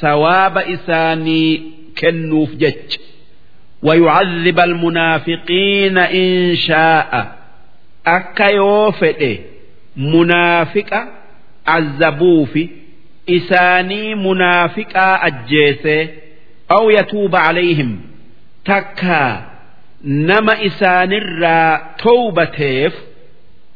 sawaaba 0.00 0.60
isaanii 0.74 1.50
kennuuf 2.00 2.50
jecha 2.62 3.00
ويعذب 3.82 4.60
المنافقين 4.60 5.98
إن 5.98 6.56
شاء 6.56 7.36
أكا 8.06 8.44
يوفئ 8.50 9.38
منافق 9.96 11.04
عذبوف 11.66 12.58
إساني 13.30 14.14
منافق 14.14 14.96
أجيسه 14.96 16.08
أو 16.70 16.90
يتوب 16.90 17.36
عليهم 17.36 18.00
تكا 18.64 19.46
نما 20.04 20.66
إسان 20.66 21.12
الرا 21.12 21.82
توبتيف 21.98 22.94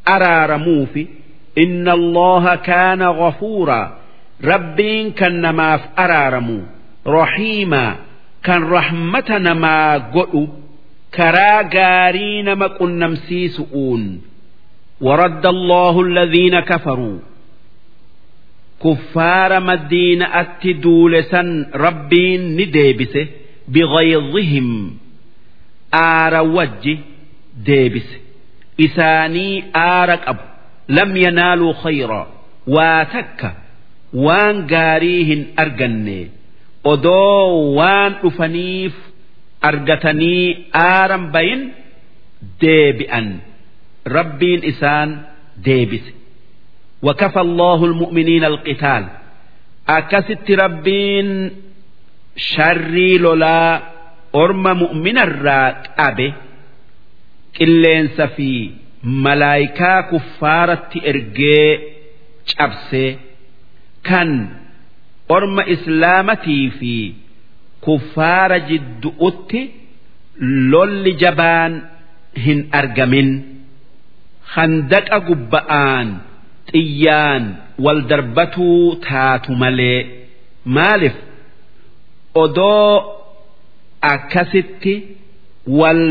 araaramuufi 0.08 1.08
inna 1.54 1.92
allaha 1.92 2.56
kaana 2.56 3.12
ghafuura 3.12 3.80
rabbiin 4.50 5.12
kan 5.20 5.34
namaaf 5.44 5.82
araaramu 6.04 6.58
rahiimaa 7.16 7.96
kan 8.47 8.61
rahmata 8.75 9.39
namaa 9.47 9.99
godhu 10.15 10.43
karaa 11.17 11.63
gaarii 11.75 12.37
nama 12.49 12.67
qunnamsiisu'uun 12.79 14.03
waradda 15.07 15.49
allahu 15.55 15.99
alladhiina 16.07 16.61
kafaruu 16.71 17.19
kuffaara 18.83 19.59
madiina'atti 19.69 20.71
duule 20.83 21.21
san 21.31 21.49
rabbiin 21.85 22.43
ni 22.57 22.65
deebise 22.75 23.21
bigaydihim 23.73 24.69
aara 26.03 26.41
wajji 26.55 26.93
deebise. 27.67 28.17
Isaanii 28.85 29.63
aara 29.73 30.17
qabu. 30.25 30.43
Lam 30.95 31.11
yanaaluu 31.23 31.73
khayra. 31.83 32.21
Waa 32.75 33.05
takka 33.13 33.49
waan 34.25 34.57
gaarii 34.71 35.23
hin 35.29 35.41
arganne. 35.63 36.19
odoo 36.92 37.74
waan 37.78 38.12
dhufaniif 38.22 38.94
argatanii 39.70 40.44
aaran 40.86 41.24
bayin 41.34 41.62
deebi'an 42.62 43.26
rabbiin 44.16 44.60
isaan 44.72 45.10
deebise 45.66 46.12
وكفى 47.02 47.40
الله 47.40 47.84
المؤمنين 47.84 48.44
القتال 48.44 49.04
أكست 49.88 50.50
ربين 50.50 51.28
شري 52.36 53.18
لولا 53.18 53.82
أرم 54.34 54.64
مؤمن 54.82 55.16
الراك 55.18 55.80
أبي 56.08 56.28
qilleensa 57.58 58.26
fi 58.36 58.50
malaayikaa 59.24 60.02
kuffaaratti 60.10 60.98
ergee 61.10 61.70
cabsee 62.56 63.10
kan 64.08 64.30
orma 65.29 65.63
islaamatii 65.75 66.69
fi 66.79 66.93
kuffaara 67.85 68.59
jiddu'utti 68.69 69.61
lolli 70.71 71.13
jabaan 71.23 71.73
hin 72.45 72.59
argamin. 72.79 73.29
Handaqa 74.55 75.17
gubba'aan 75.27 76.07
xiyyaan 76.71 77.43
wal 77.85 78.01
darbatuu 78.09 78.95
taatu 79.07 79.51
malee 79.61 79.99
maaliif? 80.75 81.15
Odoo 82.43 82.91
akkasitti 84.13 84.93
wal 85.79 86.01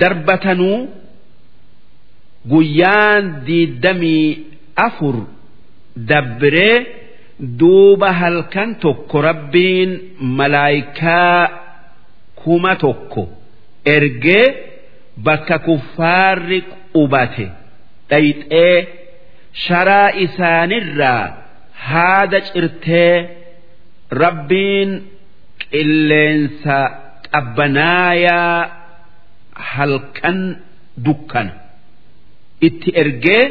darbatanuu 0.00 0.78
guyyaan 2.52 3.24
diiddamii 3.46 4.26
afur 4.86 5.16
dabbiree 6.10 6.76
duuba 7.40 8.10
halkan 8.20 8.70
tokko 8.84 9.16
rabbiin 9.28 9.90
malaayikaa 10.38 11.40
kuma 12.42 12.72
tokko 12.84 13.22
ergee 13.96 14.46
bakka 15.26 15.56
kuffaarri 15.66 16.60
qubate 16.94 17.46
dhayxee 18.10 18.76
sharaa 19.66 20.08
isaanirraa 20.24 21.24
haada 21.88 22.40
cirtee 22.48 23.14
rabbiin 24.22 24.90
qilleensa 25.70 26.78
qabbanaayaa 27.32 28.58
halkan 29.72 30.38
dukkana 31.06 31.52
itti 32.68 32.88
ergee 33.02 33.44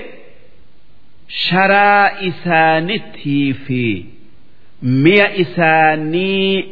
sharaa 1.27 2.09
isaanittii 2.29 3.53
fi 3.65 3.83
mi'a 5.03 5.27
isaanii 5.43 6.65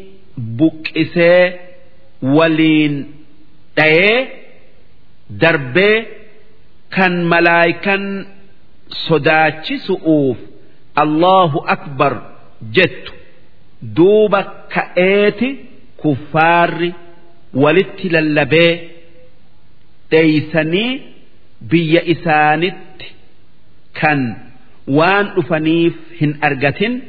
buqqisee 0.59 1.43
waliin 2.35 2.95
dhayee 3.77 4.19
darbee 5.41 5.97
kan 6.95 7.13
malaayikan 7.31 8.03
sodaachisu'uuf 9.07 10.37
Allahu 11.03 11.59
akbar 11.75 12.13
jettu. 12.75 13.11
Duuba 13.97 14.41
ka'eeti 14.75 15.49
kuffaarri 16.01 16.89
walitti 17.63 18.07
lallabee 18.15 18.73
dheeysanii 20.11 20.91
biyya 21.71 22.01
isaanitti 22.13 23.07
kan 23.99 24.19
waan 24.98 25.26
dhufaniif 25.36 25.94
hin 26.20 26.30
argatin 26.48 27.00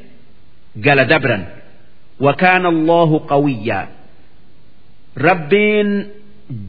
gala 0.86 1.06
dabran 1.06 1.44
وكان 2.20 2.66
الله 2.66 3.10
قويا 3.28 3.88
ربين 5.18 6.08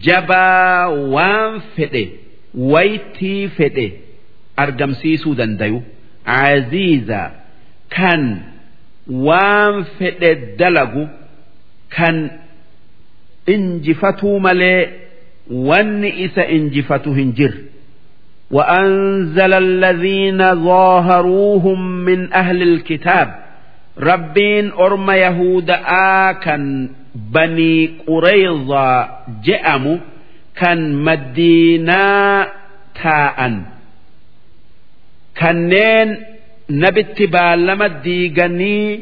جبا 0.02 0.86
وان 0.86 1.60
فده 1.76 2.06
ويتي 2.54 3.48
فده 3.48 3.90
أرجم 4.58 4.92
سيسو 4.92 5.32
دنديو 5.34 5.82
عزيزا 6.26 7.32
كان 7.90 8.42
وان 9.10 9.82
فده 9.98 10.32
دلقو 10.58 11.06
كان 11.90 12.30
انجفتو 13.48 14.38
ملي 14.38 14.88
وان 15.50 16.04
إسا 16.04 16.48
انجفتو 16.50 17.10
هنجر 17.12 17.54
وأنزل 18.50 19.54
الذين 19.54 20.54
ظاهروهم 20.64 21.90
من 22.04 22.32
أهل 22.32 22.62
الكتاب 22.62 23.40
ربين 23.98 24.72
أرم 24.72 25.10
يهود 25.10 25.70
آكن 26.20 26.88
بني 27.14 27.90
قريظة 28.06 29.08
جأموا 29.44 29.96
كان 30.56 30.94
مدينة 31.04 32.46
تاء 33.02 33.60
كنين 35.40 36.16
نبت 36.70 37.22
بالما 37.22 37.86
ديغني 37.86 39.00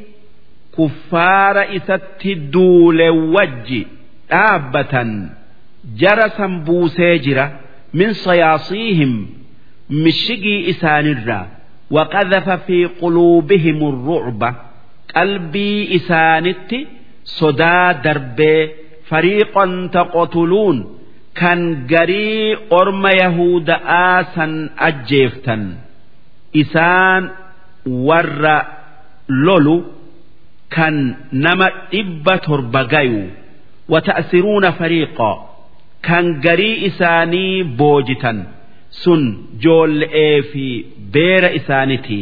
كفار 0.78 1.76
إسات 1.76 2.26
دول 2.26 3.08
وجي 3.08 3.86
آبة 4.30 5.26
جرسا 5.96 6.46
بوسيجرة 6.46 7.60
من 7.94 8.12
صياصيهم 8.12 9.26
مشقي 9.90 10.70
إسان 10.70 11.06
الرا 11.06 11.48
وقذف 11.90 12.50
في 12.50 12.84
قلوبهم 12.84 13.88
الرعب 13.88 14.54
قلبي 15.16 15.96
إسانت 15.96 16.74
صدا 17.24 17.92
درب 17.92 18.68
فريقا 19.08 19.90
تقتلون 19.92 20.98
كان 21.34 21.86
قري 21.90 22.56
أرم 22.72 23.06
يهود 23.06 23.70
آسا 23.86 24.70
أجيفتا 24.78 25.76
إسان 26.56 27.30
ور 27.86 28.62
لولو 29.28 29.84
كان 30.70 31.14
نما 31.32 31.70
إبا 31.94 32.36
تربغيو 32.36 33.26
وتأسرون 33.88 34.70
فريقا 34.70 35.51
kan 36.07 36.25
garii 36.45 36.75
isaanii 36.89 37.63
boojitan. 37.79 38.39
Sun 39.01 39.21
joolle'ee 39.63 40.41
fi 40.51 40.65
beera 41.13 41.49
isaaniti 41.59 42.21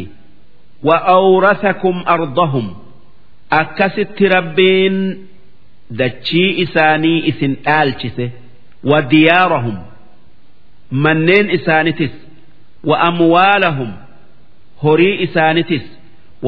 wa 0.88 0.98
awrasakum 1.18 1.98
ardahum. 2.16 2.68
Akkasitti 3.62 4.26
rabbiin 4.36 4.98
dachii 6.00 6.50
isaanii 6.64 7.20
isin 7.32 7.54
dhaalchise. 7.66 8.26
Wa 8.90 9.00
diyaarahum. 9.12 9.78
Manneen 11.04 11.48
isaanitis. 11.58 12.14
Wa 12.90 12.96
amwaalahum. 13.10 13.92
Horii 14.84 15.16
isaanitis. 15.26 15.86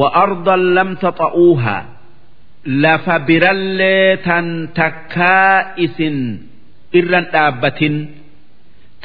Wa 0.00 0.08
ardan 0.24 0.62
lam 0.76 0.90
taxa'uuhaa 1.04 1.82
lafa 2.84 3.18
birallee 3.28 4.16
tan 4.26 4.46
takkaa 4.74 5.74
isin 5.86 6.18
irran 6.99 7.25
dhaabbatin 7.33 7.95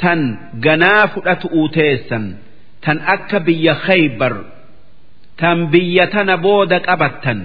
tan 0.01 0.19
ganaa 0.65 1.03
fudhatu 1.13 1.47
teessan 1.75 2.25
tan 2.83 2.97
akka 3.15 3.37
biyya 3.47 3.73
khaybar 3.85 4.33
tan 5.41 5.57
biyya 5.73 6.05
tana 6.13 6.35
booda 6.45 6.79
qabattan 6.89 7.39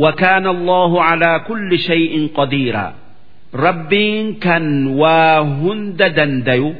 وكان 0.00 0.46
الله 0.46 0.92
على 1.02 1.44
كل 1.48 1.70
شيء 1.78 2.14
قديرا 2.34 2.94
ربين 3.54 4.34
كان 4.40 4.86
واهند 4.86 6.00
دنديو 6.02 6.74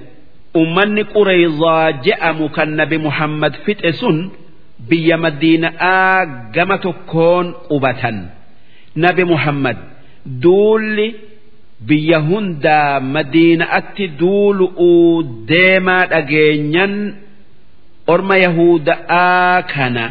أمني 0.57 1.03
قريظا 1.03 1.91
جاء 1.91 2.47
كان 2.47 2.77
نبي 2.81 2.99
محمد 2.99 3.53
فتئسن 3.67 4.17
بيا 4.89 5.17
مدينة 5.17 5.69
آقمة 6.17 6.85
كون 7.13 7.47
قبة 7.71 8.03
نبي 8.97 9.25
محمد 9.25 9.77
دول 10.27 10.99
biyya 11.88 12.20
hundaa 12.30 13.00
madiinaatti 13.00 14.08
duulu'uu 14.20 15.24
deemaa 15.50 16.06
dhageenyan 16.14 16.94
orma 18.14 18.38
yahuda'aa 18.46 19.62
kana 19.74 20.06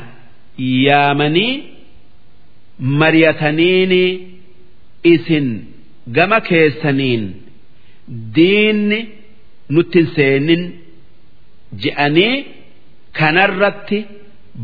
yaamanii 0.87 1.53
mariyataniini 3.01 4.03
isin 5.13 5.49
gama 6.17 6.41
keessaniin 6.51 7.25
diinni 8.37 9.01
nutti 9.75 10.01
seenin 10.17 10.63
je'anii 11.85 12.35
kanarratti 13.19 13.99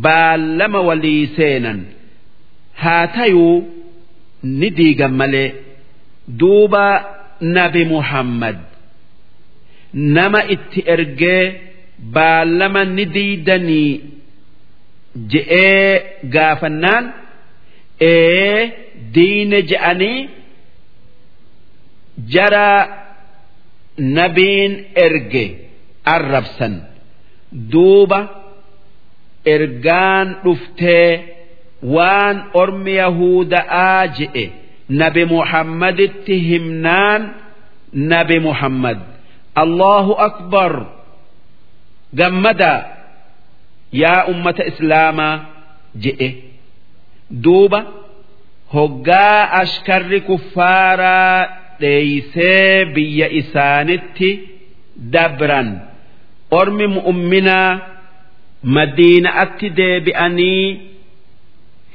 baallama 0.04 0.80
walii 0.88 1.26
seenan 1.36 1.80
haa 2.82 3.06
tayuu 3.16 3.56
ni 4.58 4.68
diigan 4.78 5.14
malee. 5.22 5.48
Duuba 6.28 6.86
nabi 7.40 7.84
muhammad 7.84 8.56
nama 9.94 10.40
itti 10.54 10.80
ergee 10.94 11.44
baallama 12.14 12.84
ni 12.96 13.04
diidanii 13.14 13.92
je'ee 15.32 15.88
gaafannaan 16.34 17.04
ee 18.00 18.58
diine 19.14 19.58
je'anii 19.70 20.28
jara 22.34 22.68
nabiin 23.98 24.72
erge 25.06 25.44
arrabsan 26.14 26.74
duuba 27.72 28.20
ergaan 29.54 30.28
dhuftee 30.44 31.10
waan 31.94 32.36
ormi 32.62 32.94
yahuda'aa 33.02 34.06
je'e. 34.18 34.46
nabi 34.90 35.24
Muhammaditti 35.24 36.34
himnaan 36.50 37.22
nabi 37.94 38.38
Muhammad. 38.42 38.98
Allahu 39.54 40.12
akbar. 40.28 40.72
Gammadaa 42.18 42.80
yaa 44.02 44.24
ummata 44.32 44.64
islaamaa 44.70 45.34
je'e. 46.02 46.30
Duuba. 47.44 47.80
Hoggaa 48.74 49.50
ashkarri 49.62 50.20
kuffaaraa 50.28 51.38
dheeysee 51.80 52.84
biyya 52.94 53.28
isaanitti 53.40 54.30
dabran. 55.12 55.68
Ormi 56.50 56.86
mu'umminaa 56.86 57.78
madiinaatti 58.62 59.68
deebi'anii 59.78 60.64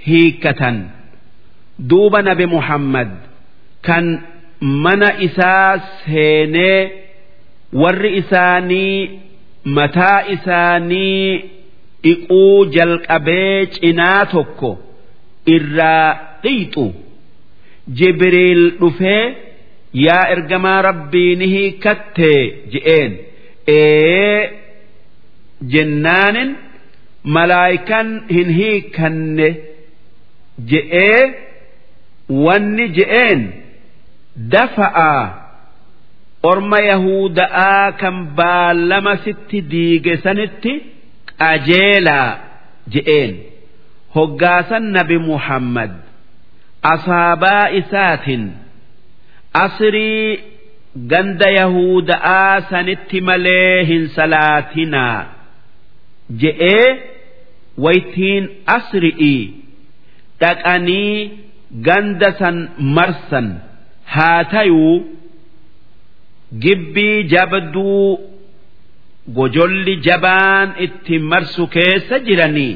hiikkatan. 0.07 0.77
Duuba 1.80 2.21
nabi 2.21 2.45
muhammad 2.55 3.09
kan 3.88 4.05
mana 4.84 5.09
isaa 5.28 5.71
seenee 6.05 6.82
warri 7.82 8.11
isaanii 8.21 8.99
mataa 9.78 10.19
isaanii 10.36 11.30
dhiquu 12.03 12.43
jalqabee 12.76 13.65
cinaa 13.76 14.26
tokko 14.34 14.71
irraa 15.55 16.09
dhiixu. 16.43 16.86
Jibriil 17.97 18.63
dhufee 18.80 19.23
yaa 20.05 20.23
ergamaa 20.36 20.82
rabbii 20.88 21.36
ni 21.39 21.47
hiikattee 21.53 22.41
je'een. 22.73 23.11
Ee 23.67 24.39
jennaanin 25.73 26.49
malaayikan 27.36 28.07
hin 28.36 28.49
hiikanne 28.59 29.49
je'ee 30.71 31.21
wanni 32.30 32.88
je'een 32.97 33.41
dafa'a 34.53 35.13
orma 36.51 36.80
yahuda'aa 36.91 37.91
kan 38.01 38.15
baallama 38.38 39.13
sitti 39.26 39.61
diige 39.71 40.17
sanitti 40.23 40.73
qajeelaa 41.41 42.30
je'een. 42.93 43.34
Hoggaasan 44.15 44.86
nabi 44.97 45.17
muhammad 45.30 45.91
asaabaa 46.93 47.69
isaatiin 47.80 48.43
asrii 49.53 50.39
ganda 51.11 51.49
yahuda'aa 51.59 52.61
sanitti 52.69 53.21
malee 53.30 53.84
hin 53.89 54.03
salaatinaa 54.17 55.17
je'ee 56.43 56.88
waytiin 57.86 58.43
asri'ii 58.78 59.41
dhaqanii 60.41 61.17
ganda 61.88 62.30
san 62.39 62.57
marsan. 62.80 63.47
Haa 64.13 64.43
tayuu 64.51 64.95
gibbii 66.63 67.23
jabduu 67.34 68.19
gojolli 69.38 69.95
jabaan 70.07 70.69
itti 70.86 71.19
marsu 71.32 71.63
keessa 71.76 72.19
jiranii 72.28 72.73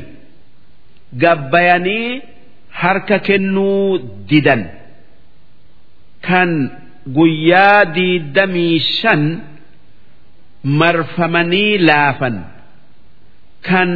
gabbayanii 1.23 2.21
harka 2.81 3.17
kennuu 3.27 3.99
didan. 4.29 4.63
Kan 6.27 6.49
guyyaa 7.17 7.85
diidamii 7.95 8.79
shan 8.79 9.23
marfamanii 10.63 11.77
laafan. 11.87 12.35
Kan 13.67 13.89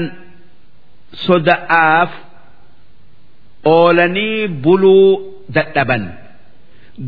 soda'aaf 1.26 2.12
oolanii 3.66 4.48
buluu 4.48 5.34
dadhaban 5.56 6.04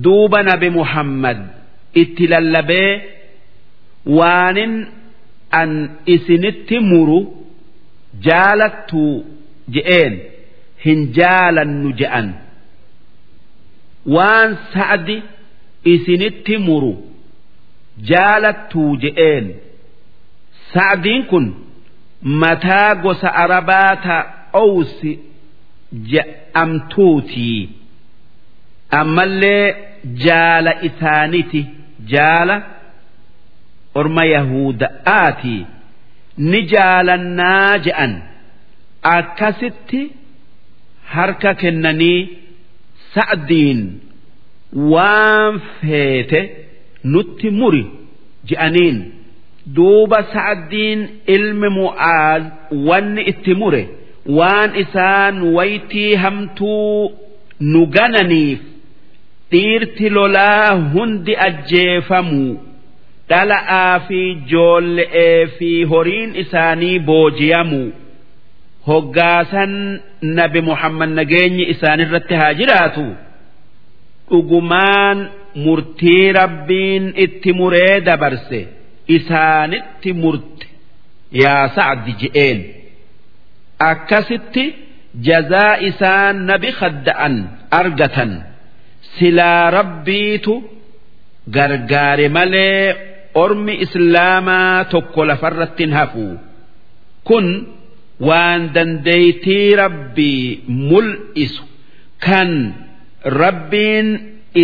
duuba 0.04 0.44
nabi 0.44 0.70
muhammad. 0.70 1.38
Itti 2.02 2.28
lallabee 2.28 2.92
waanin 4.06 4.74
an 5.52 5.72
isinitti 6.06 6.80
muru 6.80 7.20
jaalattuu 8.26 9.26
je'een. 9.76 10.14
Hin 10.86 11.00
jaalannu 11.18 11.90
je'an. 12.00 12.28
Waan 14.16 14.58
sa'adi 14.74 15.18
isinitti 15.94 16.58
muru 16.68 16.94
jaalattuu 18.10 18.92
je'een. 19.04 19.46
Sa'diin 20.74 21.24
kun 21.30 21.46
mataa 22.22 22.96
gosa 23.04 23.30
arabaa 23.44 23.96
ta 24.06 24.18
owsi 24.54 25.12
je'amtuutii 26.56 27.70
ammallee 28.92 29.76
jaala 30.26 30.74
isaaniti 30.88 31.66
jaala 32.14 32.62
orma 33.96 34.26
yahuda'aati 34.26 35.58
ni 36.38 36.62
jaalannaa 36.74 37.78
je'an. 37.86 38.14
Akkasitti 39.18 40.02
harka 41.14 41.52
kennanii 41.62 42.22
sa'diin 43.16 43.82
waan 44.94 45.54
feete 45.82 46.42
nutti 47.04 47.50
muri 47.60 47.84
je'aniin. 48.50 48.98
Duuba 49.76 50.20
sa'diin 50.34 51.00
ilmi 51.36 51.70
mu'aaz 51.80 52.44
wanni 52.88 53.22
itti 53.32 53.54
mure 53.62 53.84
waan 54.40 54.76
isaan 54.84 55.36
waytii 55.56 56.16
hamtuu 56.16 57.12
nu 57.72 57.86
gananiif 57.96 58.60
dhiirti 59.52 60.10
lolaa 60.10 60.70
hundi 60.94 61.34
ajjeefamuu 61.48 62.54
dhala'aa 63.30 64.00
fi 64.08 64.22
joolle'ee 64.52 65.46
fi 65.58 65.70
horiin 65.92 66.36
isaanii 66.44 67.00
booji'amuu 67.10 67.92
hoggaasan 68.88 69.74
nabi 70.40 70.62
muhammad 70.70 71.10
nageenyi 71.20 71.64
isaanirratti 71.74 72.34
haa 72.42 72.54
jiraatu. 72.60 73.06
Dhugumaan 74.30 75.20
murtii 75.66 76.32
rabbiin 76.40 77.06
itti 77.26 77.54
muree 77.60 78.02
dabarse 78.06 78.60
isaanitti 79.18 80.14
murte. 80.22 80.66
Yaa 81.42 81.68
sa'di 81.76 82.12
je'een 82.22 82.60
akkasitti 83.80 84.66
jazaa 85.28 85.78
isaan 85.90 86.46
nabi 86.50 86.72
khadda'an 86.80 87.36
argatan. 87.80 88.32
Silaa 89.18 89.72
rabbiitu 89.78 90.54
gargaare 91.56 92.28
malee 92.30 92.96
ormi 93.44 93.74
islaamaa 93.86 94.86
tokko 94.94 95.22
lafarratti 95.30 95.84
hin 95.84 95.94
hafu. 96.00 96.28
Kun 97.28 97.48
waan 98.28 98.62
dandeeytii 98.76 99.76
rabbii 99.76 100.64
mul'isu. 100.68 101.64
Kan 102.26 102.52
rabbiin 103.42 104.08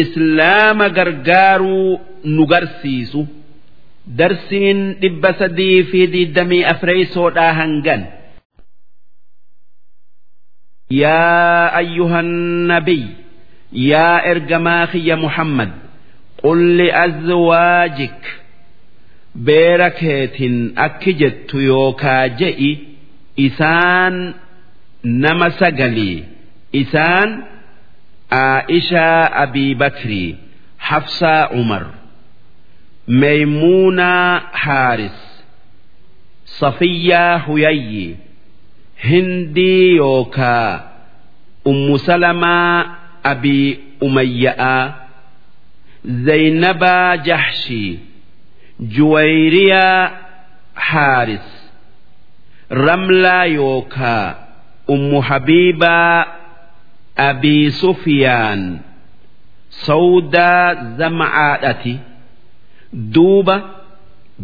islaama 0.01 0.87
gargaaruu 0.97 1.99
nu 2.35 2.43
garsiisu. 2.51 3.21
Darsiin 4.17 4.79
dhibba 5.01 5.31
sadii 5.39 5.83
fi 5.91 5.99
digdamii 6.13 6.63
afreeysoodhaa 6.73 7.53
hangan 7.59 8.01
يا 10.90 11.78
أيها 11.78 12.20
النبي 12.20 13.06
يا 13.72 14.30
إرجماخي 14.30 15.06
يا 15.06 15.14
محمد 15.14 15.72
قل 16.42 16.76
لأزواجك 16.76 18.40
بيركت 19.34 20.36
أكجت 20.78 21.54
يوكا 21.54 22.26
جئي 22.26 22.78
إسان 23.40 24.34
نما 25.04 25.48
سقلي 25.48 26.24
إسان 26.74 27.42
عائشة 28.32 29.00
أبي 29.24 29.74
بكر 29.74 30.34
حفصة 30.78 31.42
عمر 31.42 31.86
ميمونة 33.08 34.38
حارس 34.38 35.44
صفية 36.46 37.36
hindii 39.09 39.95
yookaa 39.95 40.69
ummu 41.65 41.99
salamaa 41.99 42.75
abii 43.31 43.79
umayya'a 44.01 44.93
zaynabaa 46.25 47.17
jahshii 47.17 47.99
juwayriyaa 48.95 50.11
haaris 50.73 51.47
ramlaa 52.69 53.45
yookaa 53.45 54.35
ummu 54.87 55.21
habiibaa 55.21 56.25
abii 57.15 57.71
sufyaan 57.71 58.79
sawdaa 59.69 60.75
zama'aadhati 60.97 61.95
duuba 63.13 63.55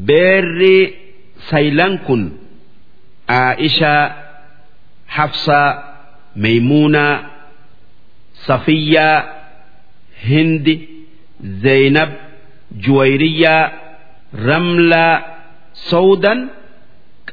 beerri 0.07 0.79
saylan 1.49 1.97
kun 2.05 2.23
aa'ishaa 3.39 4.03
حفصة 5.08 5.62
ميمونة 6.36 7.08
صفية 8.48 9.10
هند 10.24 10.66
زينب 11.64 12.10
جويرية 12.84 13.72
رملة 14.48 15.08
سودا 15.92 16.34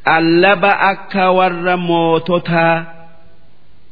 قلب 0.07 0.63
أكا 0.65 1.27
ور 1.27 1.75
موتوتا 1.75 2.69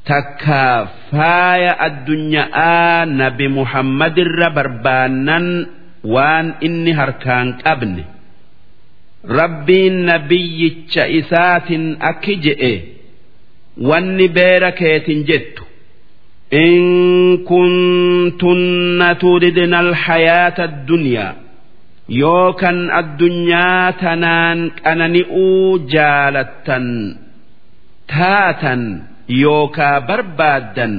takka 0.08 0.88
faaya 1.12 1.74
addunyaa 1.88 3.04
nabi 3.20 3.48
muhammadirra 3.52 4.50
barbaannan 4.56 5.46
waan 6.14 6.48
inni 6.68 6.92
harkaan 7.00 7.60
qabne 7.64 8.04
rabbiin 9.40 9.96
nabiyyicha 10.10 11.04
isaatin 11.20 11.86
akki 12.10 12.36
je'e 12.46 12.74
wanni 13.91 14.29
beera 14.29 14.71
keetin 14.81 15.25
jettu. 15.29 15.63
In 16.51 16.83
kuntunna 17.51 19.15
turidna 19.23 19.79
alhayaata 19.85 20.63
addunyaa 20.69 21.33
yookan 22.23 22.79
addunyaa 23.01 23.93
tanaan 24.03 24.61
qanani'uu 24.83 25.79
jaalattan 25.95 26.87
taatan 28.15 28.83
yookaa 29.43 29.97
barbaaddan 30.09 30.95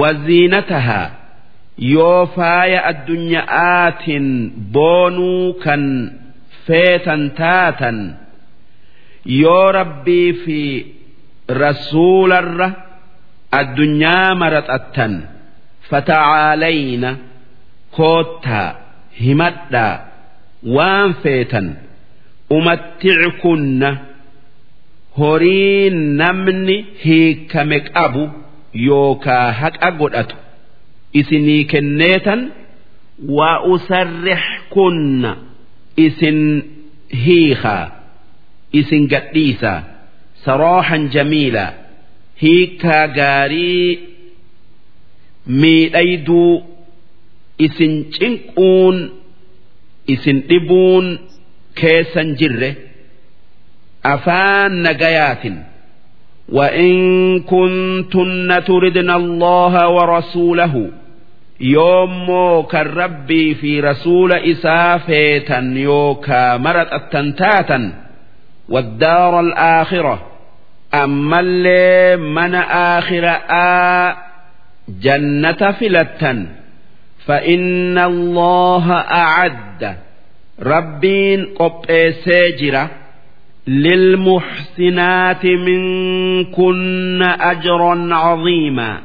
waziinatahaa 0.00 1.08
yoo 1.94 2.26
faaya 2.36 2.80
addunya'aatiin 2.90 4.28
boonuu 4.74 5.54
kan 5.64 5.84
feetan 6.66 7.22
taatan 7.40 7.98
yoo 9.42 9.66
rabbii 9.78 10.32
fi 10.44 10.60
rasuularra 11.48 12.68
addunyaa 13.60 14.34
maraxattan 14.42 15.12
fata'aalayna 15.90 17.10
koottaa 17.96 18.68
himadhaa 19.24 19.94
waan 20.76 21.14
feetan 21.22 21.66
umatti'kunna 22.56 23.90
horii 25.18 25.90
namni 26.20 26.76
hiikame 27.04 27.78
qabu 27.80 28.24
yookaa 28.86 29.52
haqa 29.60 29.90
godhatu. 30.00 30.36
Isinii 31.20 31.64
kenneetan 31.72 32.40
waa 33.38 33.58
usarrixkunna 33.72 35.36
isin 36.06 36.40
hiikaa 37.24 37.84
isin 38.72 39.02
gadhiisaa 39.12 39.82
sarooxan 40.45 41.03
jamiilaa 41.15 41.71
hiikaa 42.41 43.07
gaarii 43.07 43.89
miidhayduu 45.45 46.63
isin 47.59 47.93
cinquun 48.15 48.97
isin 50.13 50.37
dhibuun 50.49 51.07
keessan 51.81 52.29
jirre 52.39 52.71
afaan 54.03 54.73
nagayaatin 54.83 55.57
وإن 56.51 56.93
كنتن 57.45 58.63
تردن 58.67 59.09
الله 59.09 59.89
ورسوله 59.89 60.91
يوم 61.61 62.27
كالربي 62.71 63.55
في 63.55 63.79
رسول 63.81 64.31
إسافيتا 64.33 65.59
يوكا 65.75 66.57
مرت 66.57 66.93
التنتاتا 66.93 67.93
والدار 68.69 69.39
الآخرة 69.39 70.15
أما 70.15 70.25
اللي 70.25 70.32
من 72.17 72.55
آخر 72.55 73.25
آ 73.49 74.15
جنة 75.01 75.71
فلتا 75.71 76.47
فإن 77.25 77.97
الله 77.97 78.91
أعد 78.93 79.97
ربين 80.61 81.45
قب 81.45 82.11
ساجرة 82.25 82.89
للمحسنات 83.67 85.45
منكن 85.45 87.21
أجرا 87.23 88.15
عظيما 88.15 88.99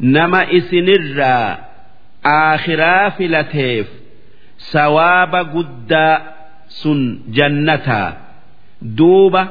نما 0.00 0.56
إسنرا 0.56 1.58
آخرا 2.26 3.08
فلتيف 3.08 3.86
سواب 4.58 5.34
قد 5.34 6.18
سن 6.68 7.18
جنتا 7.28 8.16
دوبة 8.82 9.48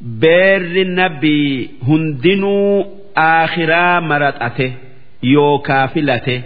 بير 0.00 0.60
النبي 0.60 1.70
هندنو 1.88 2.86
آخرا 3.16 4.00
مرتأته 4.00 4.72
يوكا 5.22 5.86
فلته 5.86 6.42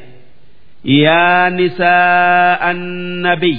يا 0.84 1.48
نساء 1.48 2.70
النبي 2.70 3.58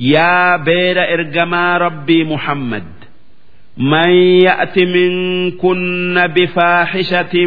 يا 0.00 0.56
بير 0.56 1.12
إرجما 1.14 1.78
ربي 1.78 2.24
محمد 2.24 2.84
من 3.76 4.10
يأت 4.44 4.78
منكن 4.78 6.26
بفاحشة 6.26 7.46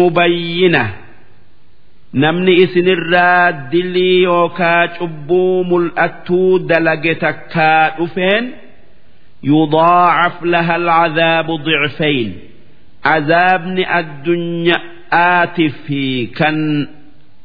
مبينة 0.00 0.94
نمني 2.14 2.64
إسن 2.64 2.88
الراد 2.88 3.70
دلي 3.70 4.22
يوكا 4.22 4.86
جبو 4.86 5.62
ملأتو 5.62 6.58
دلقتك 6.58 7.56
أفين 7.56 8.52
يضاعف 9.44 10.42
لها 10.42 10.76
العذاب 10.76 11.46
ضعفين 11.50 12.38
عذابني 13.04 13.98
الدنيا 13.98 14.78
آتي 15.12 15.68
في 15.68 16.26
كان 16.26 16.88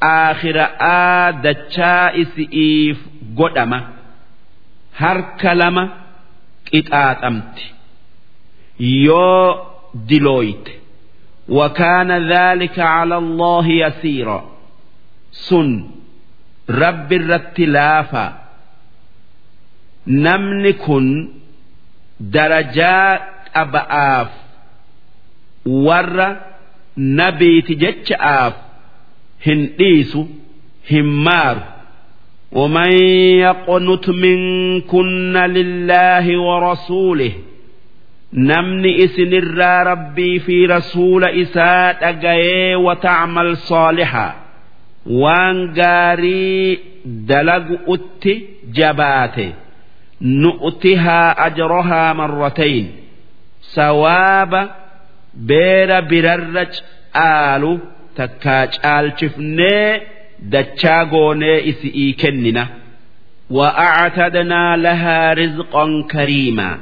آخر 0.03 0.67
آدتشا 0.81 2.21
إسئيف 2.21 2.97
قدمه 3.37 3.87
harka 5.01 5.53
lama 5.61 5.83
qixaaxamti 6.69 7.65
yoo 8.79 9.65
dilooyte 10.09 10.71
وكان 11.49 12.11
ذلك 12.31 12.79
على 12.79 13.17
الله 13.17 13.67
يسيرا 13.67 14.39
سن 15.31 15.85
رب 16.69 17.13
الرتلافا 17.13 18.27
نمن 20.07 20.71
كن 20.71 21.29
درجات 22.21 23.21
أبآف 23.55 24.27
ور 25.65 26.35
نبي 26.97 27.61
تجتش 27.61 28.11
آف 28.19 28.53
هنديس 29.47 30.17
همار 30.91 31.57
ومن 32.51 32.91
يقنت 33.39 34.09
منكن 34.09 35.37
لله 35.37 36.37
ورسوله 36.39 37.31
نمني 38.33 39.03
اسن 39.03 39.33
الرا 39.33 39.83
ربي 39.83 40.39
في 40.39 40.65
رسول 40.65 41.23
إساء 41.23 42.09
أجاي 42.09 42.75
وتعمل 42.75 43.57
صالحا 43.57 44.35
وان 45.05 45.73
غاري 45.79 46.79
دلق 47.05 47.65
أت 47.89 48.27
جباته 48.73 49.53
نؤتها 50.21 51.45
أجرها 51.47 52.13
مرتين 52.13 52.91
سواب 53.61 54.69
بير 55.33 55.99
بررج 56.01 56.73
آلو 57.15 57.79
تكاج 58.15 58.71
آل 58.85 59.13
شفني 59.19 60.01
dachaa 60.53 61.05
goonee 61.05 61.59
isi'ii 61.71 62.13
kennina 62.13 62.67
وأعتدنا 63.49 64.77
لها 64.77 65.33
رزقا 65.33 66.07
كريما 66.11 66.79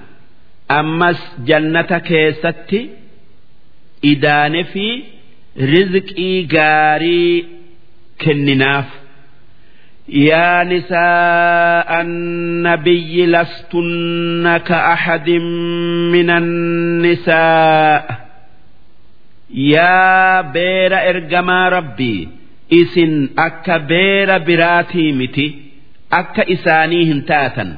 أمس 0.72 1.22
جنة 1.45 1.82
كيستي 1.82 2.89
إدان 4.06 4.64
في 4.64 5.03
رزقي 5.60 6.47
غاري 6.56 7.45
كنناف 8.22 8.86
يا 10.10 10.64
نساء 10.64 11.89
النبي 12.01 13.26
لستن 13.26 14.58
كأحد 14.58 15.30
من 16.16 16.30
النساء 16.30 18.01
يا 19.49 20.41
بير 20.41 20.91
إرجما 21.10 21.70
ربي 21.70 22.18
isin 22.70 23.30
akka 23.38 23.78
beera 23.89 24.38
biraatii 24.47 25.12
miti 25.20 25.45
akka 26.20 26.43
isaanii 26.56 27.03
hin 27.10 27.22
taatan 27.30 27.70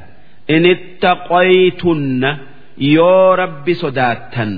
inittaqaytunna 0.56 2.30
yoo 2.96 3.36
rabbi 3.42 3.74
sodaattan 3.84 4.52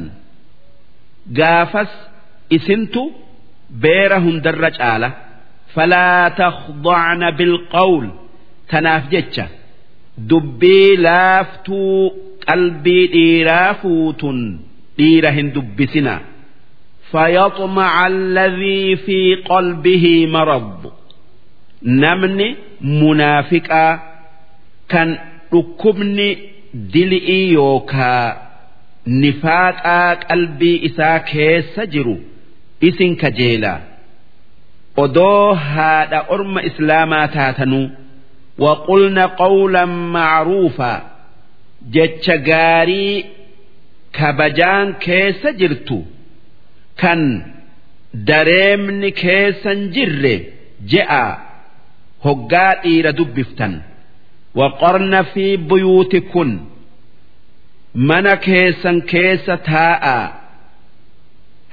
gaafas 1.39 1.91
isintu 2.57 3.01
beera 3.83 4.17
hundarra 4.25 4.69
caala 4.79 5.09
falaa 5.75 6.25
takhdacna 6.41 7.27
bilqawl 7.39 8.05
tanaaf 8.71 9.03
jecha 9.13 9.45
dubbii 10.31 10.91
laaftuu 11.05 11.99
qalbii 12.47 13.05
dhiiraa 13.13 13.69
fuutun 13.81 14.39
dhiira 14.97 15.31
hin 15.37 15.47
dubbisinaa 15.55 16.19
فيطمع 17.11 18.07
الذي 18.07 18.95
في 18.95 19.35
قلبه 19.35 20.27
مرض 20.27 20.91
نمني 21.83 22.55
منافقا 22.81 23.99
كان 24.89 25.17
ركبني 25.53 26.37
دلئي 26.73 27.49
يوكا 27.51 28.37
نفاقا 29.07 30.13
قلبي 30.13 30.85
إسا 30.85 31.17
كيس 31.17 31.79
جرو 31.79 32.17
إسن 32.83 33.15
كجيلا 33.15 33.79
odoo 35.02 35.54
haadha 35.54 36.20
orma 36.34 36.60
islaamaa 36.70 37.28
taatanuu 37.36 37.86
waqulna 38.64 39.24
qawlan 39.40 39.92
macruufaa 40.16 40.98
jecha 41.94 42.36
gaarii 42.48 43.14
kabajaan 44.18 44.88
keessa 45.06 45.50
jirtu 45.60 45.98
kan 47.02 47.22
dareemni 48.28 49.10
keessan 49.22 49.80
jirre 49.94 50.34
je'a 50.92 51.24
hoggaa 52.24 52.72
dhiira 52.82 53.12
dubbiftan. 53.18 53.74
Waqorna 54.60 55.20
fi 55.32 55.46
buyuutikun 55.68 56.50
mana 58.08 58.32
keessan 58.46 58.98
keessa 59.12 59.54
taa'a 59.70 60.16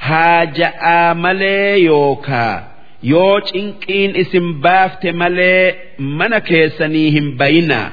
haaja'aa 0.08 1.14
malee 1.24 1.78
yookaa 1.90 2.71
yoo 3.13 3.41
cinqiin 3.51 4.13
isin 4.23 4.47
baafte 4.65 5.09
malee 5.21 5.65
mana 6.19 6.39
keessanii 6.49 7.11
hin 7.19 7.29
bayinaa 7.43 7.89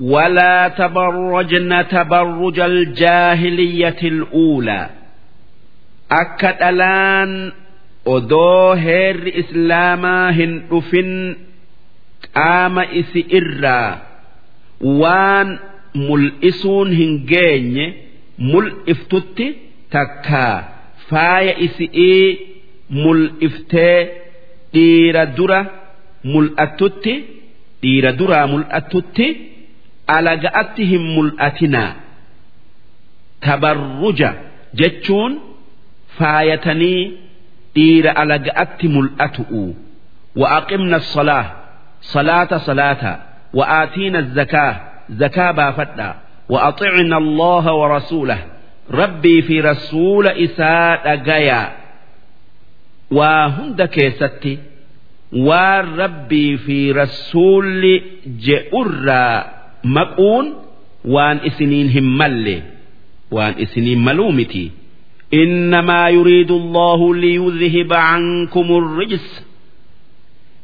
ولا 0.00 0.68
تبرجن 0.68 1.72
تبرج 1.88 2.58
الجاهلية 2.60 4.00
الأولى 4.12 4.80
akka 6.20 6.50
dhalaan 6.60 7.30
odoo 8.14 8.74
heerri 8.84 9.32
islaamaa 9.42 10.30
hin 10.38 10.52
dhufin 10.70 11.10
qaama 12.36 12.82
isi 13.00 13.20
irraa 13.38 13.92
waan 15.00 15.48
mul'isuun 16.08 16.88
hin 17.00 17.12
geenye 17.32 17.86
mul'iftutti 18.52 19.46
takkaa 19.94 20.56
faaya 21.10 21.54
isi'ii 21.66 22.28
mul'iftee 23.02 23.98
dhiira 24.73 25.23
dura 25.37 25.59
mul'attutti 26.33 27.13
dhiira 27.81 28.11
duraa 28.19 28.45
mul'attutti 28.53 29.27
alaga'atti 30.17 30.83
hin 30.91 31.03
mul'atinaa. 31.15 31.91
Tabarruja 33.45 34.29
jechuun 34.79 35.33
faayatanii 36.17 37.01
dhiira 37.75 38.11
alaga'atti 38.21 38.87
mul'atu'u 38.95 39.63
wa'aqimna 40.41 40.99
salaa 41.13 41.45
salaata 42.13 42.57
salaata. 42.67 43.13
Wa'aatiina 43.59 44.19
zakaa 44.37 44.71
zakaa 45.21 45.51
baafadhaa 45.59 46.13
wa'axicna 46.53 47.15
allaha 47.23 47.71
wa 47.79 47.87
rasuulah 47.95 48.39
rabbii 48.99 49.41
fi 49.47 49.55
rasuula 49.69 50.31
isaa 50.45 50.97
dhagayaa 51.05 51.65
في 53.10 53.18
رسول 53.18 53.34
إساء 53.34 53.50
أجايا 53.50 53.56
وهند 53.56 53.82
كيستي 53.82 54.58
والربي 55.32 56.56
في 56.56 56.92
رسول 56.92 58.02
جئر 58.40 59.44
مقون 59.84 60.54
وان 61.04 61.36
إسنين 61.36 61.90
همالي 61.98 62.62
وان 63.30 63.54
إسنين 63.62 64.04
ملومتي 64.04 64.70
إنما 65.34 66.08
يريد 66.08 66.50
الله 66.50 67.14
ليذهب 67.14 67.92
عنكم 67.92 68.76
الرجس 68.76 69.44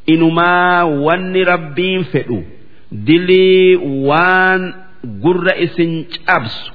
إنما 0.09 0.83
وان 0.83 1.37
ربين 1.37 2.03
فئو 2.03 2.43
دلي 2.93 3.77
وان 3.77 4.75
قر 5.25 5.65
إسن 5.65 6.05
أبس 6.29 6.71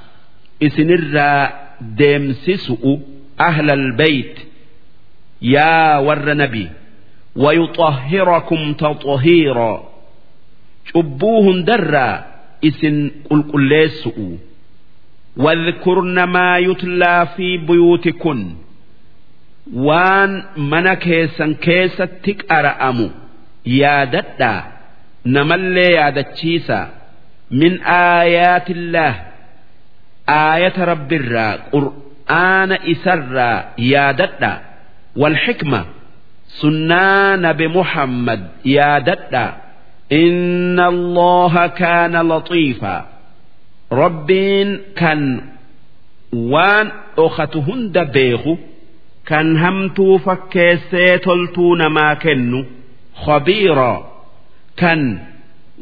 إسن 0.62 0.90
الرا 0.90 1.52
ديمسسؤ 1.80 2.98
أهل 3.40 3.70
البيت 3.70 4.38
يا 5.42 5.98
ور 5.98 6.34
نبي 6.34 6.68
ويطهركم 7.36 8.72
تطهيرا 8.72 9.88
شبوهن 10.84 11.64
درا 11.64 12.24
إسن 12.64 13.10
قل 13.30 13.42
قل 13.42 14.38
واذكرن 15.36 16.22
ما 16.24 16.58
يتلى 16.58 17.28
في 17.36 17.56
بيوتكن 17.56 18.54
وان 19.74 20.44
من 20.56 20.94
كيسا 20.94 21.56
كيسا 21.60 22.04
تكأرأم 22.04 23.10
يا 23.66 24.04
ددا 24.04 24.64
نملي 25.26 25.86
يا 25.92 26.10
دتشيسا 26.10 26.90
من 27.50 27.80
آيات 28.20 28.70
الله 28.70 29.14
آية 30.28 30.84
رب 30.84 31.12
الرا 31.12 31.52
قرآن 31.72 32.72
إسرا 32.72 33.64
يا 33.78 34.12
ددا 34.12 34.60
والحكمة 35.16 35.84
سنة 36.48 37.36
نبي 37.36 37.68
محمد 37.68 38.48
يا 38.64 38.98
ددا 38.98 39.54
إن 40.12 40.80
الله 40.80 41.66
كان 41.66 42.28
لطيفا 42.28 43.06
ربين 43.92 44.80
كان 44.96 45.40
وان 46.32 46.88
أختهن 47.18 47.92
دبيخو 47.92 48.56
كان 49.26 49.56
همتو 49.56 50.18
فكيسي 50.18 51.18
تلتون 51.18 51.86
ما 51.86 52.14
كنو 52.14 52.64
خبيرا 53.14 54.12
كان 54.76 55.18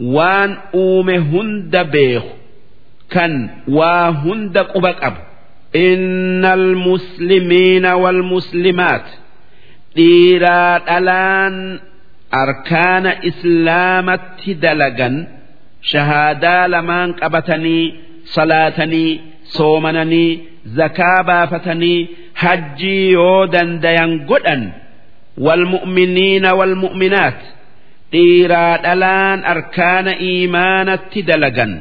وان 0.01 0.57
أومهن 0.75 1.71
دبيخو 1.71 2.29
كان 3.11 3.51
واهن 3.69 4.53
دقبك 4.53 5.05
أب 5.05 5.17
إن 5.77 6.45
المسلمين 6.45 7.87
والمسلمات 7.87 9.03
dhiiraa 9.98 10.74
dhalaan 10.88 11.56
arkaana 12.44 13.12
islaamatti 13.30 14.52
dalagan 14.64 15.16
shahaadaa 15.92 16.64
lamaan 16.74 17.10
qabatanii 17.22 17.86
salaatanii 18.36 19.12
soomananii 19.56 20.32
zakaa 20.78 21.20
baafatanii 21.30 22.00
hajjii 22.44 23.06
yoo 23.18 23.42
dandayan 23.56 24.12
godhan 24.30 24.64
walmu'miniina 25.46 26.50
walmu'minaat 26.60 27.40
dhiiraa 28.14 28.74
dhalaan 28.86 29.40
arkaana 29.54 30.12
iimaanatti 30.30 31.20
dalagan. 31.30 31.74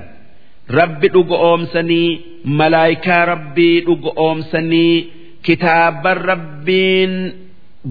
Rabbi 0.78 1.08
dhugo 1.14 1.36
oomsanii 1.50 2.10
malaayikaa 2.58 3.22
rabbii 3.32 3.76
dhugo 3.86 4.10
oomsanii 4.26 4.96
kitaaban 5.46 6.18
rabbiin 6.30 7.12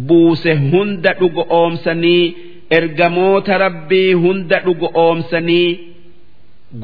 buuse 0.08 0.52
hunda 0.70 1.12
dhugo 1.20 1.42
oomsanii 1.60 2.24
ergamoota 2.78 3.58
rabbii 3.64 4.12
hunda 4.24 4.58
dhugo 4.66 4.88
oomsanii 5.04 5.70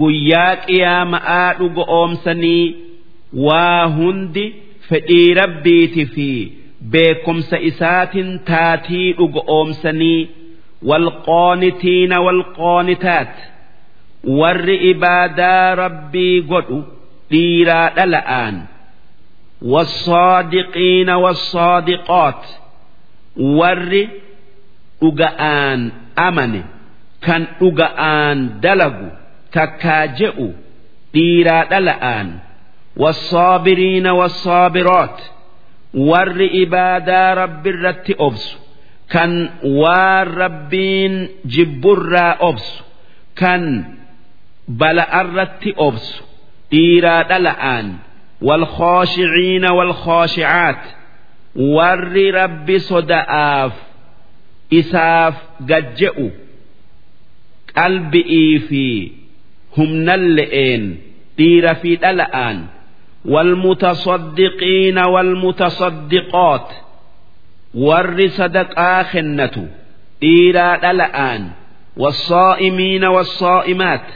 guyyaa 0.00 0.56
qiyaama'aa 0.66 1.48
dhugo 1.60 1.84
oomsanii 1.98 2.64
waa 3.46 3.84
hundi 3.96 4.44
fedhii 4.88 5.34
rabbiiti 5.40 6.04
fi 6.14 6.28
beekumsa 6.92 7.56
isaatiin 7.70 8.30
taatii 8.50 9.08
dhugo 9.18 9.40
oomsanii 9.56 10.20
walqoonitiina 10.90 12.16
walqoonitaat 12.26 13.34
warri 14.40 14.76
ibaadaa 14.90 15.74
rabbii 15.84 16.36
godhu 16.52 16.78
dhiiraa 17.30 17.88
dhala'aan 17.96 18.56
والصادقين 19.72 21.10
والصادقات 21.10 22.42
warri 23.58 24.04
dhuga'aan 25.02 25.80
amane 26.26 26.62
kan 27.26 27.42
dhuga'aan 27.60 28.38
dalagu 28.64 29.08
takkaa 29.54 30.06
je'u 30.18 30.48
dhiiraa 31.14 31.64
dhala'aan 31.72 32.28
والصابرين 32.96 34.06
والصابرات 34.06 35.18
warri 36.10 36.48
ibaadaa 36.62 37.34
rabbi 37.42 37.68
irratti 37.74 38.14
obsu 38.26 38.56
kan 39.12 39.30
waan 39.80 40.26
rabbiin 40.42 41.14
jibburraa 41.54 42.34
obsu 42.48 42.82
kan 43.40 43.62
bala'arratti 44.80 45.70
obsu 45.88 46.22
dhiiraa 46.72 47.22
dhala'aan 47.30 47.86
والخاشعين 48.42 49.64
والخاشعات 49.70 50.82
warri 51.76 52.26
rabbi 52.40 52.76
soda'aaf 52.90 53.72
isaaf 54.80 55.34
gajje'u 55.70 56.26
qalbi'ii 57.78 58.58
fi 58.68 58.84
humnalle'een 59.76 60.84
dhiira 61.38 61.74
fi 61.82 61.92
dhala'aan 62.04 62.58
والمتصدقين 63.24 64.98
والمتصدقات 64.98 66.68
warri 67.86 68.28
sadaqaa 68.38 69.04
kennatu 69.12 69.62
dhiiraa 70.22 70.76
dhala'aan 70.84 71.42
والصائمين 71.96 73.04
والصائمات 73.04 74.06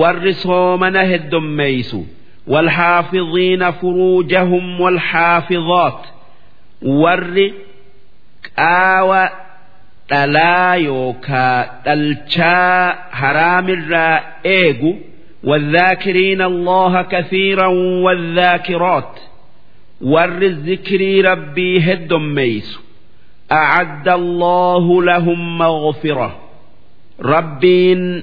warri 0.00 0.34
soomana 0.44 1.02
heddommeeysu 1.12 2.00
والحافظين 2.46 3.70
فروجهم 3.70 4.80
والحافظات 4.80 6.00
warri 7.02 7.54
qaawa 8.56 9.22
dhalaa 10.10 10.76
yookaa 10.88 11.58
dhalchaa 11.84 12.96
haraamirraa 13.20 14.16
eegu 14.44 14.92
والذاكرين 15.44 16.42
الله 16.42 17.02
كثيرا 17.02 17.66
والذاكرات 18.04 19.14
ور 20.00 20.42
الذكر 20.42 21.00
ربي 21.30 21.80
هدم 21.92 22.22
ميس 22.34 22.78
أعد 23.52 24.08
الله 24.08 25.02
لهم 25.02 25.58
مغفرة 25.58 26.38
ربين 27.22 28.22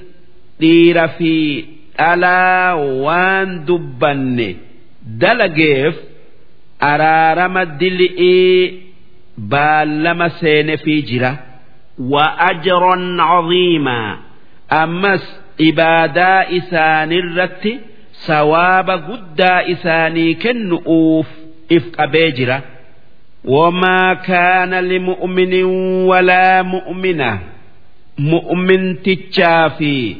دير 0.60 1.08
في 1.08 1.64
ألا 2.00 2.72
وان 2.72 3.64
دبن 3.64 4.54
دلقيف 5.06 5.94
araarama 6.90 7.62
dil'ii 7.80 8.72
baallama 9.52 10.28
seene 10.40 10.76
fi 10.84 10.94
jira 11.08 11.30
wa 12.12 12.24
ajron 12.50 13.02
caziimaa 13.30 14.16
ammas 14.82 15.24
ibaadaa 15.68 16.40
isaanirratti 16.58 17.72
sawaaba 18.26 18.94
guddaa 19.08 19.60
isaanii 19.74 20.32
kennu'uuf 20.44 21.28
if 21.76 21.84
qabee 21.96 22.30
jira 22.40 22.58
وما 23.44 24.14
كان 24.14 24.74
لمؤمن 24.90 25.54
ولا 26.10 26.62
مؤمنة 26.62 27.38
مؤمن 28.18 29.02
تتشافي 29.02 30.16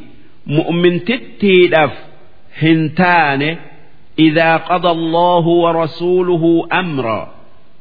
مؤمن 0.47 1.03
تتيدف 1.03 1.91
هنتانه 2.61 3.57
إذا 4.19 4.57
قضى 4.57 4.89
الله 4.89 5.47
ورسوله 5.47 6.67
أمرا 6.73 7.33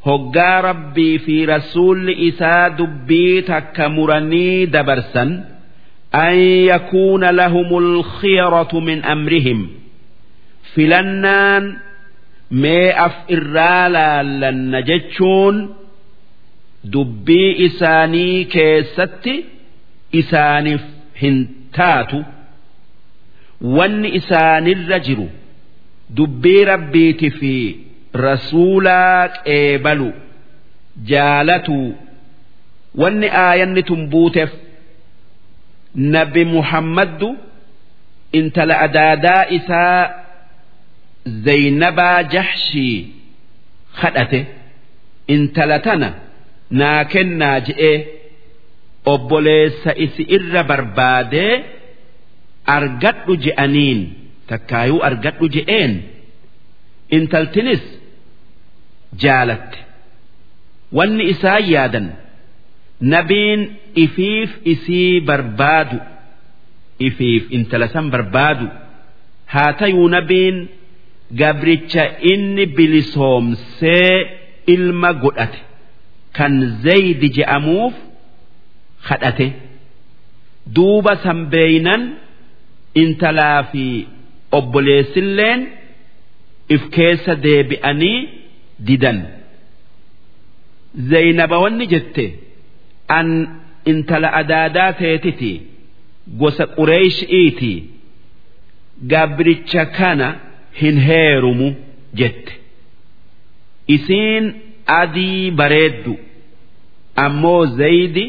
هقا 0.06 0.60
ربي 0.60 1.18
في 1.18 1.44
رسول 1.44 2.10
إسا 2.28 2.68
دبيتك 2.68 3.80
مرني 3.80 4.66
دبرسا 4.66 5.44
أن 6.14 6.34
يكون 6.72 7.24
لهم 7.24 7.78
الخيرة 7.78 8.68
من 8.72 9.04
أمرهم 9.04 9.68
فلنان 10.74 11.76
ما 12.50 13.06
أف 13.06 13.14
إرالا 13.32 14.22
لن 14.22 14.84
جتشون 14.84 15.74
دبي 16.84 17.66
إساني 17.66 18.44
كيستي 18.44 19.44
إساني 20.14 20.78
هنتاتو 21.22 22.22
وان 23.60 24.04
إساني 24.04 24.72
الرجل 24.72 25.28
Dubbii 26.17 26.63
rabbiiti 26.71 27.29
fi 27.39 27.53
rasuulaa 28.25 29.27
qeebalu 29.45 30.09
jaalatu. 31.11 31.77
Wanni 33.01 33.27
aayanni 33.45 33.83
tun 33.89 34.01
buuteef 34.11 34.51
nabi 36.15 36.41
muhammaddu 36.55 37.29
intala 38.39 38.75
adaadaa 38.85 39.43
isaa 39.57 40.01
zaynabaa 41.45 42.23
jahshii 42.33 42.97
kadhate 44.01 44.41
intala 45.35 45.77
tana 45.85 46.09
naa 46.79 47.03
kennaa 47.13 47.59
je'ee 47.67 47.97
obboleessa 49.13 49.91
isi 50.05 50.23
irra 50.37 50.61
barbaadee 50.71 51.53
argadhu 52.75 53.33
je'aniin 53.45 54.01
takkaayuu 54.53 55.01
argadhu 55.09 55.45
je'een 55.55 55.93
intaltinis 57.17 57.83
jaalatte 59.23 59.79
wanni 60.97 61.23
isaan 61.33 61.65
yaadan 61.75 62.07
nabiin 63.13 63.61
ifiif 64.05 64.49
isii 64.73 65.21
barbaadu. 65.29 65.97
Ifiif 67.07 67.43
intala 67.57 67.87
san 67.93 68.07
barbaadu. 68.13 68.65
Haa 69.53 69.71
tayuu 69.79 70.07
nabiin 70.15 70.57
gabricha 71.41 72.03
inni 72.31 72.65
bilisoomsee 72.77 74.13
ilma 74.73 75.11
godhate. 75.23 75.59
Kan 76.37 76.53
zaydi 76.85 77.27
je'amuuf 77.37 77.93
kadhate 79.07 79.47
duuba 80.75 81.13
sanbeeynan 81.25 82.01
intalaa 83.03 83.59
fi 83.71 83.85
obboleessilleen 84.59 85.61
if 86.75 86.81
keessa 86.95 87.33
deebi'anii 87.45 88.19
didan. 88.87 89.19
Zaynaba 91.09 91.57
wanni 91.63 91.85
jette 91.93 92.25
an 93.17 93.29
intala 93.91 94.29
adaadaa 94.41 94.91
teetiti 95.01 95.51
gosa 96.41 96.65
qureeshi'iiti 96.77 97.73
gabricha 99.11 99.83
kana 99.97 100.27
hin 100.81 100.97
heerumu 101.07 101.69
jette. 102.19 102.53
Isiin 103.95 104.45
adii 105.01 105.51
bareeddu 105.59 106.13
ammoo 107.25 107.65
zaydi 107.79 108.25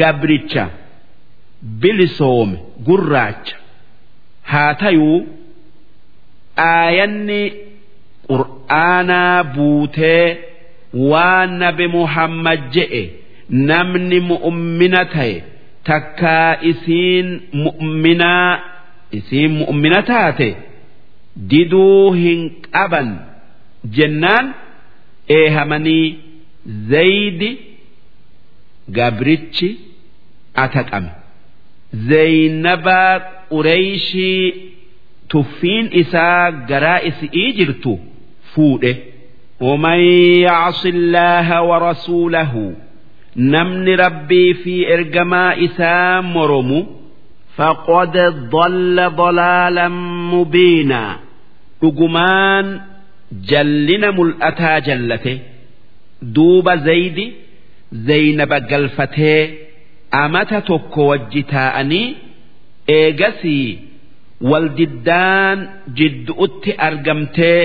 gabricha 0.00 0.64
bilisoome 1.82 2.58
gurraacha 2.86 3.56
haa 4.52 4.72
tayuu 4.82 5.18
aayanni 6.70 7.40
qur'aanaa 8.30 9.38
buutee 9.56 10.26
waan 11.10 11.50
nabi 11.64 11.86
muhammad 11.96 12.60
je'e 12.76 13.02
namni 13.70 14.18
mu'ummina 14.30 15.00
ta'e 15.14 15.34
takkaa 15.90 16.50
isiin 16.70 17.28
mu'minaa 17.64 18.52
isiin 19.18 19.52
mu'mina 19.60 20.00
taate 20.10 20.48
diduu 21.50 22.04
hin 22.22 22.40
qaban 22.76 23.08
jennaan 23.98 24.46
eehamanii 25.38 26.06
zaydi 26.92 27.50
gabrichi 28.98 29.68
ataqame. 30.64 31.10
Zaynabaa 32.10 33.12
qureeyshii 33.49 34.53
tuffiin 35.29 35.85
isaa 36.01 36.51
garaa 36.69 36.99
isi'ii 37.09 37.51
jirtu 37.59 37.93
fuudhe 38.53 38.93
ومن 39.61 39.99
يعص 40.47 40.85
الله 40.85 41.61
ورسوله 41.61 42.73
نمن 43.35 43.87
ربي 44.05 44.53
في 44.53 44.93
إرجما 44.93 45.65
إسام 45.65 46.33
مرمو 46.33 46.85
فقد 47.55 48.17
ضل 48.49 49.09
ضلالا 49.15 49.87
مبينا 50.33 51.19
رجمان 51.83 52.81
جلنا 53.49 54.11
ملأتا 54.11 54.79
جلته 54.79 55.39
دوب 56.21 56.69
زيد 56.69 57.31
زينب 57.91 58.53
قلفته 58.53 59.49
أمت 60.13 60.53
تك 60.53 60.97
وجتاءني 60.97 62.15
eegasii 62.88 63.78
waldiddaan 64.50 65.58
jiddu'utti 65.98 66.70
argamtee 66.88 67.62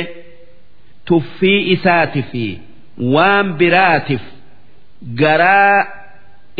tuffii 1.05 1.59
isaati 1.75 2.21
fi 2.31 2.45
waan 3.15 3.47
biraatiif 3.59 4.23
garaa 5.21 5.77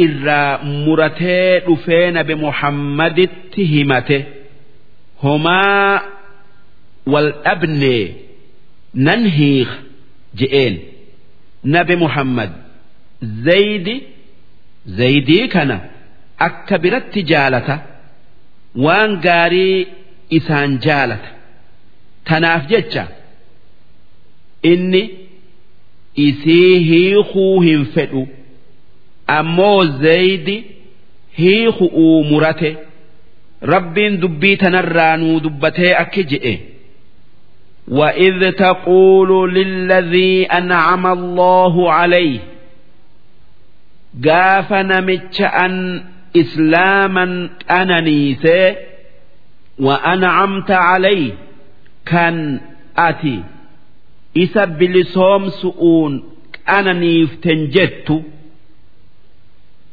irraa 0.06 0.58
muratee 0.86 1.60
dhufee 1.68 2.06
nabi 2.18 2.36
muhammaditti 2.46 3.62
himate 3.74 4.18
homaa 5.24 6.02
wal 7.14 7.30
dhabne 7.46 7.96
nan 9.08 9.22
hiika 9.38 9.76
je'een 10.40 10.76
nabi 11.76 11.96
muhammad 12.04 12.52
zaydi 13.48 13.96
zaydii 15.00 15.48
kana 15.54 15.78
akka 16.48 16.76
biratti 16.84 17.22
jaalata. 17.32 17.76
waan 18.85 19.13
gaarii 19.27 19.87
isaan 20.39 20.73
jaalata 20.87 21.31
tanaaf 22.31 22.63
jecha 22.73 23.05
inni 24.73 25.03
isii 26.27 26.79
hiikuu 26.89 27.61
hin 27.67 27.83
fedhu 27.95 28.23
ammoo 29.39 29.85
zaydi 30.05 30.57
hiiku'uu 31.39 32.25
murate 32.31 32.71
rabbiin 33.73 34.21
dubbii 34.23 34.57
tanarraa 34.63 35.17
nuu 35.17 35.41
dubbatee 35.49 35.93
akki 36.05 36.25
je'e 36.33 36.55
وإذ 37.89 38.51
تقول 38.53 39.55
للذي 39.55 40.47
أنعم 40.59 41.07
الله 41.07 41.93
عليه 41.93 42.39
قاف 44.29 44.73
نمتش 44.73 45.41
أن 45.43 46.05
إسلاما 46.37 47.51
أننيسي 47.71 48.77
وأنعمت 49.79 50.71
عليه 50.71 51.33
كان 52.07 52.61
أتي 52.99 53.43
isa 54.45 54.67
bilisoomsu'uun 54.79 56.13
qananiiften 56.69 57.61
jettu 57.75 58.17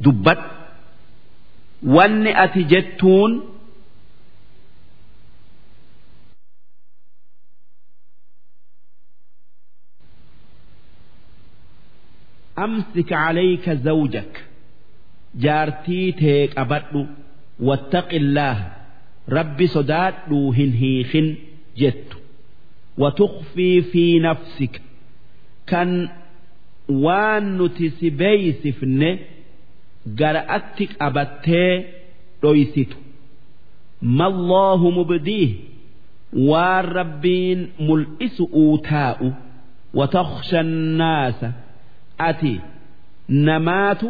dubbadhu 0.04 0.50
wanni 1.96 2.32
ati 2.44 2.62
jettuun 2.72 3.32
أمسك 12.58 13.14
عليك 13.14 13.70
زوجك 13.70 14.46
jaartii 15.45 16.09
tee 16.21 16.43
qabadhu. 16.57 17.03
Wattaqillaah 17.69 18.59
rabbi 19.37 19.67
sodaadhuu 19.75 20.51
hin 20.59 20.73
hiikin 20.81 21.27
jettu. 21.81 22.17
Watuqfii 23.03 23.83
fi 23.91 24.05
nafsika 24.27 24.81
kan 25.71 25.91
waan 27.05 27.45
nuti 27.59 27.87
si 27.99 28.09
beeysifne 28.21 29.11
gara'atti 30.21 30.85
qabattee 30.99 31.73
dhoysitu. 32.43 32.97
Malloohu 34.19 34.89
mubdiih 34.99 35.51
waan 36.51 36.85
rabbiin 36.99 37.61
mul'isu 37.87 38.45
uu 38.63 38.79
taa'u. 38.89 39.29
Wataksha 39.99 40.59
annaasa 40.65 41.49
ati 42.29 42.55
namaatu 43.47 44.09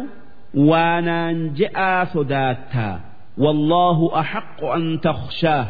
waanaan 0.69 1.37
je'aa 1.59 2.05
sodaattaa 2.13 2.95
wallaahu 3.43 4.05
axaqqu 4.21 4.65
an 4.77 4.85
takshaa 5.05 5.65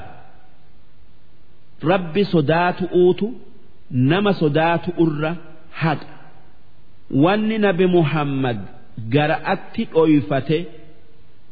rabbi 1.92 2.24
sodaatu 2.26 2.84
uutu 3.02 3.28
nama 4.12 4.32
sodaatu 4.42 4.90
urra 5.04 5.32
haqa 5.82 6.08
wanni 7.24 7.58
nabi 7.66 7.86
muhammad 7.98 8.60
gara'atti 9.16 9.84
dhoyfate 9.94 10.60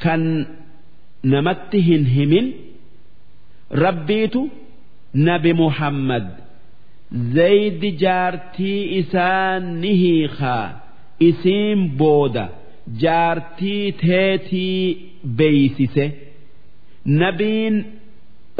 kan 0.03 0.21
namatti 1.33 1.79
hin 1.87 2.03
himin 2.15 2.47
rabbiitu 3.83 4.41
nabi 5.29 5.51
muhammad 5.63 6.25
zaydi 7.37 7.89
jaartii 8.03 8.81
isaa 8.99 9.59
ni 9.81 9.91
hiikaa 10.03 10.65
isiin 11.29 11.79
booda 11.99 12.45
jaartii 13.01 13.91
teetii 13.91 15.11
beeysise. 15.37 16.05
Nabiin 17.05 17.75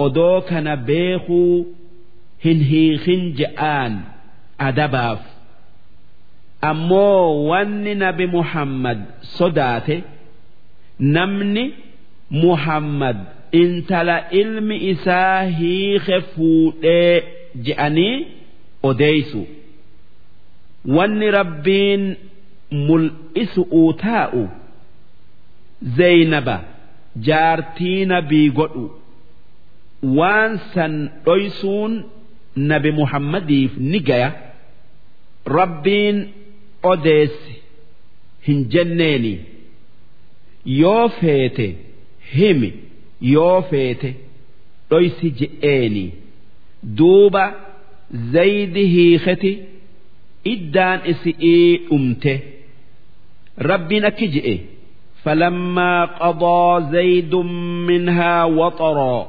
odoo 0.05 0.41
kana 0.49 0.73
beekuu 0.77 1.55
hin 2.45 2.59
hiikin 2.69 3.23
je'aan 3.39 3.93
adabaaf. 4.67 5.21
Ammoo 6.61 7.47
wanni 7.49 7.95
nabi 7.95 8.25
muhammad 8.27 8.99
sodaate 9.37 9.97
namni 10.99 11.63
muhammad 12.29 13.17
intala 13.61 14.15
ilmi 14.39 14.77
isaa 14.91 15.41
hiike 15.59 16.21
fuudhee 16.21 17.23
je'anii 17.65 18.15
odeeysu. 18.83 19.41
Wanni 20.95 21.31
rabbiin 21.31 22.03
mul'isu'uu 22.72 23.94
taa'u 24.03 24.44
zeynaba 25.98 26.56
jaartii 27.27 28.06
nabii 28.14 28.49
godhu 28.60 28.85
waan 30.18 30.53
san 30.73 30.94
dhoysuun 31.26 31.94
nabi 32.72 32.91
muhammadiif 32.99 33.72
ni 33.91 33.99
gaya 34.10 34.30
rabbiin 35.57 36.18
odeessi 36.91 37.53
hin 38.48 38.60
jenneeni. 38.73 39.34
Yoo 40.81 41.10
feete 41.19 41.68
himi. 42.35 42.69
Yoo 43.34 43.61
feete 43.69 44.10
dhoysi 44.89 45.27
je'eeni. 45.39 46.06
Duuba 46.98 47.44
zaydi 48.34 48.84
hiiketi 48.94 49.52
iddaan 50.53 50.99
isi'ii 51.11 51.77
dhumte 51.88 52.34
rabbiin 53.59 54.04
akki 54.04 54.28
je'e 54.34 54.56
فلما 55.24 56.04
قضى 56.04 56.90
زيد 56.92 57.34
منها 57.86 58.44
وطرا 58.44 59.28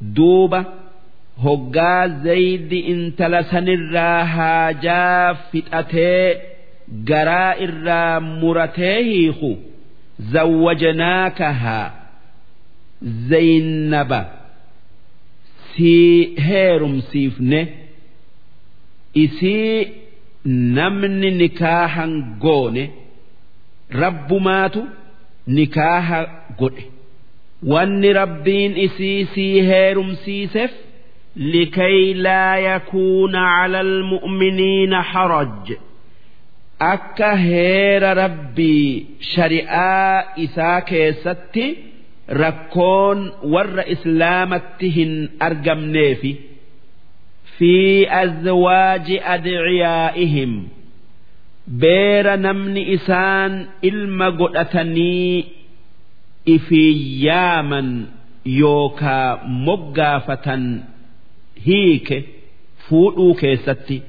دوبة 0.00 0.64
هقا 1.44 2.06
زيد 2.24 2.72
انتل 2.72 3.44
سنرا 3.44 4.22
هاجا 4.22 5.32
فتأتي 5.32 6.34
قراء 7.08 7.64
الرا 7.64 8.18
مرتيه 8.18 9.56
زوجناكها 10.20 11.94
زينب 13.02 14.24
سي 15.76 16.34
هيرم 16.38 17.00
سيفنه 17.00 17.66
isii 19.16 19.86
namni 20.45 21.31
nikaahan 21.41 22.13
goone 22.43 22.83
rabbumaatu 24.01 24.81
nikaaha 25.47 26.19
godhe. 26.59 26.85
Wanni 27.71 28.13
rabbiin 28.13 28.73
isii 28.85 29.25
sii 29.33 29.61
heerumsiiseef 29.69 30.71
likay 31.53 32.13
laa 32.25 32.57
yakuuna 32.67 33.41
cala 33.55 33.79
almu'miniina 33.87 35.01
haraj. 35.11 35.65
Akka 36.79 37.31
heera 37.47 38.13
rabbii 38.13 39.07
shari'aa 39.33 40.23
isaa 40.45 40.81
keessatti 40.89 41.65
rakkoon 42.41 43.19
warra 43.53 43.83
islaamatti 43.95 44.87
hin 44.97 45.13
argamneefi 45.47 46.31
في 47.58 48.06
أزواج 48.22 49.20
أدعيائهم 49.22 50.68
بير 51.66 52.36
نمني 52.36 52.94
إسان 52.94 53.66
إلما 53.84 54.28
قدتني 54.30 55.44
إفياما 56.48 58.06
يوكا 58.46 59.40
مقافة 59.46 60.78
هيك 61.64 62.24
فوتوا 62.88 63.34
كيستي 63.34 64.02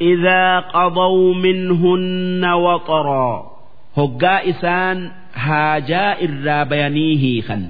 إذا 0.00 0.60
قضوا 0.60 1.34
منهن 1.34 2.44
وطرا 2.44 3.52
هقا 3.96 4.50
إسان 4.50 5.10
هاجاء 5.34 6.24
الرابيانيه 6.24 7.40
خن 7.40 7.68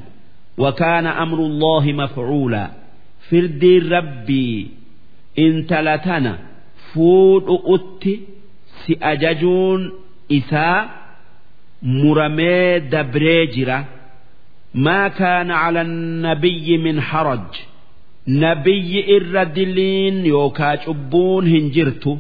وكان 0.59 1.07
أمر 1.07 1.39
الله 1.39 1.93
مفعولا 1.93 2.71
فردي 3.31 3.79
ربي 3.79 4.76
Intala 5.46 5.96
tana 6.08 6.34
fuudhu'utti 6.92 8.14
si 8.82 8.94
ajajuun 9.12 9.82
isaa 10.38 10.80
muramee 11.82 12.80
dabree 12.92 13.44
jira. 13.56 13.78
Maa 14.86 15.10
kaana 15.20 15.54
cala 15.64 15.84
nabiyyi 16.26 16.78
min 16.86 16.98
haraj? 17.10 17.50
Nabiyyi 18.44 19.02
irra 19.16 19.44
diliin 19.56 20.18
yookaa 20.34 20.76
cubbuun 20.86 21.46
hin 21.54 21.66
jirtu 21.76 22.12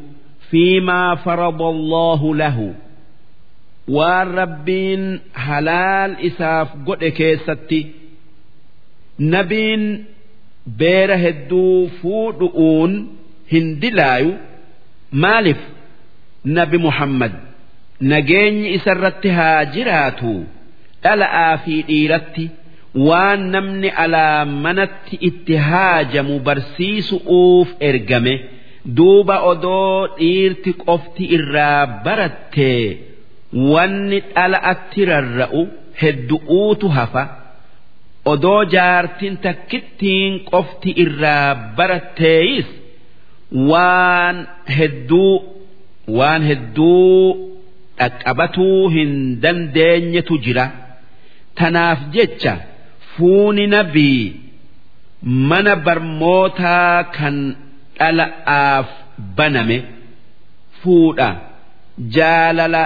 fiimaa 0.49 1.15
farada 1.23 1.65
allahu 1.75 2.33
lahu. 2.41 2.67
Waan 3.95 4.29
rabbiin 4.41 5.03
halaal 5.45 6.11
isaaf 6.29 6.69
godhe 6.87 7.11
keessatti 7.19 7.79
nabiin 9.33 9.83
beera 10.79 11.17
hedduu 11.23 11.89
fuudhu'uun 12.01 12.93
hin 13.51 13.65
dilaayu. 13.81 14.33
Maaliif 15.23 15.61
nabi 16.57 16.77
muhammad 16.87 17.33
nageenyi 18.11 18.67
isarratti 18.77 19.29
haa 19.39 19.65
jiraatu. 19.75 20.33
Dhala'aa 21.03 21.57
fi 21.63 21.75
dhiiratti 21.89 22.45
waan 23.07 23.41
namni 23.55 23.89
alaa 24.03 24.45
manatti 24.65 25.15
itti 25.29 25.55
haajamu 25.69 26.35
barsiisu'uuf 26.47 27.69
ergame 27.89 28.33
duuba 28.97 29.35
odoo 29.51 30.07
dhiirti 30.19 30.71
qofti 30.85 31.23
irraa 31.37 31.81
barattee 32.05 32.83
wanni 33.71 34.19
dhala'atti 34.35 35.01
rarra'u 35.11 35.61
heddu'uutu 36.01 36.87
hafa. 36.97 37.23
Odoo 38.31 38.61
jaartin 38.73 39.35
takkittiin 39.45 40.33
qofti 40.51 40.89
irraa 41.03 41.49
baratteeyis 41.77 42.67
waan 43.71 44.37
hedduu 44.77 45.33
waan 46.17 46.41
hedduu 46.49 47.13
dhaqqabatuu 47.99 48.81
hin 48.95 49.13
dandeenyetu 49.43 50.35
jira 50.47 50.65
tanaaf 51.61 51.99
jecha 52.15 52.53
fuuni 53.13 53.65
nabii 53.75 54.21
mana 55.51 55.73
barmootaa 55.85 56.97
kan 57.17 57.35
dhala'aaf 57.99 58.87
baname 59.37 59.77
fuudha 60.81 61.29
jaalala 62.15 62.83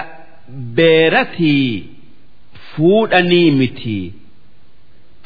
beeratii 0.77 1.67
fuudhanii 2.71 3.49
mitii. 3.59 4.05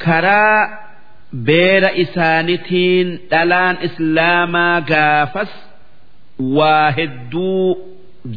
Karaa 0.04 0.60
beera 1.48 1.90
isaanitiin 2.04 3.08
dhalaan 3.30 3.76
islaamaa 3.88 4.80
gaafas 4.90 5.52
waa 6.58 6.90
hedduu 6.98 7.64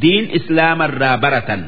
diin 0.02 0.26
islaamarraa 0.40 1.18
baratan. 1.24 1.62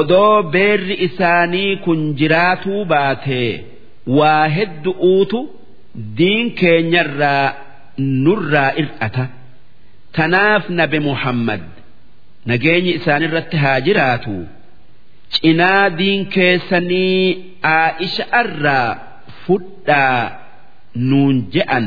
Odoo 0.00 0.42
beerri 0.54 0.96
isaanii 1.06 1.76
kun 1.84 2.00
jiraatuu 2.18 2.82
baatee 2.92 3.50
waa 4.18 4.44
heddu'uutu 4.56 5.40
diin 6.18 6.46
keenyarraa 6.60 7.46
nurraa 8.24 8.70
ir'ata. 8.82 9.24
Tanaaf 10.16 10.64
nabi 10.80 10.98
muhammad 11.08 11.62
nageenyi 12.50 12.92
isaanirratti 12.98 13.56
haa 13.64 13.80
jiraatu 13.86 14.34
cinaa 15.36 15.90
diin 15.98 16.26
keessanii 16.34 17.22
aa'isha 17.62 18.24
irraa 18.42 18.88
fudhaa 19.46 20.22
nuun 21.10 21.36
je'an 21.54 21.86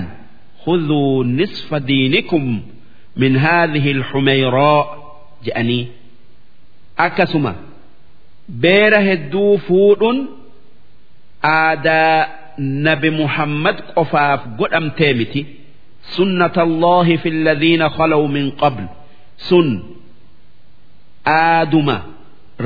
khudhuu 0.66 1.24
nisfa 1.24 1.80
diinikum 1.90 2.46
min 3.22 3.34
haadhihi 3.46 3.92
alxumayroo 3.98 4.80
je'anii. 5.46 5.84
Akkasuma 7.06 7.54
beera 8.64 9.00
hedduu 9.10 9.58
fuudhuun 9.68 10.20
aadaa 11.56 12.28
nabi 12.88 13.10
muhammad 13.22 13.78
qofaaf 13.96 14.42
godhamtee 14.60 15.14
miti. 15.20 15.42
Sunnata 16.16 16.62
allahi 16.68 17.18
fi 17.18 17.30
alladhiina 17.36 17.88
khalaw 17.98 18.24
min 18.36 18.52
qabl. 18.62 18.84
Sun 19.50 19.68
aaduma 21.26 21.98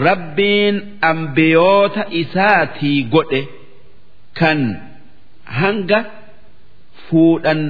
rabbiin 0.07 0.75
ambiyoota 1.11 2.03
isaatii 2.21 2.97
godhe 3.13 3.41
kan 4.39 4.59
hanga 5.59 5.99
fuudhan 7.09 7.61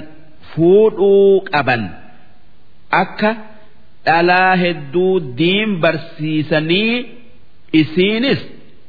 fuudhuu 0.54 1.42
qaban 1.52 1.84
akka 3.02 3.32
dhalaa 4.08 4.56
hedduu 4.64 5.14
diin 5.40 5.72
barsiisanii 5.84 6.96
isiinis 7.82 8.42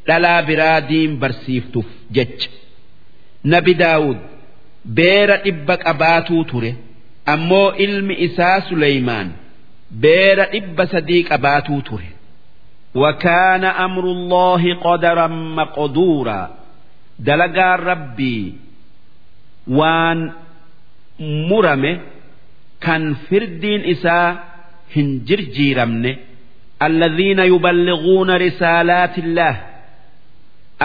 dhalaa 0.09 0.41
biraa 0.49 0.81
diin 0.91 1.13
barsiiftuuf 1.23 1.89
jecha 2.19 2.51
nabi 3.55 3.73
daawud 3.85 4.19
beera 4.99 5.37
dhibba 5.47 5.75
qabaatuu 5.87 6.43
ture 6.51 6.73
ammoo 7.35 7.69
ilmi 7.87 8.15
isaa 8.27 8.59
Suleymaan 8.69 9.29
beera 10.05 10.45
dhibba 10.53 10.85
sadii 10.93 11.23
qabaatuu 11.31 11.81
ture. 11.89 12.09
وكان 12.96 13.64
أمر 13.66 14.04
الله 14.04 14.62
قدرا 14.84 15.28
مقدورا 15.28 16.42
dalagaan 17.28 17.80
rabbii 17.90 18.44
waan 19.78 20.20
murame 21.50 21.94
kan 22.86 23.04
firdiin 23.30 23.86
isaa 23.94 24.30
hin 24.96 25.22
jirjiiramne 25.28 26.12
الذين 26.82 27.40
يبلغون 27.40 28.30
رسالات 28.46 29.16
الله 29.24 29.56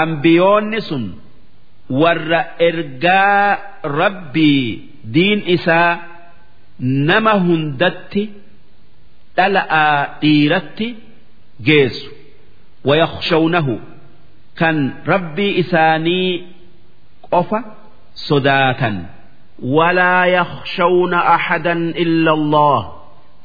ambiyoonni 0.04 0.80
sun 0.88 1.04
warra 2.00 2.40
ergaa 2.68 3.58
rabbii 4.00 4.68
diin 5.14 5.40
isaa 5.56 5.92
nama 7.08 7.32
hundatti 7.46 8.22
dhala'aa 9.36 10.20
dhiiratti 10.22 10.88
geessu. 11.67 12.09
Wayakhshawnahu. 12.85 13.75
Kan 14.59 14.77
rabbii 15.05 15.53
isaanii 15.61 16.43
qofa 17.31 17.59
sodaatan. 18.27 18.95
Walaa 19.75 20.25
yakhshawna 20.37 21.19
ahadan 21.35 21.93
illa 22.03 22.31
allah 22.39 22.81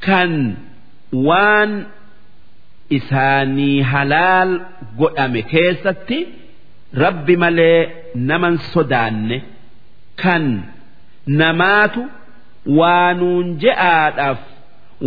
kan 0.07 0.31
waan 1.27 1.71
isaanii 2.97 3.81
halaal 3.91 4.51
godhame 4.99 5.41
keessatti 5.51 6.19
rabbi 7.03 7.35
malee 7.43 7.81
naman 8.29 8.57
sodaanne. 8.73 9.37
Kan 10.21 10.43
namaatu 11.41 12.01
waanuun 12.79 13.47
je'aadhaaf 13.63 14.41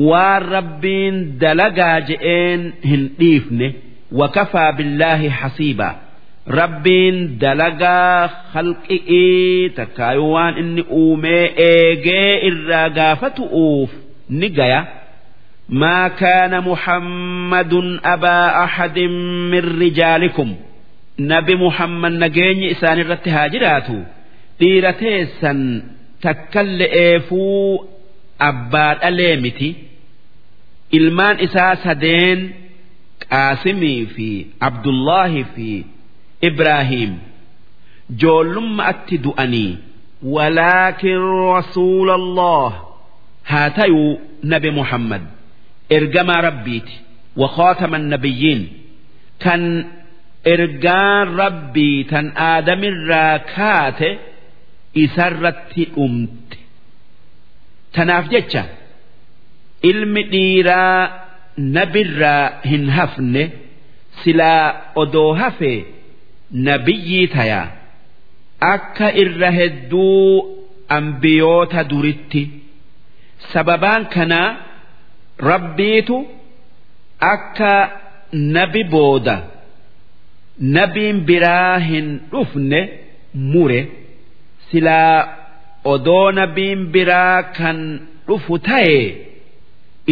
waan 0.10 0.44
rabbiin 0.56 1.16
dalagaa 1.44 1.98
je'een 2.10 2.62
hin 2.90 3.04
dhiifne 3.20 3.68
wakafaa 4.20 4.72
billaahi 4.78 5.30
hasiibaa 5.40 5.94
rabbiin 6.60 7.18
dalagaa 7.44 8.20
halqi'ii 8.54 9.70
takkaayu 9.78 10.26
waan 10.34 10.54
inni 10.64 10.84
uumee 11.02 11.46
eegee 11.70 12.32
irraa 12.50 12.90
gaafatu'uuf 13.00 13.92
ni 14.40 14.50
gaya 14.60 14.82
ما 15.84 16.08
كان 16.08 16.54
محمد 16.70 17.74
أبا 18.14 18.64
أحد 18.64 19.00
من 19.52 19.64
رجالكم 19.82 20.50
nabi 21.32 21.54
muhammad 21.64 22.14
nageenyi 22.24 22.68
isaan 22.74 23.00
irratti 23.04 23.30
haa 23.36 23.48
jiraatu 23.54 23.96
dhiira 24.60 24.92
teessan 25.02 25.60
takkalle'eefuu 26.26 27.86
abbaa 28.50 28.92
dhalee 29.02 29.36
miti 29.46 29.70
ilmaan 30.98 31.38
isaa 31.48 31.76
sadeen 31.86 32.40
qaasimii 33.30 34.02
fi 34.16 34.30
abdullaahi 34.70 35.42
fi 35.56 35.70
ibraahiim 36.50 37.14
joollummaatti 38.22 39.18
du'anii 39.28 39.72
ولكن 40.24 41.18
رسول 41.58 42.10
الله 42.12 42.70
haa 43.52 43.70
tayuu 43.78 44.20
nabi 44.44 44.70
muhammad 44.72 45.22
ergamaa 45.90 46.42
rabbiiti 46.42 46.94
وخاتم 47.38 47.96
النبيين 47.96 48.62
kan 49.44 49.62
ergaan 50.54 51.28
rabbii 51.42 51.98
tan 52.12 52.26
aadamirraa 52.50 53.40
kaate 53.56 54.10
isarratti 55.04 55.84
dhumte 55.96 56.39
tanaaf 57.97 58.27
jecha 58.35 58.63
ilmi 59.91 60.23
dhiiraa 60.33 60.99
nabirraa 61.77 62.45
hin 62.71 62.85
hafne 62.97 63.43
silaa 64.23 64.65
odoo 65.03 65.33
hafe 65.41 65.73
nabiyyii 66.69 67.27
tayaa. 67.37 67.67
Akka 68.75 69.07
irra 69.23 69.51
hedduu 69.59 70.25
ambiyoota 70.99 71.81
duritti 71.91 72.43
sababaan 73.53 74.03
kanaa 74.15 74.49
rabbiitu 75.51 76.17
akka 77.35 77.73
nabi 78.57 78.83
booda 78.95 79.37
nabiin 80.77 81.19
biraa 81.29 81.79
hin 81.89 82.09
dhufne 82.33 82.81
mure 83.53 83.81
silaa 84.71 85.17
odoo 85.85 86.31
nabiin 86.39 86.81
biraa 86.95 87.43
kan 87.57 87.79
dhufu 88.27 88.59
ta'e 88.69 88.99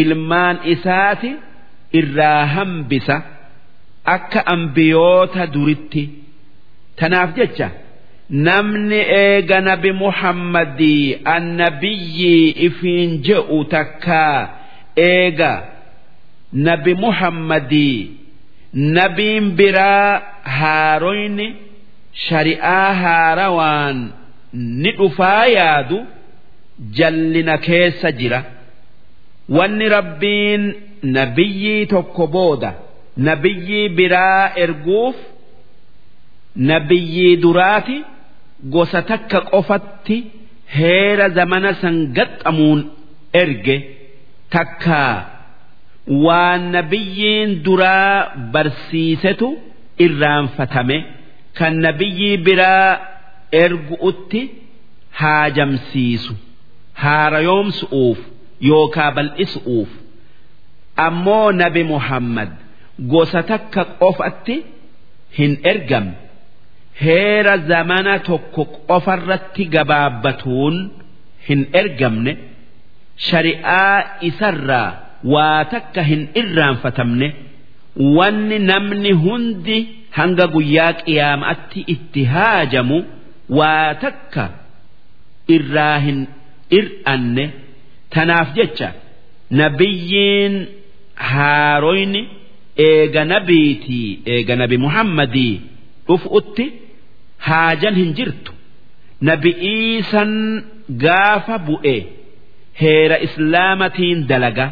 ilmaan 0.03 0.57
isaati 0.75 1.31
irraa 2.01 2.47
hambisa 2.55 3.17
akka 4.15 4.41
ambiyoota 4.55 5.47
duritti. 5.55 6.03
Tanaaf 6.99 7.31
jecha 7.37 7.69
namni 8.47 9.01
eega 9.23 9.61
nabi 9.61 9.93
muhammadii 10.03 11.07
annabiyyii 11.35 12.49
ifiin 12.69 13.11
je'u 13.29 13.59
takkaa 13.75 14.39
eega 14.97 15.53
nabi 16.53 16.95
muhammadii 17.05 17.99
nabiin 18.99 19.47
biraa 19.59 20.21
haaroyni 20.59 21.49
shari'aa 22.29 22.93
haarawaan 23.03 23.99
ni 24.53 24.91
dhufaa 24.99 25.47
yaadu 25.47 25.99
jallina 26.99 27.59
keessa 27.67 28.13
jira. 28.13 28.41
Wanni 29.57 29.89
rabbiin 29.97 30.63
nabiyyii 31.03 31.87
tokko 31.87 32.27
booda 32.27 32.71
nabiyyii 33.17 33.89
biraa 33.99 34.53
erguuf 34.65 35.17
nabiyyii 36.71 37.37
duraati 37.43 37.97
gosa 38.75 39.03
takka 39.11 39.41
qofatti 39.51 40.17
heera 40.77 41.27
zamana 41.37 41.71
san 41.81 41.97
gaxxamuun 42.17 42.81
erge 43.43 43.77
takkaa 44.55 45.15
waan 46.25 46.63
nabiyyiin 46.77 47.51
duraa 47.65 48.15
barsiisetu 48.53 49.49
irraanfatame. 50.05 50.99
Kan 51.59 51.75
nabiyyii 51.87 52.37
biraa 52.47 52.91
ergu'utti 53.65 54.41
haajamsiisu 55.21 56.35
haarayoomsu'uuf 57.03 58.19
yookaa 58.71 59.11
bal'isu'uuf 59.17 59.91
ammoo 61.07 61.49
nabi 61.63 61.83
muhammad 61.93 62.51
gosa 63.13 63.41
takka 63.51 63.83
qofatti 64.01 64.57
hin 65.39 65.53
ergamne 65.73 66.15
heera 67.05 67.55
zamana 67.71 68.15
tokko 68.29 68.63
qofarratti 68.89 69.65
gabaabbatuun 69.75 70.77
hin 71.49 71.61
ergamne. 71.81 72.33
Shari'aa 73.27 73.99
isarraa 74.29 74.89
waa 75.35 75.65
takka 75.73 76.03
hin 76.11 76.23
irraanfatamne. 76.41 77.29
Wanni 78.17 78.59
namni 78.71 79.13
hundi 79.25 79.79
hanga 80.19 80.47
guyyaa 80.55 80.93
qiyaama'atti 81.05 81.81
itti 81.95 82.23
haajamu 82.35 82.99
waa 83.59 83.95
takka 84.05 84.45
irraa 85.57 85.99
hin 86.07 86.19
ir'anne 86.79 87.45
tanaaf 88.15 88.49
jecha 88.59 88.89
nabiyyiin 89.61 90.55
haaroyni 91.31 92.23
eega 92.89 93.23
nabiitii 93.33 94.09
eega 94.35 94.55
nabi 94.63 94.77
muhammadii 94.85 95.55
dhufuutti 96.09 96.67
haajan 97.49 97.95
hin 98.01 98.11
jirtu. 98.19 98.53
Nabi 99.29 99.51
iisan 99.73 100.33
gaafa 101.05 101.57
bu'e 101.67 101.97
heera 102.83 103.17
islaamatiin 103.27 104.19
dalaga. 104.31 104.67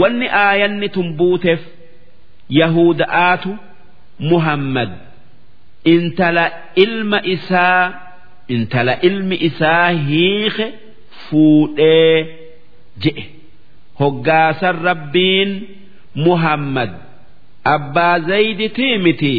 Wanni 0.00 0.28
aayanni 0.44 0.88
tun 0.94 1.08
buuteef 1.18 1.60
yahuda'aatu 2.60 3.50
muhammad 4.30 4.90
intala 5.92 6.44
ilma 6.84 7.18
isaa 7.34 7.82
intala 8.54 8.94
ilmi 9.08 9.36
isaa 9.48 9.88
hiike 10.08 10.66
fuudhee 11.24 12.16
je'e. 13.02 13.24
Hoggaasan 14.00 14.76
rabbiin 14.88 15.50
muhammad 16.26 16.90
abbaa 17.74 18.16
zayditii 18.28 18.96
miti 19.06 19.36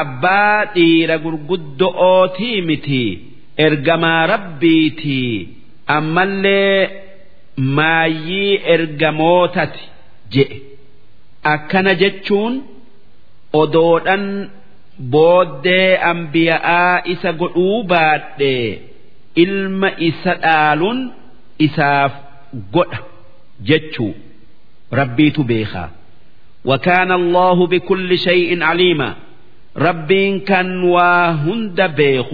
abbaa 0.00 0.58
dhiira 0.74 1.16
gurguddo'ootii 1.24 2.58
miti 2.68 3.02
ergamaa 3.66 4.22
rabbiitii 4.32 5.32
ammallee 5.96 6.80
maayyii 7.78 8.54
ergamootati 8.74 9.82
je'e. 10.34 10.56
Akkana 11.54 11.92
jechuun 12.02 12.54
odoodhan 13.62 14.24
booddee 15.11 15.97
ambiya'aa 16.11 17.01
isa 17.13 17.31
godhuu 17.41 17.83
baadhee 17.83 18.79
ilma 19.35 19.89
isa 20.09 20.33
dhaaluun 20.43 20.99
isaaf 21.67 22.11
godha 22.73 22.99
jechuu 23.69 24.13
rabbiitu 24.91 25.43
beekaa 25.43 25.89
وكان 26.65 27.11
الله 27.11 27.67
بكل 27.67 28.17
شيء 28.17 28.63
عليما 28.63 29.15
ربين 29.77 30.39
كان 30.39 30.83
وهند 30.83 31.81
بيخ 31.81 32.27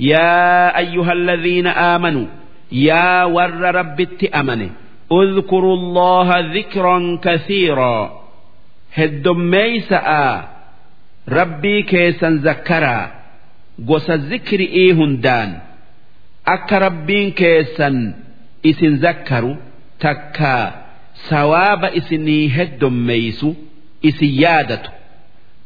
يا 0.00 0.78
أيها 0.78 1.12
الذين 1.12 1.66
آمنوا 1.66 2.26
يا 2.72 3.24
ور 3.24 3.50
رب 3.50 4.08
أمنه 4.34 4.70
اذكروا 5.12 5.76
الله 5.76 6.28
ذكرا 6.56 7.18
كثيرا 7.22 8.20
هدميسا 8.94 10.48
rabbii 11.37 11.81
keessan 11.91 12.35
zakkaraa 12.45 13.05
gosa 13.89 14.15
zikri'ii 14.29 14.91
hundaan. 14.99 15.51
Akka 16.55 16.79
rabbiin 16.85 17.29
keessan 17.39 17.97
isin 18.69 18.93
zakkaru 19.03 19.53
takka 20.03 20.53
sawaaba 21.29 21.87
isinii 21.99 22.45
heddommeeysu 22.55 23.49
isin 24.09 24.31
yaadatu. 24.43 24.89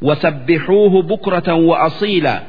Wasabbixuuhu 0.08 1.04
bukratan 1.10 1.60
wa 1.70 1.76
asiilaa 1.88 2.42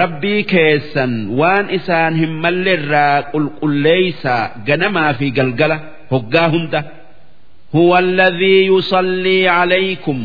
rabbii 0.00 0.42
keessan 0.52 1.12
waan 1.38 1.66
isaan 1.78 2.14
hin 2.20 2.32
malleerraa 2.44 3.22
qulqulleeysaa 3.32 4.42
ganamaa 4.66 5.12
fi 5.18 5.26
galgala 5.38 5.76
hoggaa 6.10 6.48
hunda. 6.54 6.80
Huwa 7.72 7.98
alladhii 7.98 8.66
yusallii 8.66 9.42
calaykum 9.48 10.20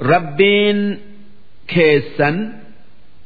عليكم 0.00 0.14
ربين 0.14 0.98
كيسا 1.68 2.60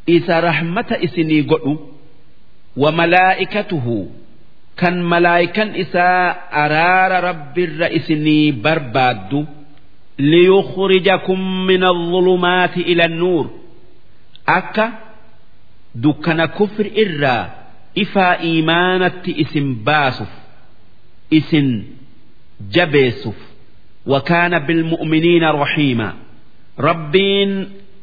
إذا 0.09 0.41
رحمة 0.41 0.91
إسني 1.05 1.41
قلو 1.41 1.79
وملائكته 2.77 4.09
كان 4.77 5.03
ملائكا 5.03 5.81
إسا 5.81 6.31
أرار 6.53 7.25
رب 7.25 7.59
الرئيسني 7.59 8.53
برباد 8.53 9.47
ليخرجكم 10.19 11.67
من 11.67 11.85
الظلمات 11.85 12.77
إلى 12.77 13.05
النور 13.05 13.51
أكا 14.49 14.93
dukkana 15.95 16.49
kufri 16.49 16.89
irraa 16.89 17.51
ifaa 17.95 18.37
iimaanatti 18.43 19.31
isin 19.43 19.75
baasuuf 19.87 20.33
isin 21.31 21.69
jabeessuuf 22.75 23.39
wakaana 24.07 24.61
bilmu'miniina 24.61 25.53
rahiima 25.53 26.09
rabbiin 26.80 27.52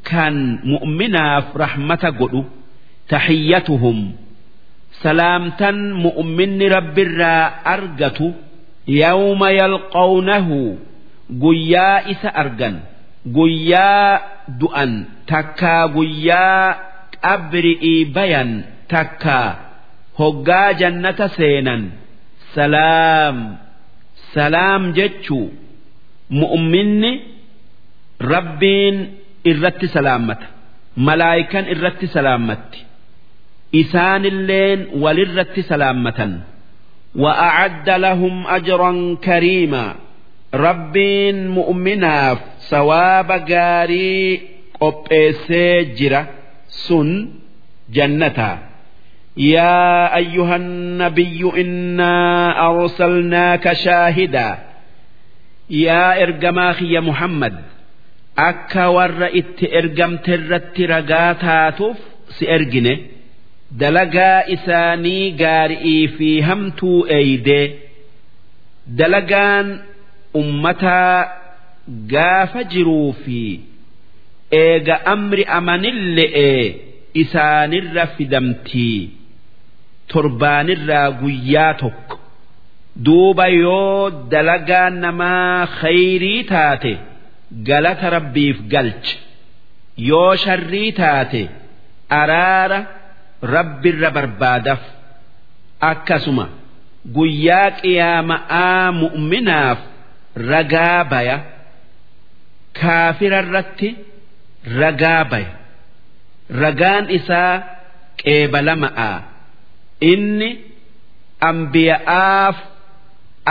kan 0.05 0.35
mu'minaaf 0.73 1.57
rahmata 1.63 2.11
godhu 2.21 2.43
tahiyyatuhum. 3.11 3.99
Salaamtan 5.03 5.77
mu'minni 6.05 6.67
rabbirraa 6.77 7.45
argatu 7.75 8.35
yawma 8.87 9.49
yalqawnahu. 9.61 10.59
Guyyaa 11.43 12.07
isa 12.13 12.31
argan 12.43 12.87
guyyaa 13.27 14.23
du'an 14.61 14.93
takkaa 15.31 15.91
guyyaa 15.97 16.79
qabri'ii 17.25 18.07
bayan 18.15 18.51
takka. 18.93 19.41
Hoggaa 20.21 20.71
jannata 20.81 21.27
seenan. 21.37 21.83
Salaam 22.55 23.59
salaam 24.35 24.83
jechuu 24.97 25.51
mu'minni 26.31 27.13
rabbiin 28.34 28.96
irratti 29.52 29.88
salaammata 29.96 30.46
malaayikan 31.08 31.66
irratti 31.74 32.08
salaammatti 32.16 32.80
isaanilleen 33.82 34.80
walirratti 35.04 35.62
salaammatan 35.72 36.34
وأعد 37.16 37.90
لهم 37.90 38.48
أجرا 38.48 39.16
كريما 39.24 39.96
ربين 40.54 41.48
مؤمناف 41.48 42.38
ثواب 42.70 43.32
غاري 43.52 44.42
قبئسي 44.82 45.84
جرا 45.84 46.26
سن 46.68 47.30
جنتا 47.92 48.60
يا 49.38 50.16
أيها 50.16 50.56
النبي 50.56 51.52
إنا 51.62 52.16
أرسلناك 52.70 53.74
شاهدا 53.74 54.58
يا 55.70 56.24
إرجماخي 56.24 57.00
محمد 57.00 57.56
akka 58.37 58.85
warra 58.97 59.29
itti 59.41 59.67
ergamte 59.81 60.33
irratti 60.39 60.87
ragaa 60.93 61.31
taatuuf 61.45 61.99
si 62.39 62.45
ergine 62.57 62.93
dalagaa 63.83 64.39
isaanii 64.57 65.25
gaarii 65.43 66.03
fi 66.17 66.29
hamtuu 66.49 66.99
eeyde 67.19 67.61
dalagaan 68.99 69.69
ummataa 70.41 71.15
gaafa 72.13 72.63
jiruu 72.75 73.13
fi 73.23 73.41
eega 74.63 74.97
amri 75.15 75.45
amanille'ee 75.59 76.63
isaanirra 77.23 78.05
fidamtii 78.17 79.01
torbaanirraa 80.13 81.09
guyyaa 81.21 81.73
tokko 81.83 82.17
duuba 83.07 83.47
yoo 83.49 84.11
dalagaan 84.33 84.95
namaa 85.05 85.67
khayrii 85.81 86.43
taate. 86.53 86.93
Galata 87.69 88.11
rabbiif 88.17 88.57
galcha 88.73 89.17
yoo 90.09 90.33
sharrii 90.45 90.93
taate 91.01 91.43
araara 92.21 92.79
rabbirra 93.55 94.11
barbaadaf. 94.17 94.81
Akkasuma 95.91 96.47
guyyaa 97.17 97.71
qiyaama'aa 97.81 98.93
mu'minaaf 99.01 99.79
ragaa 100.51 101.05
baya. 101.13 101.37
Kaafirarratti 102.81 103.89
ragaa 104.81 105.25
baya. 105.31 105.53
Ragaan 106.63 107.05
isaa 107.19 107.55
qeebalama'a 108.23 109.11
inni 110.13 110.51
ambiya'aaf 111.51 112.57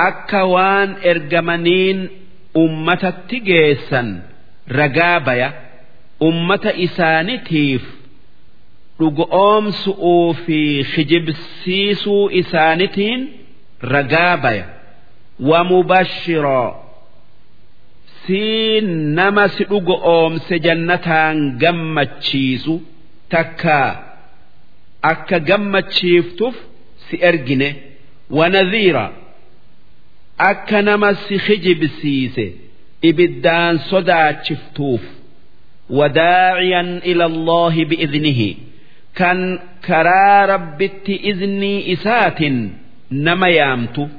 akka 0.08 0.42
waan 0.54 0.90
ergamaniin 1.12 2.00
ummatatti 2.64 3.38
geessan 3.48 4.10
ragaa 4.80 5.20
baya 5.28 5.50
ummata 6.28 6.72
isaanitiif 6.86 7.84
dhugoomsu'uu 9.00 10.34
fi 10.46 10.60
kijibsiisuu 10.94 12.24
isaanitiin 12.42 13.22
ragaa 13.94 14.38
baya. 14.44 14.66
Wamubashiroo 15.50 16.70
siin 18.26 18.88
nama 19.18 19.44
si 19.56 19.64
dhugoomse 19.72 20.60
jannataan 20.66 21.38
gammachiisu 21.62 22.76
takka. 23.30 23.80
Akka 25.12 25.40
gammachiiftuuf 25.50 26.56
si 27.10 27.16
ergine. 27.30 27.70
Wanadhiira 28.38 29.06
akka 30.38 30.82
nama 30.82 31.16
si 31.16 31.38
hijibsiise 31.38 32.54
ibiddaan 33.02 33.80
sodaachiftuuf 33.80 35.02
wadaaciyan 35.90 37.02
ila 37.04 37.26
allahi 37.26 37.86
biidnihi 37.86 38.58
kan 39.14 39.60
karaa 39.88 40.46
rabbitti 40.46 41.20
iznii 41.32 41.92
isaatin 41.94 42.58
nama 43.10 43.50
yaamtu 43.50 44.10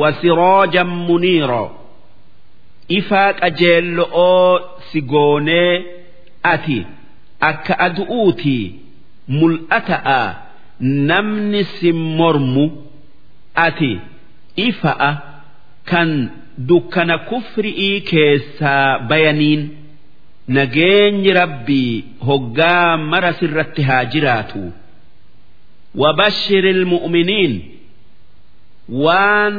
wasiroojan 0.00 0.88
muniiro 1.06 1.64
ifaa 2.88 3.32
qajeello'oo 3.32 4.60
si 4.90 5.00
goonee 5.00 5.84
ati 6.42 6.86
akka 7.50 7.78
adu'uutii 7.86 8.64
mul'ata'a 9.28 10.20
namni 10.80 11.64
si 11.64 11.92
mormu 11.92 12.64
ati 13.54 14.00
ifa'a. 14.56 15.27
kan 15.90 16.10
dukkana 16.68 17.16
kufrii 17.30 18.00
keessaa 18.10 18.98
bayaniin 19.10 19.62
nageenyi 20.56 21.32
rabbii 21.40 21.92
hoggaa 22.28 22.96
mara 23.10 23.32
sirratti 23.40 23.82
haa 23.88 24.04
jiraatu. 24.12 24.62
Wabashiri 26.02 26.70
ilmu'miniin 26.76 27.54
waan 29.04 29.54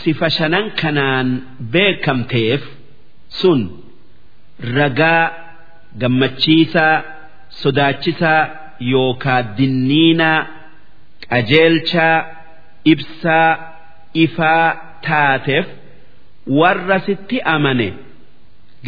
sifa 0.00 0.28
shanan 0.36 0.66
kanaan 0.80 1.28
beekamteef 1.72 2.62
sun 3.40 3.60
ragaa 4.76 5.24
gammachiisaa 6.00 6.96
sodaachisaa 7.62 8.42
yookaa 8.92 9.40
dinniinaa 9.58 10.40
qajeelchaa 11.30 12.16
ibsaa 12.92 13.50
ifaa 14.24 14.66
taateef 15.06 15.66
warra 16.60 16.98
sitti 17.06 17.36
amane 17.54 17.88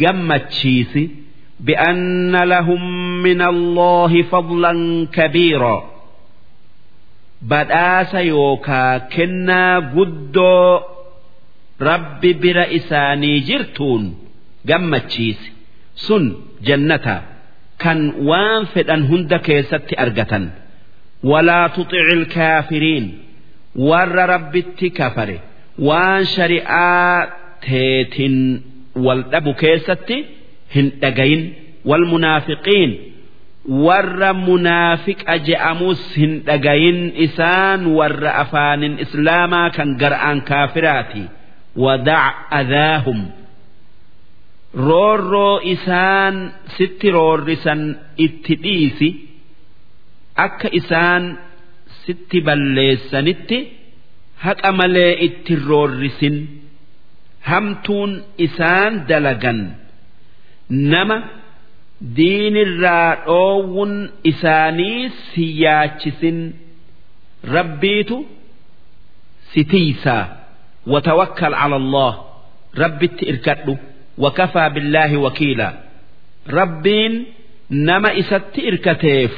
gammachiisi 0.01 1.03
bi'anna 1.67 2.41
lahum 2.53 2.83
min 3.25 3.39
Allaahi 3.51 4.21
fadlan 4.31 4.81
kabiiraa 5.17 5.81
badhaasa 7.51 8.19
yookaa 8.33 8.93
kennaa 9.15 9.75
guddoo 9.95 10.71
rabbi 11.89 12.31
bira 12.43 12.65
isaanii 12.79 13.37
jirtuun 13.49 14.03
gammachiisi. 14.69 15.49
Sun 16.05 16.25
jannata 16.67 17.15
kan 17.83 17.99
waan 18.29 18.63
fedhan 18.73 19.01
hunda 19.09 19.37
keessatti 19.47 19.93
argatan. 20.03 20.45
Walaa 21.29 21.69
tuxicil 21.75 22.23
kaafiriin. 22.35 23.05
Warra 23.89 24.23
rabbitti 24.33 24.87
kafare. 24.99 25.37
Waan 25.77 26.25
shari'aa 26.25 27.27
teetin 27.65 28.35
wal 29.05 29.21
dhabu 29.31 29.53
keessatti 29.61 30.17
hin 30.75 30.87
dhagayin. 31.01 31.43
Wal 31.89 32.05
munaafiqiin 32.11 32.91
warra 33.85 34.31
munaafiqa 34.33 35.33
je'amus 35.47 36.01
hin 36.19 36.33
dhagayin. 36.47 36.99
Isaan 37.25 37.81
warra 37.97 38.31
afaanin 38.43 38.93
islaamaa 39.03 39.69
kan 39.75 39.89
gar'aan 40.01 40.39
kaafiraati. 40.49 41.23
Wadac 41.83 42.35
adaahum. 42.59 43.19
Roorroo 44.87 45.59
isaan 45.73 46.35
sitti 46.77 47.07
roorrisan 47.11 47.81
itti 48.25 48.53
dhiisi. 48.63 49.09
Akka 50.45 50.69
isaan 50.79 51.23
sitti 52.05 52.37
balleessanitti 52.47 53.57
haqa 54.45 54.71
malee 54.79 55.13
itti 55.27 55.53
roorrisin. 55.67 56.37
Hamtuun 57.49 58.11
isaan 58.45 58.93
dalagan. 59.09 59.59
Nama 60.91 61.17
diinirraa 62.17 63.11
dhoowwun 63.25 63.93
isaanii 64.31 65.01
si 65.29 65.45
yaachisin 65.63 66.37
rabbiitu 67.55 68.17
si 69.53 69.61
tiisaa 69.71 70.23
watawakkal 70.91 71.53
cala 71.61 71.75
allah. 71.81 72.13
Rabbitti 72.81 73.23
irkadhu. 73.31 73.73
Wakafaa 74.23 74.69
billaahi 74.75 75.17
wakiila. 75.25 75.67
Rabbiin 76.59 77.13
nama 77.87 78.09
isatti 78.21 78.61
irkateef. 78.69 79.33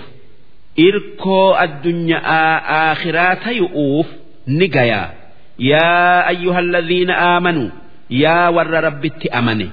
Irkoo 0.88 1.48
addunyaa 1.64 2.52
aakhiraa 2.80 3.36
tayu'uuf 3.44 4.08
ni 4.59 4.67
gayaa 4.77 5.09
yaa 5.73 6.19
ayyuha 6.33 6.59
alladhiina 6.65 7.15
aamanuu 7.29 7.71
yaa 8.23 8.51
warra 8.57 8.81
rabbitti 8.89 9.27
amane 9.39 9.67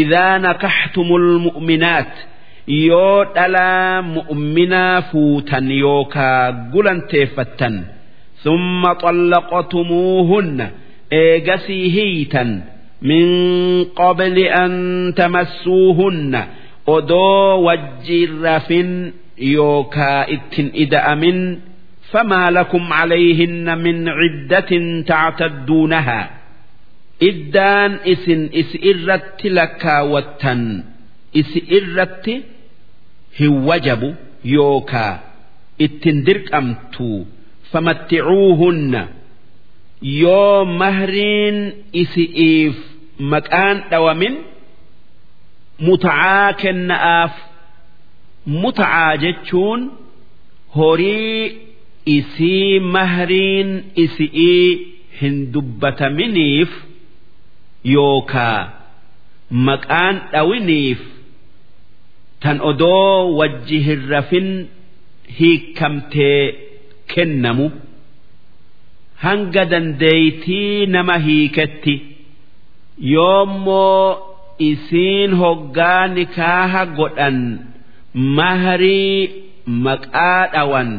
idaa 0.00 0.38
nakaxtumul 0.46 1.28
mu'minaat 1.46 2.12
yoo 2.88 3.18
dhalaa 3.34 4.02
mu'minaa 4.16 4.96
fuutan 5.10 5.66
yookaa 5.84 6.42
gulanteeffattan 6.72 7.74
summa 8.44 8.90
طلقتموهن 9.04 10.58
eegasii 11.22 11.86
hiitan 11.96 12.50
min 13.08 13.26
qabli 14.00 14.44
an 14.62 14.72
tamassuuhunna 15.18 16.40
odoo 16.96 17.62
wajjiin 17.66 18.32
rafin 18.46 18.90
yookaa 19.54 20.20
ittin 20.34 20.68
ida'amin 20.84 21.38
فما 22.12 22.50
لكم 22.50 22.92
عليهن 22.92 23.78
من 23.78 24.08
عدة 24.08 24.70
تعتدونها 25.06 26.20
iddaan 27.28 27.92
isin 28.12 28.52
isi 28.60 28.76
irratti 28.90 29.48
lakkaawattan 29.58 30.62
isi 31.40 31.60
irratti 31.76 32.34
hin 33.38 33.54
wajabu 33.68 34.10
yookaa 34.54 35.14
ittin 35.84 36.16
dirqamtu 36.28 37.10
famatticuuhunna 37.72 39.02
yoo 40.22 40.64
mahriin 40.80 41.56
isi'iif 42.02 42.76
maqaan 43.32 43.76
dhawamin 43.90 44.34
muta'aa 45.86 46.48
kenna'aaf 46.62 47.34
muta'aa 48.62 49.12
jechuun 49.24 49.80
horii 50.76 51.40
isii 52.05 52.79
mahriin 52.95 53.69
isi'ii 54.03 54.67
hin 55.21 55.35
dubbataminiif 55.53 56.69
yookaa 57.95 58.59
maqaan 59.67 60.15
dhawiniif 60.33 61.01
tan 62.43 62.57
odoo 62.71 63.35
wajji 63.39 63.79
hin 63.87 64.01
rafin 64.13 64.49
hiikamtee 65.39 66.41
kennamu. 67.13 67.67
Hanga 69.23 69.63
dandeeytii 69.71 70.85
nama 70.95 71.17
hiiketti 71.25 71.95
yoommoo 73.13 74.05
isiin 74.69 75.31
hoggaa 75.41 76.07
nikaaha 76.07 76.85
godhan 76.97 77.37
mahrii 78.37 79.29
maqaa 79.85 80.41
dhawan 80.53 80.89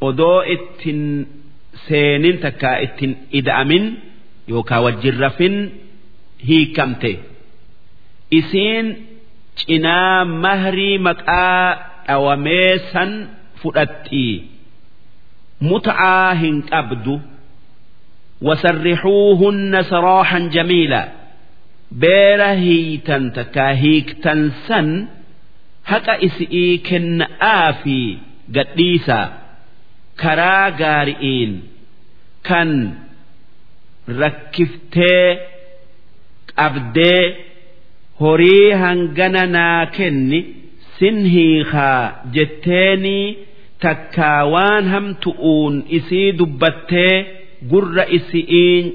odoo 0.00 0.40
ittin 0.54 1.00
seenin 1.86 2.38
takkaa 2.44 2.76
ittin 2.86 3.12
ida'amin 3.38 3.84
yookaa 4.50 4.80
wajjin 4.86 5.16
rafin 5.24 5.56
hiikamte 6.48 7.12
isiin 8.38 8.86
cinaa 9.58 10.24
mahrii 10.24 10.98
maqaa 10.98 11.62
dhawamee 12.06 12.78
san 12.92 13.10
fudhatti. 13.60 14.26
Mut'aa 15.68 16.34
hin 16.40 16.62
qabdu. 16.70 17.14
Wasarrixuuhunna 18.46 19.80
saraaxan 19.90 20.44
jamiila. 20.54 21.02
Beera 22.00 22.50
hiitan 22.62 23.24
takkaa 23.36 23.72
hiiktan 23.82 24.40
san 24.68 24.88
haqa 25.90 26.14
isi'ii 26.26 26.78
kenna'aa 26.88 27.72
fi 27.82 27.96
gadhiisaa 28.56 29.26
karaa 30.22 30.66
gaari'iin 30.80 31.52
kan 32.48 32.70
rakkiftee 34.20 35.26
qabdee 36.58 37.24
horii 38.20 38.70
hangana 38.82 39.42
naa 39.56 39.82
kenni 39.96 40.40
sin 40.98 41.18
hiikaa 41.34 42.00
jetteenii 42.36 43.26
takkaa 43.84 44.40
waan 44.54 44.84
hamtu'uun 44.94 45.74
isii 45.98 46.28
dubbattee 46.38 47.14
gurra 47.70 48.04
isi'iin 48.18 48.86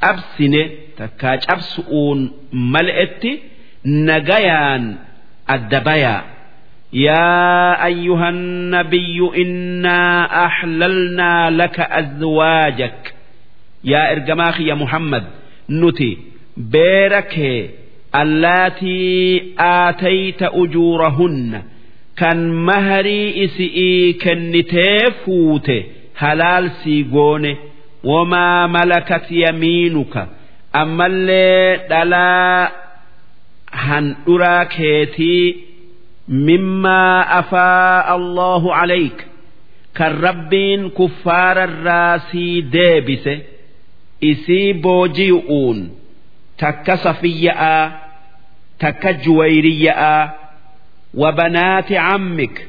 cabsine 0.00 0.62
takkaa 0.98 1.36
cabsu'uun 1.46 2.20
mal'etti 2.72 3.32
nagayaan 4.08 4.84
adda 5.54 5.80
bayaa. 5.88 6.20
يا 6.95 7.85
أيها 7.85 8.29
النبي 8.29 9.29
إنا 9.37 10.25
أحللنا 10.45 11.49
لك 11.49 11.79
أزواجك 11.79 13.13
يا 13.83 14.11
إرجماخ 14.11 14.61
يا 14.61 14.73
محمد 14.73 15.23
نتي 15.69 16.17
بيرك 16.57 17.69
اللاتي 18.15 19.43
آتيت 19.59 20.43
أجورهن 20.43 21.63
كان 22.17 22.51
مهري 22.65 23.45
إسئي 23.45 24.13
كنتي 24.13 24.97
فوت 25.25 25.71
هلال 26.17 26.71
سيقون 26.71 27.55
وما 28.03 28.67
ملكت 28.67 29.31
يمينك 29.31 30.27
أما 30.75 31.05
اللي 31.05 31.79
دلا 31.89 32.71
هن 33.73 34.15
أراكيتي 34.29 35.55
مما 36.27 37.39
أفاء 37.39 38.15
الله 38.15 38.75
عليك 38.75 39.27
كالربين 39.95 40.89
كفار 40.89 41.63
الراسي 41.63 42.61
ديبس 42.61 43.29
إسي 44.23 44.73
بوجيؤون 44.73 45.91
تك 46.57 46.93
صفياء 46.93 48.01
تك 48.79 49.07
جويرياء 49.25 50.39
وبنات 51.13 51.91
عمك 51.91 52.67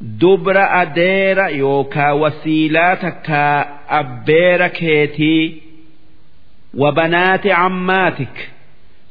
دبر 0.00 0.56
أدير 0.82 1.38
يوكا 1.48 2.10
وسيلة 2.12 2.94
تك 2.94 3.30
أبير 3.88 4.66
كيتي 4.66 5.62
وبنات 6.74 7.46
عماتك 7.46 8.48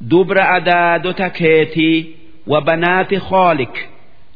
دبر 0.01 0.37
أدادت 0.57 1.21
كيتي 1.21 2.15
وبنات 2.49 3.15
خالك 3.15 3.89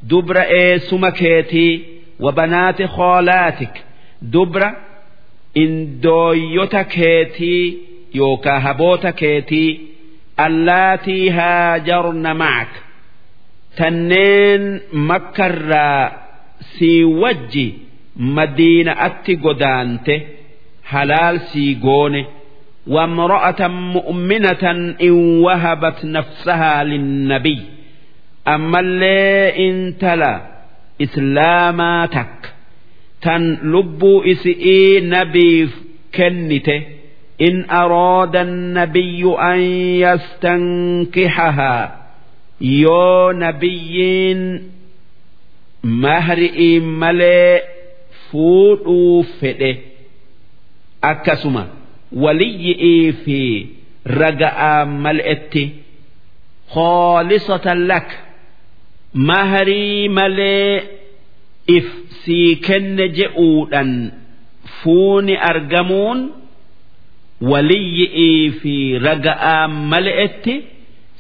دبر 0.04 0.38
إيسم 0.42 1.10
كيتي 1.10 1.84
وبنات 2.20 2.84
خالاتك 2.84 3.84
دبر 4.22 4.74
إندويوتا 5.58 6.82
كيتي 6.82 7.78
يوكا 8.16 8.58
هبوتا 8.58 9.10
كيتي 9.12 9.80
اللاتي 10.40 11.32
هاجرن 11.32 12.36
معك 12.36 12.68
tanneen 13.80 14.64
makkarraa 15.10 16.12
sii 16.74 17.04
wajji 17.22 17.68
madiina'atti 18.38 19.34
godaante 19.46 20.16
halaal 20.92 21.40
sii 21.52 21.76
goone 21.76 22.26
وامرأة 22.88 23.68
مؤمنة 23.68 24.64
إن 25.02 25.12
وهبت 25.46 26.06
نفسها 26.06 26.84
للنبي 26.84 27.60
ammallee 28.45 29.49
intala 29.67 30.33
islaamaa 31.05 32.09
takka 32.17 32.49
tan 33.25 33.45
lubbuu 33.73 34.23
isi'ii 34.33 35.01
nabiif 35.13 35.71
kennite 36.17 36.77
in 37.47 37.57
arooda 37.81 38.45
nabiyyu 38.77 39.33
an 39.51 39.61
yastankihahaa 40.05 41.85
yoo 42.83 43.33
nabiyyiin 43.33 44.43
mahri'iin 46.05 46.85
malee 47.03 47.63
fuudhuu 48.31 49.23
fedhe. 49.41 49.73
Akkasuma 51.11 51.63
waliyyi'ii 52.23 53.13
fi 53.25 53.41
raga'aa 54.21 54.85
mal'etti 55.05 55.65
khoolisatan 56.75 57.79
laka 57.91 58.17
خالصة 59.16 59.16
لك 59.16 59.28
مهري 59.28 60.10
ملئ 60.10 60.82
if 61.78 61.86
sii 62.26 62.56
kenne 62.66 63.06
je'uudhan 63.18 63.90
fuuni 64.82 65.36
argamuun 65.52 66.20
waliyyi'ii 67.52 68.52
fi 68.62 68.76
raga'aa 69.08 69.68
mala'etti 69.92 70.56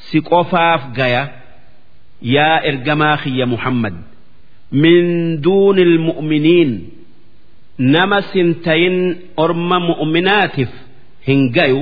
si 0.09 0.17
qofaaf 0.29 0.81
gaya 0.97 1.23
yaa 2.35 2.57
ergamaa 2.69 3.17
kiyya 3.23 3.45
Muhammad 3.53 3.93
min 4.81 5.05
duuni 5.43 5.81
ilmu'miniin 5.81 6.71
nama 7.93 8.19
sintayin 8.31 8.97
orma 9.43 9.77
mu'minaatiif 9.89 10.71
hin 11.27 11.41
gayu 11.57 11.81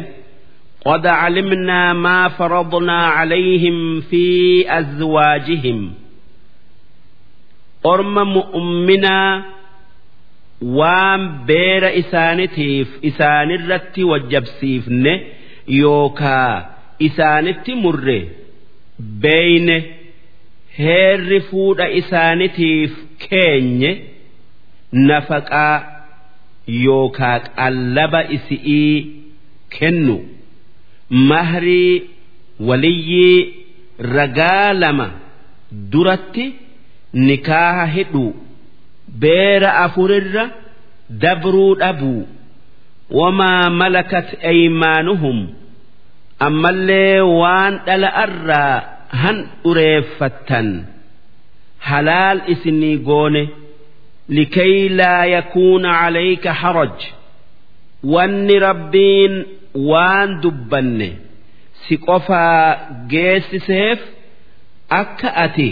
قد 0.87 1.07
علمنا 1.07 1.93
ما 1.93 2.27
فرضنا 2.27 2.99
عليهم 3.17 4.01
في 4.01 4.25
أزواجهم 4.79 5.93
orma 7.90 8.24
mu'minaa 8.34 9.42
waan 10.78 11.22
beera 11.46 11.90
isaanitiif 12.02 12.88
isaanirratti 13.10 14.02
wajjabsiifne 14.10 15.14
yookaa 15.80 16.52
isaanitti 17.08 17.72
murre 17.84 18.18
beeyne 19.24 19.76
heerri 20.78 21.40
fuudha 21.48 21.86
isaanitiif 22.00 22.92
keenye 23.24 23.90
nafaqaa 25.08 25.76
yookaa 26.84 27.38
qallaba 27.58 28.20
isi'ii 28.36 28.96
kennu 29.78 30.16
mahrii 31.30 32.02
waliyyii 32.68 33.38
ragaa 34.16 34.72
lama 34.82 35.08
duratti. 35.92 36.44
Nikaaha 37.12 37.86
hidhu 37.96 38.24
beera 39.24 39.70
afurirra 39.84 40.44
dabruu 41.24 41.74
dhabuu 41.82 42.26
wamaa 43.20 43.70
malakat 43.80 44.28
aymaanuhum 44.52 45.38
ammallee 46.48 47.20
waan 47.40 47.74
dhala'arraa 47.86 48.76
han 49.22 49.38
dhureeffattan 49.64 50.68
halaal 51.88 52.40
isinii 52.54 52.96
goone 53.08 53.42
likay 54.38 54.88
laa 54.98 55.24
yakuuna 55.34 55.90
calayka 56.00 56.52
haraj. 56.62 56.98
Wanni 58.12 58.56
rabbiin 58.66 59.34
waan 59.90 60.30
dubbanne 60.42 61.08
si 61.82 61.94
qofaa 62.06 62.66
geessiseef 63.12 64.00
akka 65.00 65.30
ati 65.44 65.70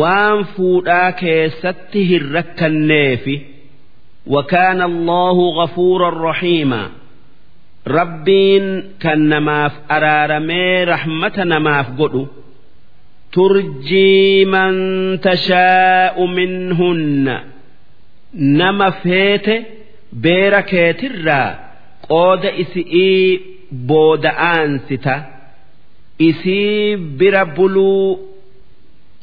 waan 0.00 0.44
fuudhaa 0.56 1.12
keessatti 1.12 2.00
hin 2.10 2.24
rakkanneefi 2.34 3.36
وكان 4.28 4.82
الله 4.82 5.50
غفورا 5.50 6.30
رحيما 6.30 6.90
ربين 7.86 8.84
كان 9.00 9.28
نماف 9.28 9.72
أرارمي 9.90 10.84
رحمة 10.84 11.44
نماف 11.44 11.86
قدو 12.00 12.26
ترجي 13.32 14.44
من 14.44 14.72
تشاء 15.20 16.26
منهن 16.26 17.40
نما 18.34 18.90
فيت 18.90 19.66
بيركيت 20.12 21.04
الرا 21.04 21.58
قود 22.08 22.46
إسئي 22.46 23.40
بود 23.72 24.26
آنستا 24.26 25.24
إسي 26.22 26.96
بربلو 26.96 28.18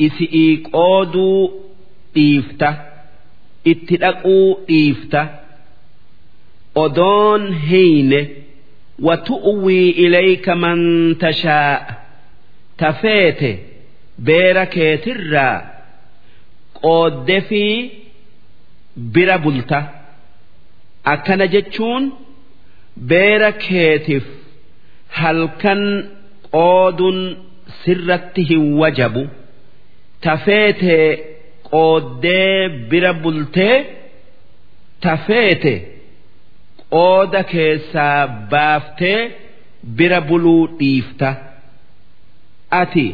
isi'ii 0.07 0.53
qooduu 0.71 1.41
dhiifta 2.15 2.69
itti 3.73 3.95
dhaquu 4.03 4.37
dhiifta. 4.69 5.23
Odoon 6.85 7.43
heyne 7.69 8.21
watu'wii 9.07 9.89
ilayka 10.05 10.55
man 10.63 10.81
tashaa. 11.23 11.75
Tafeete 12.81 13.51
beera 14.27 14.65
keetirraa. 14.75 15.57
Qoodde 16.81 17.39
fi 17.49 17.65
bira 19.15 19.37
bulta. 19.45 19.79
Akkana 21.13 21.47
jechuun 21.55 22.05
beera 23.11 23.51
keetiif 23.65 24.25
halkan 25.21 25.83
qooduun 26.55 27.21
sirratti 27.83 28.43
hin 28.51 28.65
wajabu. 28.81 29.23
tafeete 30.26 30.98
qooddee 31.72 32.60
bira 32.90 33.12
bultee 33.24 33.76
tafeete 35.06 35.74
qooda 36.96 37.42
keessaa 37.54 38.20
baaftee 38.52 39.20
bira 39.98 40.20
buluu 40.30 40.64
dhiifta 40.80 41.30
ati 42.82 43.08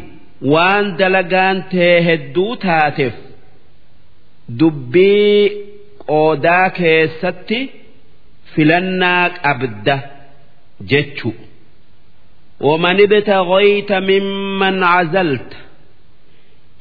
waan 0.54 0.86
dalagaan 1.00 1.58
tee 1.74 1.96
hedduu 2.08 2.52
taateef 2.66 3.16
dubbii 4.60 5.42
qoodaa 6.08 6.68
keessatti 6.80 7.60
filannaa 8.54 9.26
qabda 9.44 9.98
jechu 10.94 11.32
ومن 12.70 12.98
ابتغيت 13.02 13.92
ممن 14.10 14.84
عزلت 14.84 15.52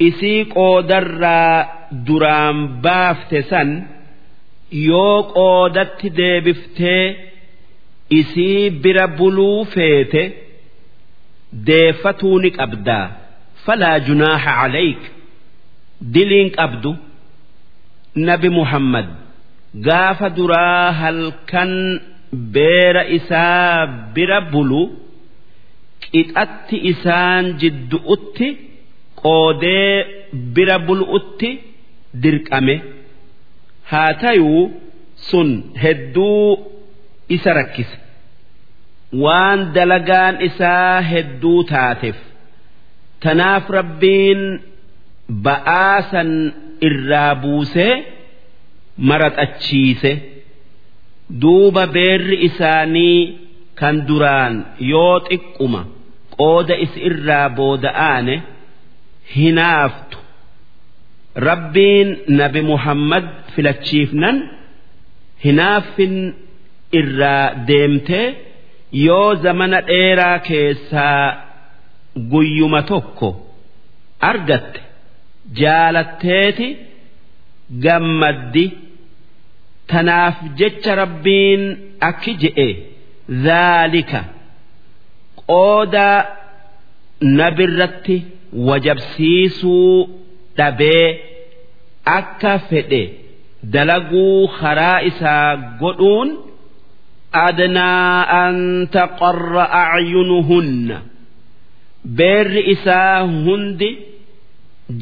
isii 0.08 0.46
qoodarraa 0.56 1.56
duraan 2.08 2.58
baafte 2.84 3.40
san 3.50 3.70
yoo 4.88 5.18
qoodatti 5.36 6.08
deebiftee 6.20 7.06
isii 8.20 8.70
bira 8.84 9.06
buluu 9.18 9.66
feete 9.74 10.24
deeffatuu 11.68 12.40
ni 12.44 12.50
qabdaa. 12.60 13.06
Falaa 13.66 14.00
junaaha 14.08 14.52
calayk. 14.62 15.02
Diliin 16.14 16.50
qabdu. 16.58 16.92
Nabi 18.28 18.50
muhammad 18.60 19.08
gaafa 19.88 20.28
duraa 20.38 20.92
halkan 21.02 21.72
beera 22.54 23.04
isaa 23.18 23.88
bira 24.16 24.40
bulu 24.52 24.82
qixatti 26.12 26.78
isaan 26.92 27.46
jiddu'utti 27.62 28.48
qoodee 29.26 29.92
bira 30.56 30.78
bulu'utti 30.88 31.50
dirqame. 32.24 32.76
Haa 33.92 34.12
tayuu 34.22 34.64
sun 35.30 35.50
hedduu 35.84 36.44
isa 37.36 37.52
rakkise 37.60 37.96
waan 39.24 39.60
dalagaan 39.76 40.36
isaa 40.48 40.96
hedduu 41.12 41.60
taateef. 41.72 42.18
Tanaaf 43.24 43.66
rabbiin 43.78 44.42
ba'aa 45.46 45.98
san 46.12 46.30
irraa 46.88 47.34
buusee 47.44 47.94
maraxachiise. 49.08 50.12
Duuba 51.42 51.84
beerri 51.96 52.38
isaanii 52.48 53.20
kan 53.80 53.96
duraan 54.08 54.54
yoo 54.92 55.16
xiqquma 55.30 55.82
qooda 56.38 56.76
is 56.86 56.94
irraa 57.10 57.48
booda'aane 57.58 58.36
hinaaftu 59.34 60.18
rabbiin 61.48 62.10
nabi 62.40 62.62
muhammad 62.72 63.26
filachiifnan 63.56 64.38
hinaaffin 65.46 66.16
irraa 67.00 67.46
deemtee 67.70 68.28
yoo 69.06 69.30
zamana 69.46 69.80
dheeraa 69.90 70.38
keessaa 70.50 71.22
guyyuma 72.32 72.82
tokko 72.92 73.30
argatte 74.30 74.82
jaalatteeti 75.62 76.68
gammaddi 77.86 78.66
tanaaf 79.92 80.38
jecha 80.60 80.92
rabbiin 81.02 81.64
akki 82.10 82.34
je'e. 82.44 82.70
Dhaalika 83.46 84.22
qooda 85.50 86.08
nabirratti 87.40 88.18
wajabsiisuu 88.68 90.10
dhabee 90.58 91.08
akka 92.18 92.54
fedhe 92.70 93.04
dalaguu 93.74 94.48
karaa 94.60 95.00
isaa 95.10 95.56
godhuun 95.82 96.30
adnaa 97.46 98.28
an 98.44 98.58
taqarra 98.98 99.66
acyunuhunna 99.84 100.98
beerri 102.18 102.62
isaa 102.76 103.20
hundi 103.46 103.90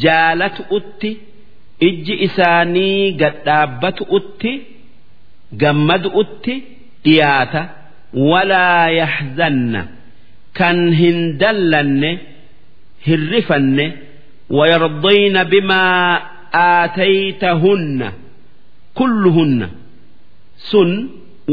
jaalatu'utti 0.03 1.11
ijji 1.87 2.15
isaanii 2.27 3.11
gadhaabbatu'utti 3.21 4.51
gammadu'utti 5.61 6.53
dhiyaata. 7.05 7.61
Walaa 8.31 8.87
yaxzanna 9.01 9.81
kan 10.57 10.79
hin 10.99 11.19
dallanne 11.41 12.11
hirrifanne 13.07 13.85
wayardayna 14.57 15.41
bimaa 15.51 16.21
aataytahunna 16.65 18.07
kulluhunna 18.99 19.67
sun 20.69 20.91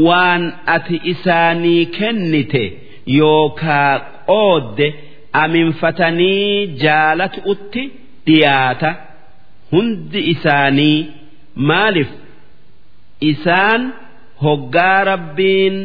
waan 0.07 0.43
ati 0.75 0.95
isaanii 1.13 1.85
kennite 1.97 2.63
yookaa 3.19 3.91
qoodde 4.29 4.87
aminfatanii 5.43 6.67
jaalatu'utti 6.83 7.83
dhiyaata 8.27 8.89
hundi 9.71 10.19
isaanii 10.33 10.99
maaliif 11.69 12.11
isaan 13.31 13.81
hoggaa 14.43 14.99
rabbiin. 15.11 15.75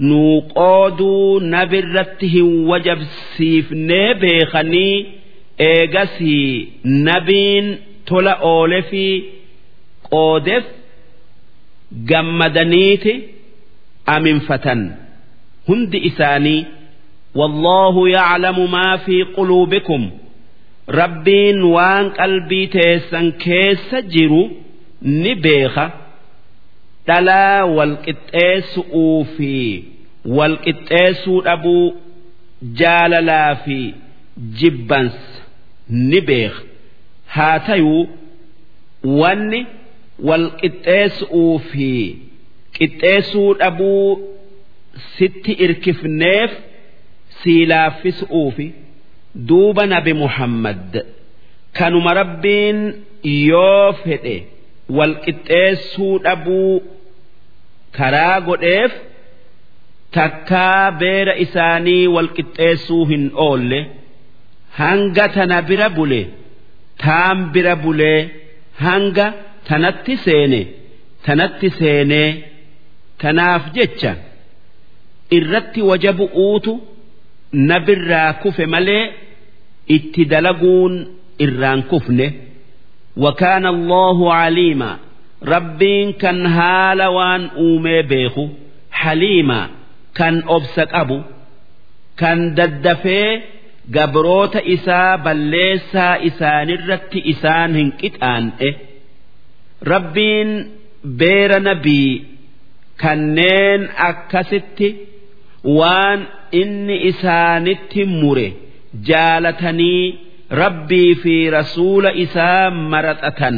هقا 0.00 0.88
ربين 0.88 1.38
نوقودوا 1.40 1.40
نبرته 1.42 2.42
وجب 2.42 2.98
سيفني 3.36 4.14
بيخني 4.14 5.06
eegasii 5.58 6.68
nabiin 7.06 7.66
tola 8.06 8.34
oole 8.42 8.82
fi 8.90 9.04
qoodeef 10.10 10.64
gammadaniiti 12.10 13.14
aminfatan 14.06 14.80
hundi 15.68 15.98
isaanii 15.98 16.64
والله 17.34 18.08
يعلم 18.08 18.70
ما 18.70 18.96
في 18.96 19.22
قلوبكم 19.22 20.10
ربين 20.90 21.62
وان 21.62 22.08
قلبي 22.10 22.66
تيسن 22.66 23.30
كيس 23.30 23.94
جرو 23.94 24.50
نبيخ 25.02 25.78
dhalaa 27.07 27.65
walqixxeessu'uu 27.77 29.19
fi 29.35 29.51
walqixxeessuu 30.39 31.39
dhabuu 31.47 31.85
jaalalaa 32.81 33.55
fi 33.63 33.79
jibbansa 34.59 35.41
ni 36.09 36.19
beeka 36.29 36.61
haa 37.37 37.57
tayuu 37.69 38.03
wanni 39.21 39.61
walqixxeessu'uu 40.29 41.55
fi 41.71 41.89
qixxeessuu 42.77 43.49
dhabuu 43.63 44.07
sitti 45.17 45.51
irkifneef 45.65 46.51
sii 47.41 47.65
laaffisu'uufi 47.73 48.67
duuba 49.49 49.83
nabi 49.93 50.13
muhammad 50.23 50.91
kanuma 51.79 52.11
rabbiin 52.21 52.79
yoo 53.49 53.87
fedhe 54.03 54.35
walqixxeessuu 54.97 56.13
dhabuu 56.25 56.73
karaa 57.96 58.40
godheef 58.48 58.92
takkaa 60.16 60.84
beera 61.00 61.34
isaanii 61.44 62.06
wal 62.14 62.28
qixxeessuu 62.36 63.04
hin 63.12 63.24
oolle. 63.46 63.80
hanga 64.80 65.24
tana 65.36 65.56
bira 65.68 65.88
bule 65.96 66.20
taan 67.04 67.38
bira 67.54 67.74
bulee 67.84 68.18
hanga 68.84 69.26
tanatti 69.68 70.14
seene 70.24 70.60
tanatti 71.26 71.68
seenee 71.78 72.28
tanaaf 73.22 73.62
jecha 73.76 74.12
irratti 75.38 75.80
wajabu 75.90 76.24
uutu 76.44 76.72
nabirraa 77.70 78.30
kufe 78.42 78.64
malee 78.74 79.02
itti 79.96 80.22
dalaguun 80.32 80.94
irraan 81.46 81.82
kufne 81.92 82.28
وكان 83.24 83.66
الله 83.66 84.18
عليما 84.34 84.90
rabbiin 85.51 86.09
kan 86.21 86.39
haala 86.57 87.07
waan 87.17 87.43
uumee 87.65 88.03
beeku 88.11 88.43
haliimaa 89.01 89.67
kan 90.17 90.35
obsa 90.55 90.83
qabu 90.93 91.17
kan 92.21 92.39
daddafee 92.57 93.29
gabroota 93.95 94.59
isaa 94.75 95.17
balleessaa 95.25 96.15
isaanirratti 96.29 97.19
isaan 97.33 97.71
hin 97.79 97.89
qixaanne 98.01 98.69
rabbiin 99.91 100.51
beera 101.21 101.59
nabii 101.67 102.11
kanneen 103.03 103.81
akkasitti 104.09 104.89
waan 105.79 106.19
inni 106.61 106.95
isaanitti 107.11 108.01
mure 108.19 108.47
jaalatanii 109.09 110.03
rabbii 110.61 111.11
fi 111.21 111.35
rasuula 111.57 112.11
isaa 112.25 112.69
maraxatan. 112.91 113.57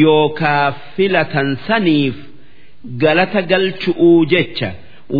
yookaa 0.00 0.72
filatan 0.96 1.56
saniif 1.66 2.16
galata 3.02 3.42
galchu'uu 3.52 4.26
jecha 4.32 4.70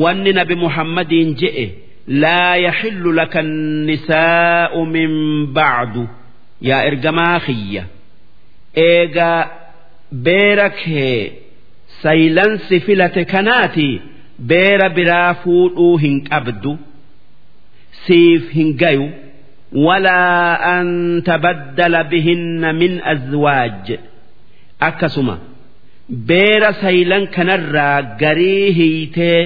wanni 0.02 0.32
nabi 0.38 0.54
muhammadiin 0.64 1.30
je'e 1.42 1.66
laa 2.24 2.56
yaxillu 2.66 3.10
laka 3.20 3.42
nisaa'u 3.88 4.80
min 4.94 5.12
bacdu 5.58 6.04
yaa 6.68 6.82
ergamaa 6.90 7.40
kiyya 7.46 7.84
eegaa 8.86 9.40
beera 10.28 10.68
kee 10.82 11.18
saylansi 12.02 12.80
filate 12.86 13.24
kanaati 13.32 13.88
beera 14.52 14.88
biraa 14.98 15.34
fuudhuu 15.42 15.96
hin 16.04 16.16
qabdu 16.30 16.72
siif 18.06 18.48
hin 18.56 18.70
gayu 18.84 19.06
walaa 19.86 20.48
an 20.76 20.88
tabaddala 21.28 22.00
bihinna 22.14 22.72
min 22.80 22.92
azwaaj. 23.14 23.86
akkasuma 24.88 25.36
beera 26.28 26.70
saylan 26.82 27.24
kanarraa 27.34 27.98
garii 28.22 28.66
hiitee 28.78 29.40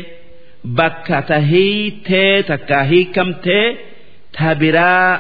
bakka 0.79 1.19
tahiitee 1.31 2.43
takka 2.51 2.79
hiikamtee 2.91 3.67
tabiraa 4.39 5.11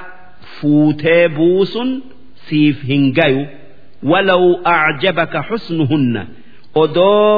fuutee 0.56 1.28
buusun 1.36 1.90
siif 2.48 2.76
hin 2.90 3.04
gayu. 3.18 3.44
Walaw 4.10 4.44
acjabaka 4.74 5.40
xusnuhunna 5.48 6.22
odoo 6.82 7.32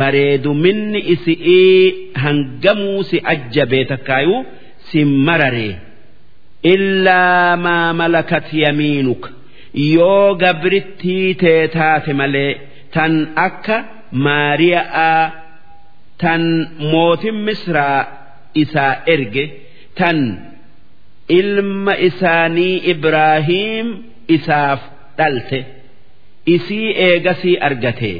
bareeduminni 0.00 1.00
isi'ii 1.14 1.82
hangamuu 2.22 3.02
si 3.08 3.16
ajjabee 3.32 3.84
takkaayu 3.92 4.36
si 4.88 5.04
mararee. 5.26 5.74
Illaa 6.74 7.56
maa 7.64 7.92
malakat 8.00 8.46
yamiinuka. 8.62 9.28
yoo 9.95 10.35
gabrittii 10.43 11.27
tee 11.41 11.61
taate 11.75 12.11
malee 12.19 12.51
tan 12.95 13.13
akka 13.47 13.77
maariya'aa 14.25 15.23
tan 16.23 16.43
mootin 16.91 17.37
misraa 17.47 17.99
isaa 18.63 18.93
erge 19.13 19.45
tan 19.99 20.19
ilma 21.39 21.93
isaanii 22.09 22.75
ibraahiim 22.93 23.87
isaaf 24.35 24.81
dhalte 25.17 25.59
isii 26.55 26.89
eegasii 27.09 27.57
argate 27.69 28.15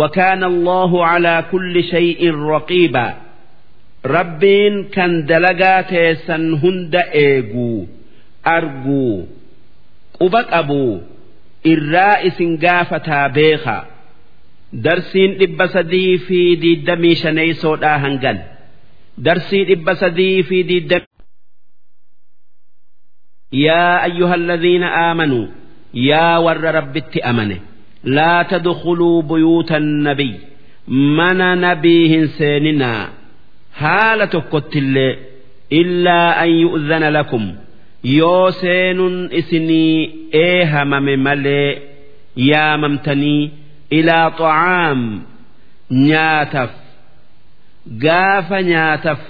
وكان 0.00 0.44
الله 0.44 1.06
على 1.06 1.44
كل 1.52 1.74
شيء 1.84 2.20
رقيبا 2.54 3.14
ربين 4.06 4.84
كان 4.84 5.26
دلقات 5.26 5.92
سن 6.26 6.52
هند 6.54 6.94
ايغو 6.96 7.86
ارجو 8.46 9.24
quba 10.21 10.41
qabu 10.51 10.81
irraa 11.73 12.15
isin 12.29 12.51
gaafataa 12.63 13.27
beekaa. 13.37 13.81
Darsiin 14.85 15.31
dhibba 15.39 15.65
sadii 15.75 16.17
fi 16.27 16.39
diidamii 16.61 17.15
shaneeysoodhaa 17.21 17.97
hangan. 18.03 18.37
Darsii 19.25 19.63
dhibba 19.69 19.93
sadii 20.01 20.43
fi 20.49 20.57
diidamii 20.69 21.09
yaa 23.65 23.95
ayyuhalladhiina 24.07 24.87
aamanuu 25.05 25.47
yaa 26.09 26.37
warra 26.45 26.71
rabbitti 26.77 27.19
amane 27.31 27.57
laa 28.17 28.43
tadkhuluu 28.51 29.17
buyuuta 29.31 29.77
nabiy 30.05 30.33
mana 31.17 31.47
nabii 31.65 32.05
hin 32.13 32.25
seeninaa. 32.37 33.03
Haala 33.81 34.25
tokkottillee 34.33 35.11
illaa 35.81 36.29
an 36.43 36.49
yu'dana 36.63 37.09
lakum. 37.17 37.45
yoo 38.18 38.50
seenun 38.60 39.16
isinii 39.40 39.98
eehamame 40.46 41.14
malee 41.26 41.70
yaamamtanii 42.50 43.42
ilaa 43.98 44.26
xacaam 44.38 45.00
nyaataf 46.08 46.72
gaafa 48.04 48.58
nyaataf 48.72 49.20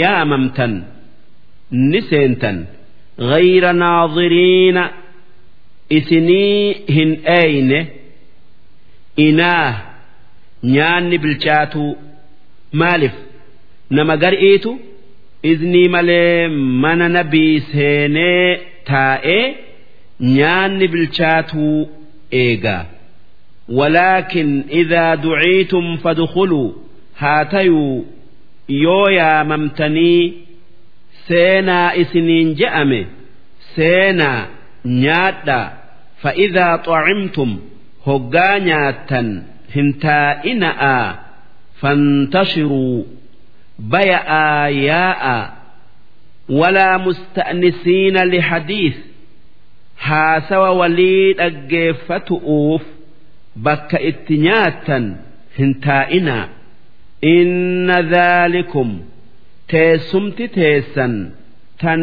yaamamtan 0.00 0.72
ni 1.90 2.00
seentan 2.10 2.58
غير 3.32 3.64
ناظرين 3.72 4.78
isinii 5.98 6.84
hin 6.94 7.10
eeyne 7.38 7.80
inaa 9.26 9.68
nyaanni 10.74 11.16
bilchaatuu 11.24 11.90
maaliif 12.80 13.12
nama 13.96 14.14
gar'iitu 14.22 14.70
iznii 15.51 15.87
malee 15.95 16.47
mana 16.83 17.07
nabii 17.15 17.59
seenee 17.71 18.47
taa'ee 18.89 19.45
nyaanni 20.35 20.87
bilchaatuu 20.93 21.79
eega. 22.43 22.77
Walaakin 23.77 24.51
idaa 24.81 25.15
duciitum 25.23 25.85
fadkhuluu 26.03 26.67
haa 27.21 27.45
tayuu 27.53 28.05
yoo 28.83 29.09
yaamamtanii 29.19 30.21
seenaa 31.27 31.89
isiniin 32.01 32.49
je'ame 32.59 33.01
seenaa 33.75 34.41
nyaadha. 35.03 35.59
Fa'idaa 36.21 36.75
xacimtum 36.87 37.51
hoggaa 38.07 38.55
nyaattan 38.67 39.27
hin 39.75 39.89
taa'ina'aa 40.05 41.05
fantashiruu 41.81 42.97
baya'aa 43.79 44.69
yaa'a 44.69 45.37
walaa 46.59 46.97
musta'nisiina 47.05 48.21
lihadiis 48.33 48.95
haasawa 50.07 50.71
walii 50.81 51.33
dhaggeeffatu'uuf 51.39 52.83
bakka 53.65 53.99
itti 54.09 54.35
nyaattan 54.45 55.05
hin 55.57 55.71
taa'inaa 55.87 56.45
inna 57.35 57.97
dhaalikum 58.13 58.89
teessumti 59.73 60.45
teessan 60.57 61.13
tan 61.81 62.01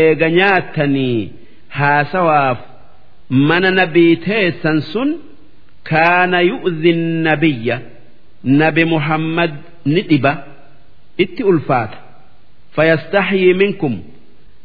eega 0.00 0.28
nyaattanii 0.38 1.18
haasawaaf 1.78 2.58
mana 3.48 3.70
nabii 3.80 4.16
teessan 4.28 4.78
sun 4.92 5.10
kaana 5.90 6.38
yu'zi 6.50 6.92
nabiyya 7.26 7.76
nabi 8.60 8.84
muhammad 8.94 9.52
ni 9.92 10.02
dhiba 10.10 10.32
itti 11.24 11.42
ulfaata. 11.50 11.98
Fayastaxyii 12.74 13.54
minkum. 13.54 13.94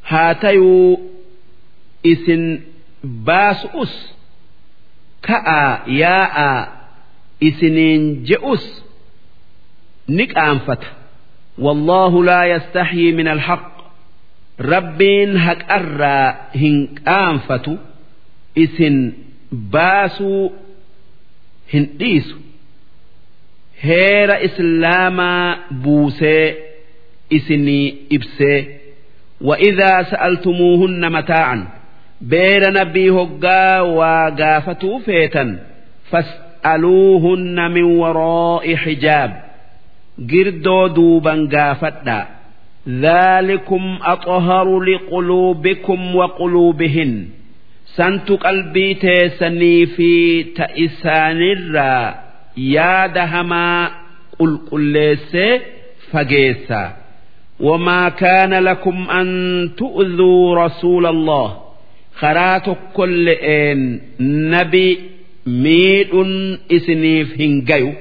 Haa 0.09 0.33
tayuu 0.35 1.11
isin 2.11 2.43
baasu'us 3.27 3.93
ka'aa 5.27 5.71
yaa'aa 6.01 6.59
isiniin 7.47 8.03
je'us 8.29 8.65
ni 10.15 10.25
qaanfata. 10.33 10.87
Wallaahu 11.65 12.17
laa 12.29 12.45
yastaxyii 12.53 13.11
min 13.17 13.27
alhaq 13.35 13.63
rabbiin 14.73 15.31
haqarraa 15.45 16.27
hin 16.61 16.77
qaanfatu. 17.07 17.73
Isin 18.63 18.97
baasuu 19.73 20.43
hin 21.73 21.85
dhiisu 21.99 22.35
heera 23.82 24.40
islaamaa 24.40 25.56
buusee 25.70 26.56
isinii 27.30 27.94
ibsee 28.10 28.78
وإذا 29.40 30.02
سألتموهن 30.02 31.12
متاعا 31.12 31.68
بين 32.20 32.62
نبي 32.72 33.10
هقا 33.10 33.80
وقافتوا 33.80 34.98
فيتا 34.98 35.58
فاسألوهن 36.10 37.70
من 37.70 37.82
وراء 37.82 38.74
حجاب 38.76 39.42
قردوا 40.30 40.88
دوبا 40.88 41.48
قافتا 41.52 42.26
ذلكم 42.88 43.98
أطهر 44.02 44.80
لقلوبكم 44.80 46.16
وقلوبهن 46.16 47.26
سنت 47.96 48.30
قلبي 48.32 48.94
تيسني 48.94 49.86
في 49.86 50.42
تئسان 50.44 51.42
الرا 51.42 52.14
يا 52.56 53.06
دهما 53.06 53.90
قل 54.38 54.58
قل 54.70 54.92
فقيسا 56.12 56.96
وما 57.60 58.08
كان 58.08 58.54
لكم 58.54 59.10
أن 59.10 59.70
تؤذوا 59.76 60.64
رسول 60.64 61.06
الله 61.06 61.58
خرات 62.14 62.64
كل 62.94 63.28
إن 63.28 64.00
نبي 64.50 64.98
ميد 65.46 66.08
إسنيف 66.72 67.40
هنجيو 67.40 67.92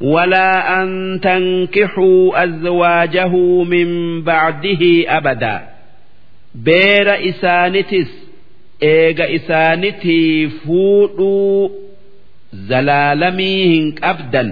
ولا 0.00 0.82
أن 0.82 1.20
تنكحوا 1.22 2.44
أزواجه 2.44 3.36
من 3.64 4.22
بعده 4.22 5.04
أبدا 5.08 5.60
بير 6.54 7.28
إسانتس 7.28 8.10
إيغا 8.82 9.34
إسانتي 9.34 10.48
zalaalamii 12.69 13.61
hin 13.71 13.85
qabdan. 14.01 14.49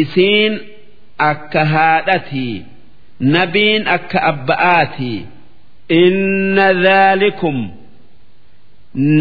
Isiin 0.00 0.54
akka 1.30 1.62
haadhatii 1.72 2.56
nabiin 3.34 3.84
akka 3.96 4.18
abba'aatii 4.32 5.18
inna 6.02 6.66
dhaalikum 6.84 7.58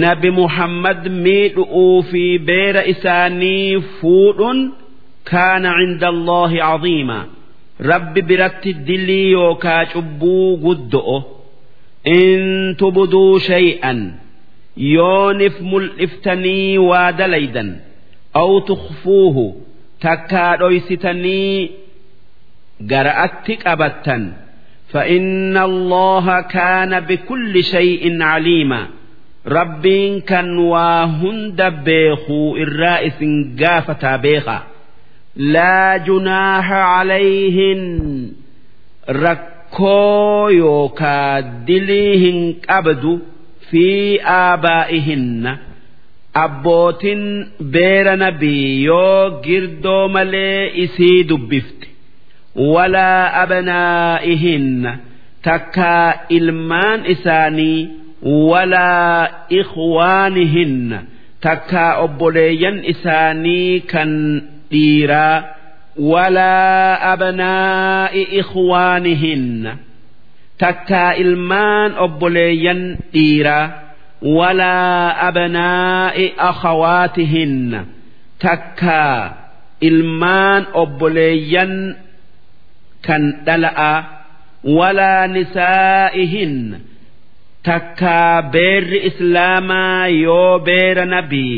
nabi 0.04 0.30
muhammad 0.40 1.02
miidhu'uu 1.24 2.04
fi 2.12 2.24
beera 2.50 2.84
isaanii 2.94 3.80
fuudhuun 4.00 4.60
kaana 5.32 5.72
cinda 5.80 6.08
allaahi 6.14 6.60
caziima 6.68 7.18
rabbi 7.92 8.22
biratti 8.30 8.72
dilii 8.88 9.32
yookaa 9.38 9.84
cubbuu 9.94 10.58
guddo'o. 10.66 11.18
In 12.20 12.42
tubduu 12.80 13.40
shay'an. 13.50 14.00
yoonif 14.95 15.57
mul'iftanii 15.71 16.79
waa 16.91 17.11
dalaydan 17.21 17.71
aw 18.43 18.51
tukfuuhu 18.71 19.45
takkaa 20.05 20.53
dhoysitanii 20.61 21.59
gara'atti 22.91 23.55
qabattan 23.65 24.25
فإن 24.93 25.57
الله 25.57 26.41
كان 26.41 27.01
بكل 27.01 27.65
شيء 27.65 28.23
عليما 28.23 28.83
rabbiin 29.57 30.21
kan 30.31 30.49
waa 30.73 31.07
hunda 31.21 31.71
beekuu 31.87 32.57
irraa 32.63 33.01
isin 33.09 33.33
gaafataa 33.61 34.19
beeka 34.25 34.57
laa 35.55 35.99
junaaha 36.07 36.79
calayhin 36.93 37.83
rakkoo 39.25 40.49
yookaa 40.63 41.43
dilii 41.67 42.17
hin 42.25 42.39
qabdu 42.67 43.13
fi 43.70 43.86
aabaa'ihinna. 44.40 45.54
Abbootin 46.46 47.22
beera 47.74 48.16
nabii 48.24 48.84
yoo 48.86 49.42
girdoo 49.46 50.08
malee 50.16 50.72
isii 50.84 51.24
dubbifte. 51.30 51.88
Walaa 52.74 53.24
abanaa'ihinna 53.44 54.92
takkaa 55.48 56.14
ilmaan 56.38 57.06
isaanii 57.14 57.90
walaa 58.52 59.28
ikhwaanihinna. 59.60 61.00
Takkaa 61.46 61.92
obboleeyyan 62.04 62.78
isaanii 62.94 63.80
kan 63.92 64.12
dhiiraa. 64.72 65.44
Walaa 66.12 67.00
abanaa'i 67.14 68.22
ikhwaanihinna. 68.42 69.72
takkaa 70.62 71.12
ilmaan 71.24 71.92
obboleeyyan 72.06 72.82
dhiiraa 73.14 73.66
walaa 74.38 75.04
abanaa'i 75.28 76.26
akhawaatihinna. 76.50 77.80
Takkaa 78.46 79.18
ilmaan 79.90 80.64
obboleeyyan 80.82 81.74
kan 83.08 83.24
dhala'aa 83.46 83.98
walaa 84.78 85.28
nisaa'ihinna. 85.36 86.78
Takkaa 87.70 88.42
beerri 88.54 89.00
islaamaa 89.10 90.08
yoo 90.26 90.60
beera 90.68 91.06
nabii 91.14 91.58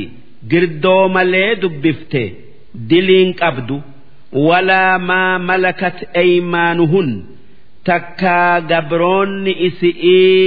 girdoo 0.52 1.04
malee 1.16 1.56
dubbifte 1.62 2.24
diliin 2.90 3.32
qabdu 3.42 3.78
walaa 4.48 4.96
maa 5.10 5.40
malakat 5.50 5.98
eymaanuhun 6.24 7.10
takkaa 7.90 8.56
gabroonni 8.72 9.54
isi'ii 9.68 10.44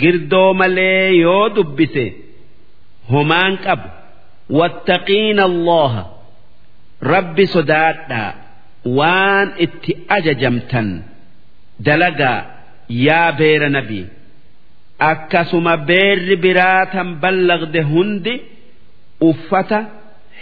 girdoo 0.00 0.50
malee 0.60 1.06
yoo 1.22 1.44
dubbise 1.56 2.04
homaan 3.12 3.54
qabu 3.64 3.88
wattaqiina 4.58 5.42
allaha 5.50 6.02
rabbi 7.14 7.44
sodaadhaa 7.54 8.30
waan 8.98 9.48
itti 9.64 9.92
ajajamtan 10.16 10.88
dalagaa 11.86 12.38
yaa 13.06 13.32
beera 13.38 13.68
nabii. 13.76 14.06
Akkasuma 15.10 15.74
beerri 15.88 16.36
biraa 16.44 16.82
tan 16.92 17.08
ballagde 17.22 17.80
hundi 17.90 18.34
uffata 19.30 19.78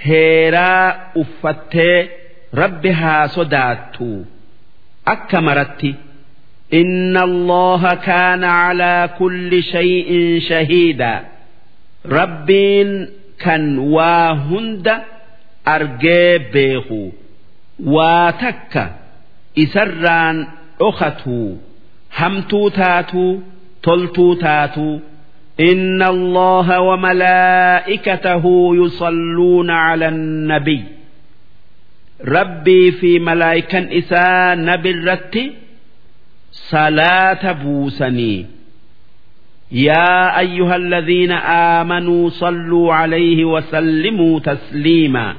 heeraa 0.07 0.87
uffattee 1.23 1.99
rabbi 2.63 2.91
haa 3.01 3.25
sodaattu. 3.37 4.09
Akka 5.15 5.39
maratti 5.49 5.91
إن 6.74 7.18
الله 7.18 7.94
كان 7.94 8.44
على 8.44 9.10
كل 9.20 9.64
شيء 9.64 10.40
شهيدا 10.50 11.22
ربين 12.06 13.08
كان 13.40 13.78
واهند 13.78 14.92
أرجي 15.68 16.38
بيخو 16.38 17.10
واتك 17.84 18.92
إسران 19.60 20.48
أختو 20.82 21.56
همتو 22.18 22.70
تاتو 22.70 23.40
تلتو 23.84 24.34
تاتو 24.34 25.00
إن 25.60 26.02
الله 26.04 26.80
وملائكته 26.80 28.44
يصلون 28.76 29.70
على 29.70 30.08
النبي 30.08 30.84
ربي 32.28 32.92
في 32.92 33.20
ملائكة 33.20 33.98
إساء 33.98 34.56
نبي 34.56 34.92
الرتي 34.92 35.54
salaata 36.51 37.55
buusanii. 37.55 38.47
Yaa 39.71 40.33
ayyuhalladhiina 40.35 41.43
aamanuu 41.45 42.31
salluu 42.31 42.89
calayhi 42.89 43.45
wasallimuu 43.45 44.41
tasliimaa 44.41 45.35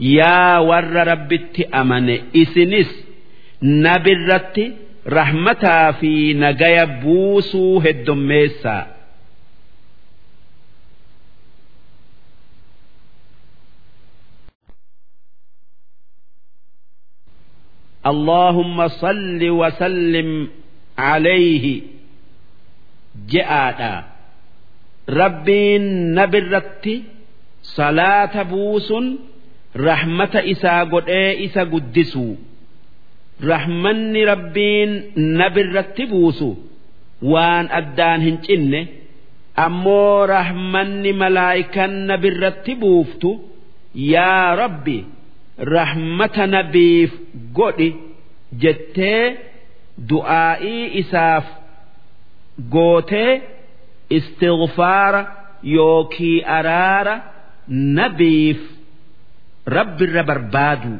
yaa 0.00 0.60
warra 0.60 1.04
rabbitti 1.04 1.66
amane 1.80 2.24
isinis 2.32 2.90
nabirratti 3.60 4.72
rahmataa 5.06 5.92
fi 5.92 6.34
nagaya 6.34 6.86
buusuu 6.86 7.80
heddummeessaa. 7.80 8.86
اللهم 18.05 18.87
صل 18.87 19.49
وسلم 19.49 20.47
عليه 20.97 21.81
جاء 23.29 24.03
ربين 25.09 26.13
نبرت 26.15 26.85
صلاة 27.63 28.43
بوس 28.43 28.93
رحمة 29.75 30.33
إسا 30.35 30.83
قد 30.83 31.09
إسا 31.45 31.63
قدسو 31.63 32.35
رحمن 33.43 34.15
ربين 34.17 34.89
نبرت 35.17 36.01
بوس 36.01 36.39
وان 37.21 37.65
أدان 37.71 38.21
هنجن 38.21 38.87
أمو 39.59 40.23
رحمن 40.23 41.03
ملائكا 41.19 41.87
نبرت 41.87 42.71
بوفتو 42.71 43.39
يا 43.95 44.55
ربي 44.55 45.05
rahmata 45.74 46.46
nabiif 46.54 47.12
godhi 47.58 47.88
jettee 48.62 49.24
du'aa'ii 50.10 50.84
isaaf 51.00 51.44
gootee 52.74 53.32
istighfaara 54.18 55.22
yookii 55.76 56.38
araara 56.56 57.14
nabiif 57.98 58.60
rabbirra 59.76 60.22
barbaadu. 60.30 60.92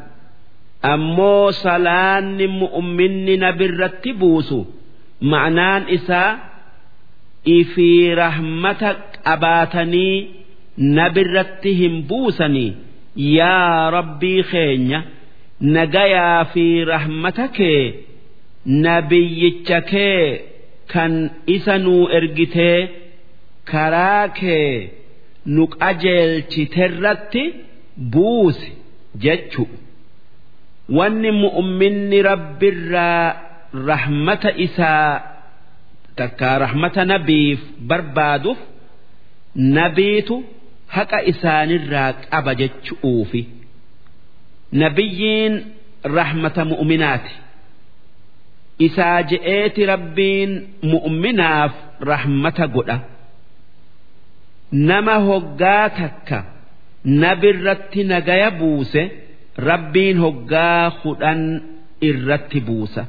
Ammoo 0.93 1.52
salaanni 1.62 2.47
mu'minni 2.60 3.34
nabirratti 3.44 4.10
buusu 4.20 4.59
ma'naan 5.32 5.82
isaa 5.97 6.30
ifii 7.59 8.14
rahmata 8.22 8.90
qabaatanii 9.26 10.16
nabirratti 10.97 11.70
hin 11.80 11.94
buusanii 12.09 12.70
yaa 13.16 13.90
rabbii 13.97 14.43
keenya 14.51 15.01
nagayaa 15.60 16.44
fi 16.52 16.64
rahmata 16.93 17.48
kee 17.59 17.84
nabiyyicha 18.84 19.80
kee 19.90 20.24
kan 20.93 21.12
isa 21.47 21.74
nuu 21.84 22.09
ergitee 22.18 22.78
karaa 23.70 24.28
kee 24.28 24.90
nu 25.55 25.62
qajeelchiterratti 25.66 27.43
buusi 28.12 28.70
jechu. 29.24 29.64
Wanni 30.97 31.30
mu'minni 31.43 32.18
rabbirraa 32.22 33.26
rahmata 33.89 34.51
isaa 34.66 35.20
takkaa 36.16 36.56
rahmata 36.64 37.05
nabiif 37.12 37.60
barbaaduuf 37.89 38.59
nabiitu 39.76 40.36
haqa 40.97 41.19
isaanirraa 41.32 42.10
qaba 42.31 42.52
jechuufi 42.60 43.43
nabiyyiin 44.81 45.55
rahmata 46.16 46.62
mu'minaati. 46.70 47.35
Isaa 48.86 49.19
je'eeti 49.31 49.82
rabbiin 49.93 50.51
mu'minaaf 50.93 51.73
rahmata 52.10 52.66
godha. 52.74 52.97
Nama 54.89 55.14
hoggaa 55.28 55.89
takka 55.98 56.39
nabirratti 57.23 58.01
nagaya 58.12 58.51
buuse 58.59 59.02
rabbiin 59.69 60.16
hoggaa 60.24 60.85
hudhan 61.02 61.40
irratti 62.09 62.60
buusa. 62.69 63.02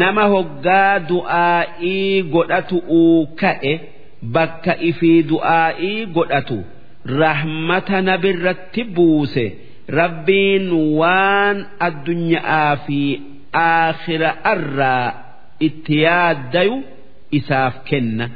Nama 0.00 0.24
hoggaa 0.34 0.94
du'aa'ii 1.10 2.22
godhatu 2.34 2.76
uu 3.00 3.26
ka'e 3.40 3.72
bakka 4.34 4.72
ifii 4.90 5.20
du'aa'ii 5.30 5.98
godhatu 6.16 6.58
rahmata 7.04 8.02
nabirratti 8.02 8.84
buuse. 8.84 9.46
Rabbiin 10.00 10.66
waan 11.00 11.58
addunyaa 11.86 12.76
fi 12.86 13.00
aakhira 13.52 14.30
irraa 14.52 15.08
itti 15.66 15.96
yaaddayu 16.06 16.76
isaaf 17.38 17.74
kenna. 17.88 18.26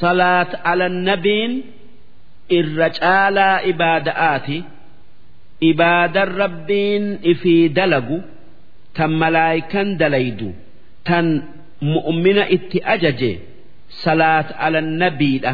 Salaat 0.00 0.50
ala 0.70 0.88
nabiin 0.88 1.52
irra 2.58 2.88
caalaa 2.98 3.62
ibaada'aati. 3.72 4.58
Ibaadan 5.70 6.30
rabbiin 6.42 7.04
ifii 7.32 7.68
dalagu 7.76 8.18
tan 8.96 9.12
malaayikan 9.22 9.88
dalaydu 10.00 10.48
tan 11.08 11.26
mu'mina 11.92 12.44
itti 12.56 12.78
ajaje 12.94 13.32
salaat 14.02 14.48
ala 14.66 14.80
nabiidha 15.02 15.52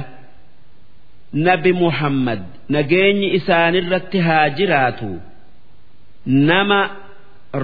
nabi 1.45 1.73
muhammad 1.83 2.41
nageenyi 2.75 3.29
isaanirratti 3.39 4.19
haa 4.27 4.49
jiraatu. 4.59 5.11
Nama 6.49 6.81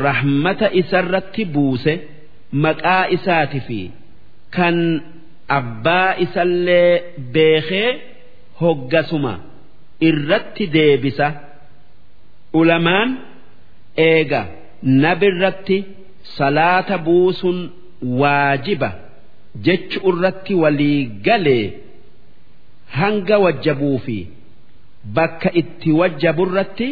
rahmata 0.05 0.69
isarratti 0.81 1.45
buuse 1.55 1.93
maqaa 2.65 3.05
isaati 3.17 3.61
fi 3.67 3.81
kan 4.57 4.77
abbaa 5.59 6.11
isallee 6.25 6.93
beekee 7.35 7.91
hoggasuma 8.61 9.35
irratti 10.09 10.65
deebisa. 10.77 11.29
Ulamaan 12.61 13.11
eega 14.09 14.43
nabirratti 15.05 15.79
salaata 16.37 16.97
buusun 17.07 17.59
waajiba 18.21 18.91
jechu 19.67 19.99
irratti 20.11 20.55
walii 20.63 21.01
galee 21.27 21.65
hanga 22.99 23.37
wajjabuu 23.45 23.99
fi 24.05 24.19
bakka 25.17 25.51
itti 25.61 25.91
wajjaburratti 26.01 26.89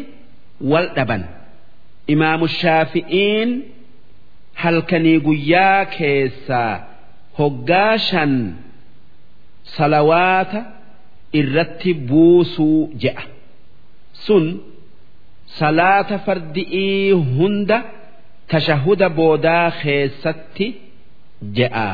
wal 0.71 0.89
dhaban. 0.97 1.23
Imaamu 2.15 2.47
shaafi'iin 2.61 3.51
halkanii 4.63 5.19
guyyaa 5.27 5.85
keessaa 5.97 6.73
hoggaa 7.39 7.95
shan 8.09 8.33
salawaata 9.77 10.61
irratti 11.41 11.91
buusuu 12.09 12.81
je'a. 13.03 13.25
Sun 14.27 14.47
salaata 15.59 16.17
fardi'ii 16.27 17.11
hunda 17.37 17.79
tashahuda 18.51 19.09
boodaa 19.19 19.71
keessatti 19.83 20.67
je'a. 21.59 21.89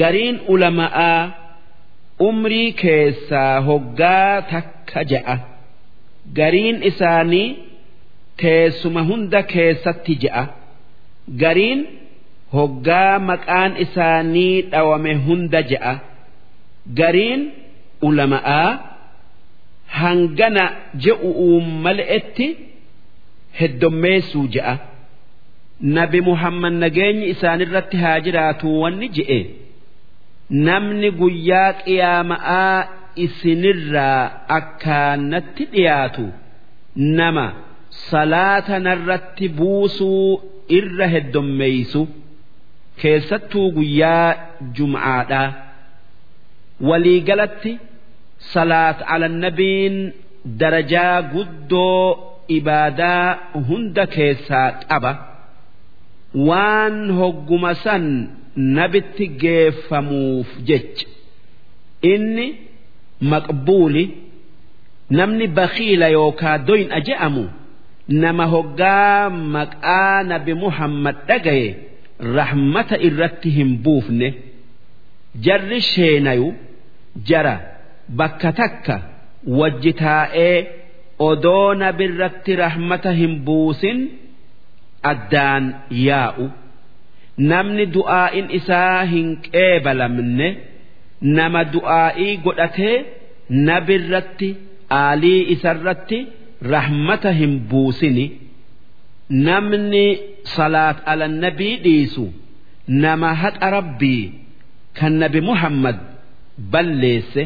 Gariin 0.00 0.36
ulama'aa 0.52 1.20
umrii 2.28 2.72
keessaa 2.82 3.54
hoggaa 3.68 4.34
takka 4.52 5.00
je'a 5.12 5.36
gariin 6.38 6.78
isaanii 6.90 7.48
teessuma 8.42 9.02
hunda 9.10 9.40
keessatti 9.52 10.14
je'a 10.24 10.42
gariin 11.42 11.80
hoggaa 12.56 13.14
maqaan 13.30 13.72
isaanii 13.84 14.54
dhawame 14.72 15.12
hunda 15.26 15.60
je'a 15.72 15.92
gariin 17.00 17.42
ulama'aa 18.08 18.68
hangana 20.00 20.64
je'u'uun 21.06 21.66
mal'etti 21.86 22.46
heddommeessuu 23.60 24.46
je'a 24.54 24.74
nabi 25.98 26.20
muhammad 26.28 26.74
nageenyi 26.84 27.26
isaanirratti 27.34 27.96
haa 28.04 28.18
jiraatu 28.26 28.66
wanni 28.82 29.08
je'e 29.18 29.38
namni 30.50 31.10
guyyaa 31.20 31.72
qiyaama'aa 31.84 32.78
isinirraa 33.24 34.22
akkaanatti 34.58 35.64
dhiyaatu 35.72 36.24
nama 37.18 37.46
salaata 38.10 38.76
narratti 38.86 39.46
buusuu 39.58 40.28
irra 40.78 41.06
heddommeeysu 41.14 42.02
keessattuu 43.02 43.66
guyyaa 43.76 44.28
jum'aadhaa. 44.78 45.48
Waliigalatti 46.88 47.72
salaat 48.52 48.98
alannabiin 49.14 49.96
darajaa 50.60 51.22
guddoo 51.32 52.04
ibaadaa 52.58 53.26
hunda 53.68 54.04
keessaa 54.16 54.68
qaba. 54.88 55.12
Waan 56.48 56.96
hogguma 57.18 57.72
san 57.84 58.04
nabitti 58.56 59.26
geeffamuuf 59.42 60.48
jecha. 60.68 61.06
Inni 62.12 62.46
maqbuuli 63.30 64.04
namni 65.18 65.46
bakiila 65.58 66.08
yookaa 66.16 66.58
doyna 66.68 66.98
je'amu 67.08 67.44
nama 68.22 68.44
hoggaa 68.54 69.30
maqaa 69.54 70.22
nabi 70.30 70.52
muhammad 70.64 71.16
dhagaye 71.28 71.68
rahmata 72.36 72.96
irratti 73.08 73.48
hin 73.56 73.70
buufne 73.84 74.28
jarri 75.44 75.80
sheenayu 75.92 76.48
jara 77.28 77.54
bakka 78.18 78.50
takka 78.60 78.96
wajji 79.58 79.92
taa'ee 80.02 80.56
odoo 81.28 81.74
nabirratti 81.82 82.52
rahmata 82.64 83.10
hin 83.20 83.34
buusin 83.46 83.98
addaan 85.12 85.64
yaa'u 86.08 86.44
namni 87.50 87.84
du'aa'in 87.96 88.46
isaa 88.58 89.00
hin 89.12 89.28
qeebalamne 89.46 90.48
nama 91.38 91.60
du'aa'ii 91.74 92.32
godhatee 92.44 92.96
nabirratti 93.68 94.48
aalii 95.02 95.40
isarratti 95.54 96.18
rahmata 96.74 97.30
hin 97.40 97.52
buusini. 97.70 98.26
Namni 99.46 100.06
salaat 100.56 100.98
alannabii 101.12 101.74
dhiisu 101.84 102.24
nama 103.04 103.30
haqa 103.42 103.68
rabbii 103.76 104.22
kan 104.98 105.12
nabi 105.22 105.40
muhammad 105.50 105.98
balleesse. 106.72 107.42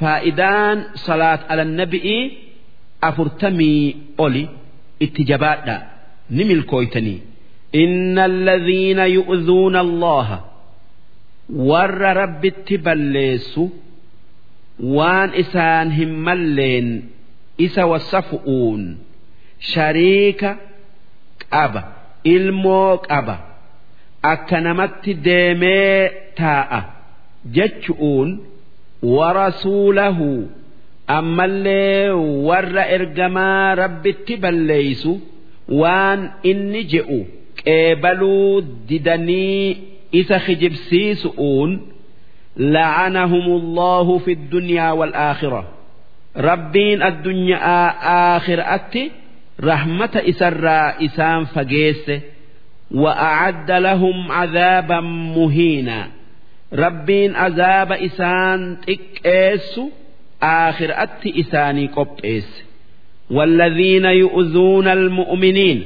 Faa'idaan 0.00 0.78
salaat 1.06 1.42
alannabii 1.52 2.20
afurtamii 3.08 3.82
oli 4.24 4.44
itti 5.04 5.22
jabaadha. 5.30 5.76
Ni 6.34 6.42
milkooytanii 6.50 7.18
إن 7.75 8.19
الذين 8.19 8.99
يؤذون 8.99 9.75
الله 9.75 10.39
warra 11.51 12.13
rabbitti 12.15 12.77
balleessu 12.85 13.63
waan 14.79 15.29
isaan 15.41 15.91
hin 15.97 16.11
malleen 16.27 16.87
isa 17.65 17.83
wasafu'uun 17.91 18.83
shariika 19.71 20.51
qaba 21.51 21.81
ilmoo 22.33 22.97
qaba 23.09 23.35
akka 24.33 24.57
namatti 24.67 25.11
deemee 25.27 25.99
taa'a 26.39 26.79
jechu'uun 27.57 28.29
warasuulahu 29.15 30.29
ammallee 31.17 32.09
warra 32.47 32.83
ergamaa 32.97 33.75
rabbitti 33.83 34.33
balleeysu 34.43 35.11
waan 35.81 36.19
inni 36.51 36.81
je'u 36.95 37.19
qeebaluu 37.65 38.61
didanii 38.87 39.77
isa 40.11 40.39
kijibsiisu'uun 40.45 41.71
لعنهم 42.57 43.45
الله 43.59 44.17
في 44.17 44.31
الدنيا 44.31 44.91
والآخرة 44.91 45.67
ربين 46.37 47.03
الدنيا 47.03 47.87
آخر 48.37 48.59
أتي 48.75 49.11
رحمة 49.63 50.09
إسرى 50.29 51.05
إسان 51.05 51.45
فقيس 51.45 52.11
وأعد 52.91 53.71
لهم 53.71 54.31
عذابا 54.31 54.99
مهينا 55.35 56.07
ربين 56.73 57.35
عذاب 57.35 57.91
إسان 57.91 58.77
تكيس 58.87 59.79
آخر 60.43 60.89
أتي 61.03 61.39
إساني 61.39 61.87
قبئس 61.87 62.63
والذين 63.31 64.05
يؤذون 64.05 64.87
المؤمنين 64.87 65.85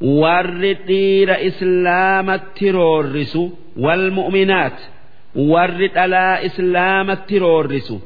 warri 0.00 0.72
dhiira 0.88 1.36
islaamatti 1.48 2.66
roorrisu 2.78 3.42
walmu'minaat 3.84 4.78
warri 5.52 5.88
dhalaa 5.96 6.36
islaamatti 6.48 7.36
roorrisu 7.44 7.96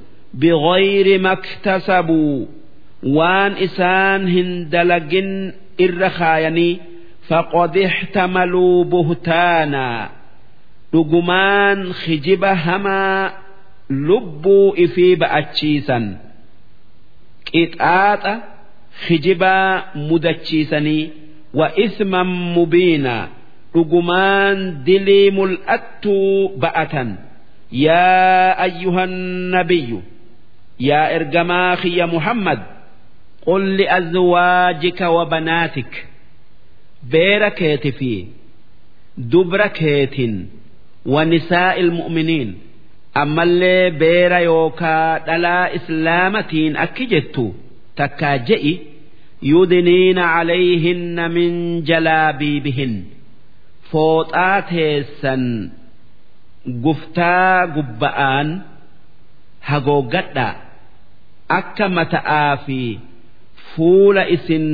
biqoyri 0.40 1.16
maktasabuu. 1.28 2.48
Waan 3.16 3.52
isaan 3.66 4.22
hin 4.34 4.50
dalagin 4.72 5.30
irra 5.84 6.10
kaayanii 6.18 6.74
faqad 7.28 7.74
ixtamaluu 7.86 8.84
buhtaanaa 8.92 10.02
dhugumaan 10.92 11.78
khijiba 12.00 12.52
hamaa 12.64 13.32
lubbuu 14.08 14.68
ifii 14.84 15.14
ba'achiisan. 15.22 16.04
Qixaaxa 17.50 18.32
khijibaa 19.04 19.72
mudachiisanii. 20.08 21.04
Wa 21.58 21.66
isman 21.84 22.26
mubiinaa 22.56 23.24
dhugumaan 23.74 24.58
dilii 24.86 25.30
mul'attuu 25.38 26.56
ba'atan. 26.62 27.08
Yaa 27.86 28.52
ayyuhan 28.64 29.12
nabiyyu. 29.54 29.98
Yaa 30.88 31.08
ergamaa 31.16 31.76
kiyya 31.82 32.06
muhammad. 32.14 32.60
Qul 33.44 33.62
liazwaajika 33.78 35.06
wa 35.16 35.24
banaatik 35.32 35.92
beera 37.12 37.50
keeti 37.58 37.92
fi. 37.98 38.12
Dubra 39.32 39.68
keetin. 39.78 40.34
Wa 41.12 41.24
nisaa'i 41.24 41.80
ilmu'miniin 41.82 42.50
ammallee 43.22 43.90
beera 44.00 44.38
yookaa 44.50 45.18
dhalaa 45.26 45.66
islaamatiin 45.78 46.74
akki 46.84 47.04
jettu 47.12 47.44
takkaa 47.98 48.36
je'i 48.48 48.72
calayhinna 49.44 51.24
min 51.36 51.52
jalaabiibihin 51.88 52.92
fooxaa 53.90 54.58
teessan 54.72 55.42
guftaa 56.84 57.66
gubba'aan 57.76 58.48
hagooggadhaa 59.70 60.54
akka 61.58 61.86
mata'aa 61.98 62.56
fi 62.66 62.80
fuula 63.74 64.22
isin 64.36 64.66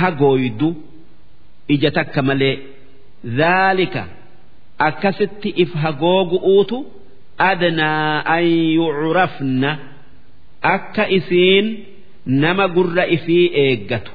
hagooydu 0.00 0.68
ija 1.74 1.90
takka 1.98 2.20
malee 2.28 2.56
dhaalika 3.38 4.02
akkasitti 4.88 5.48
if 5.64 5.70
hagoogu'uutu 5.84 6.78
adnaa 7.50 8.22
an 8.36 8.44
yucrafna 8.78 9.70
akka 10.74 11.04
isiin 11.18 11.66
nama 12.26 12.64
gurra 12.74 13.04
ifii 13.16 13.46
eeggatu. 13.64 14.12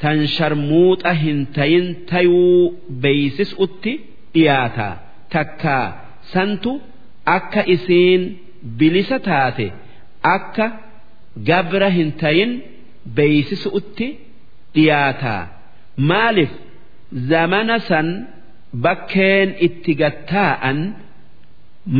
Tan 0.00 0.18
sharmuuxa 0.34 1.12
hin 1.22 1.38
tayin 1.56 1.86
tayuu 2.10 2.62
beeysisutti 3.02 3.92
dhiyaata. 4.34 4.88
Takkaa 5.32 5.86
santu 6.32 6.72
akka 7.36 7.62
isiin 7.74 8.22
bilisa 8.78 9.18
taate 9.28 9.66
akka 10.34 10.66
gabra 11.48 11.88
hin 11.96 12.10
tayin 12.22 12.52
beeysisutti 13.16 14.06
dhiyaata. 14.74 15.36
Maaliif 16.10 16.52
zamana 17.30 17.76
san 17.88 18.08
bakkeen 18.84 19.48
itti 19.66 19.92
gattaa'an 20.02 20.78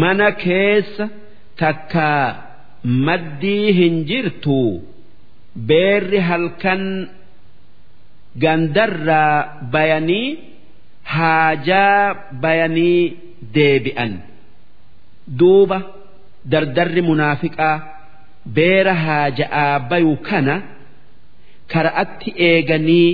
mana 0.01 0.29
keessa 0.45 1.05
takkaa 1.61 2.27
maddii 3.07 3.69
hin 3.79 3.95
jirtu 4.11 4.59
beerri 5.69 6.20
halkan 6.29 6.83
gandarraa 8.43 9.61
bayanii 9.73 10.39
haajaa 11.15 12.15
bayanii 12.43 13.16
deebi'an. 13.55 14.12
Duuba 15.39 15.79
dardarri 16.53 17.03
munaafiqaa 17.11 17.77
beera 18.57 18.95
haaja'aa 19.05 19.79
bayu 19.91 20.16
kana 20.29 20.55
kara'atti 21.73 22.31
eeganii 22.49 23.11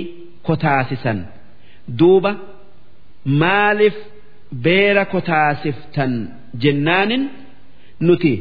kotaasisan. 0.47 1.19
Duuba 1.99 2.31
maaliif 3.41 3.97
beera 4.65 5.03
kotaasiftan 5.13 6.13
jennaanin? 6.63 7.23
Nuti 8.07 8.33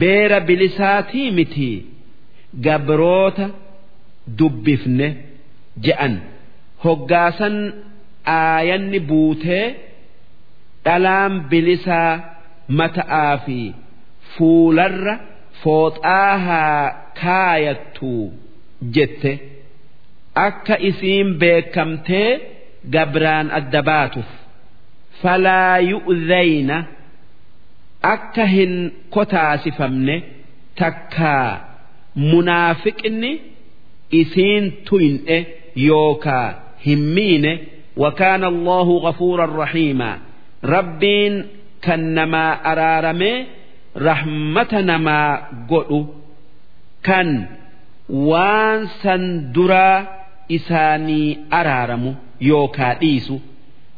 beera 0.00 0.40
bilisaatii 0.48 1.30
miti 1.38 1.70
gabroota 2.66 3.46
dubbifne 4.38 5.08
je'an. 5.84 6.14
Hoggaasan 6.84 7.56
aayanni 8.38 9.00
buutee 9.08 9.66
dhalaan 10.84 11.34
bilisaa 11.50 12.12
mata'aa 12.78 13.36
fi 13.46 13.58
fuularra 14.36 15.14
fooxaa 15.62 16.38
haa 16.46 16.82
kaayattu 17.22 18.12
jette. 18.94 19.32
Akka 20.46 20.76
isiin 20.88 21.28
beekamtee 21.40 22.30
gabraan 22.94 23.46
adda 23.58 23.80
baatuuf 23.88 24.30
falaa 25.22 25.78
yu'dhayna 25.90 26.76
akka 28.14 28.44
hin 28.54 28.74
kotaasifamne 29.14 30.16
takkaa 30.80 31.50
munaafiqni 32.15 33.31
isiin 34.11 34.71
tuyne 34.89 35.37
yookaa 35.75 36.53
hin 36.85 36.99
miine 37.15 37.53
وكان 37.97 38.43
الله 38.43 38.97
غفورا 38.97 39.63
رحيما 39.63 40.17
ربين 40.65 41.45
كنما 41.83 42.71
أرارمي 42.71 43.45
رحمة 43.97 44.67
نما 44.73 45.41
قلو 45.69 46.05
كان 47.03 47.45
وان 48.09 48.87
سندرا 49.03 50.07
إساني 50.51 51.37
أرارمو 51.53 52.13
يوكا 52.41 52.93
ديسو 52.93 53.39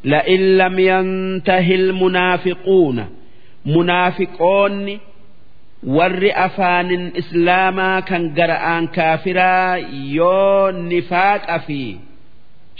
لئن 0.04 0.58
لم 0.58 0.78
ينته 0.78 1.74
المنافقون 1.74 3.06
منافقون 3.66 4.98
warri 5.96 6.30
afaanin 6.46 7.04
islaamaa 7.20 7.98
kan 8.08 8.22
gara'aan 8.38 8.84
kaafiraa 8.96 9.76
yoo 10.16 10.70
nifaaqa 10.90 11.56
fi 11.66 11.80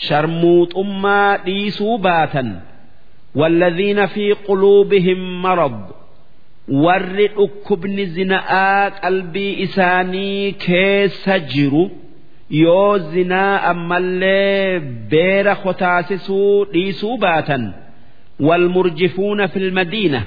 sharmuuxummaa 0.06 1.36
dhiisuu 1.47 1.98
baatan 1.98 2.51
والذين 3.40 4.06
في 4.06 4.32
قلوبهم 4.32 5.43
مرض 5.43 5.78
warri 6.84 7.26
dhukkubni 7.36 8.05
zina'aa 8.16 8.90
qalbii 9.02 9.52
isaanii 9.64 10.52
keessa 10.66 11.34
jiru 11.52 11.84
yoo 12.64 12.98
zinaa 13.12 13.56
ammallee 13.72 14.80
beera 15.12 15.55
kotaasisuu 15.64 16.64
dhiisuu 16.72 17.16
baatan 17.24 17.64
والمرجفون 18.40 19.47
في 19.47 19.59
المدينة 19.59 20.22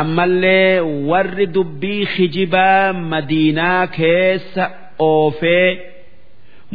ammallee 0.00 0.80
warri 1.10 1.46
dubbii 1.54 2.04
hijibaa 2.14 2.92
madiinaa 3.12 3.86
keessa 3.98 4.64
oofee 5.10 5.68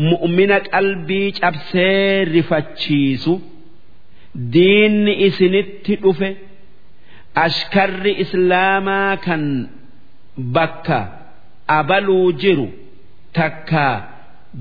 mu'mina 0.09 0.57
qalbii 0.73 1.27
cabsee 1.39 2.25
rifachiisu 2.33 3.33
diinni 4.53 5.13
isinitti 5.27 5.93
dhufe 6.03 6.29
ashkarri 7.45 8.13
islaamaa 8.23 9.11
kan 9.25 9.43
bakka 10.55 10.99
abaluu 11.79 12.31
jiru 12.43 12.67
takka 13.37 13.83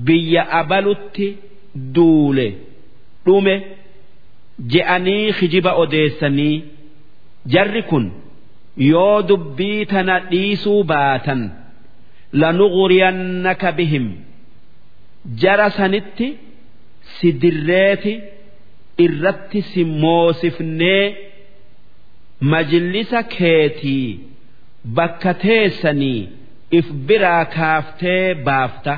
biyya 0.05 0.43
abalutti 0.59 1.27
duule 1.95 2.47
dhume 3.25 3.55
je'anii 4.73 5.31
hijiba 5.39 5.71
odeessanii 5.83 6.55
jarri 7.53 7.83
kun. 7.89 8.05
yoo 8.77 9.21
dubbii 9.29 9.85
tana 9.91 10.15
dhiisuu 10.31 10.83
baatan 10.91 11.41
lanuquriyannaka 12.41 13.71
bihim. 13.77 14.05
Jara 15.41 15.69
sanitti 15.77 16.27
si 17.15 17.31
dirreeti 17.41 18.13
irratti 19.05 19.61
si 19.71 19.81
moosifnee 20.01 21.03
majlisa 22.51 23.21
keetii 23.35 24.19
bakka 24.97 25.33
teessanii 25.43 26.21
if 26.77 26.87
biraa 27.07 27.45
kaaftee 27.55 28.33
baafta. 28.47 28.95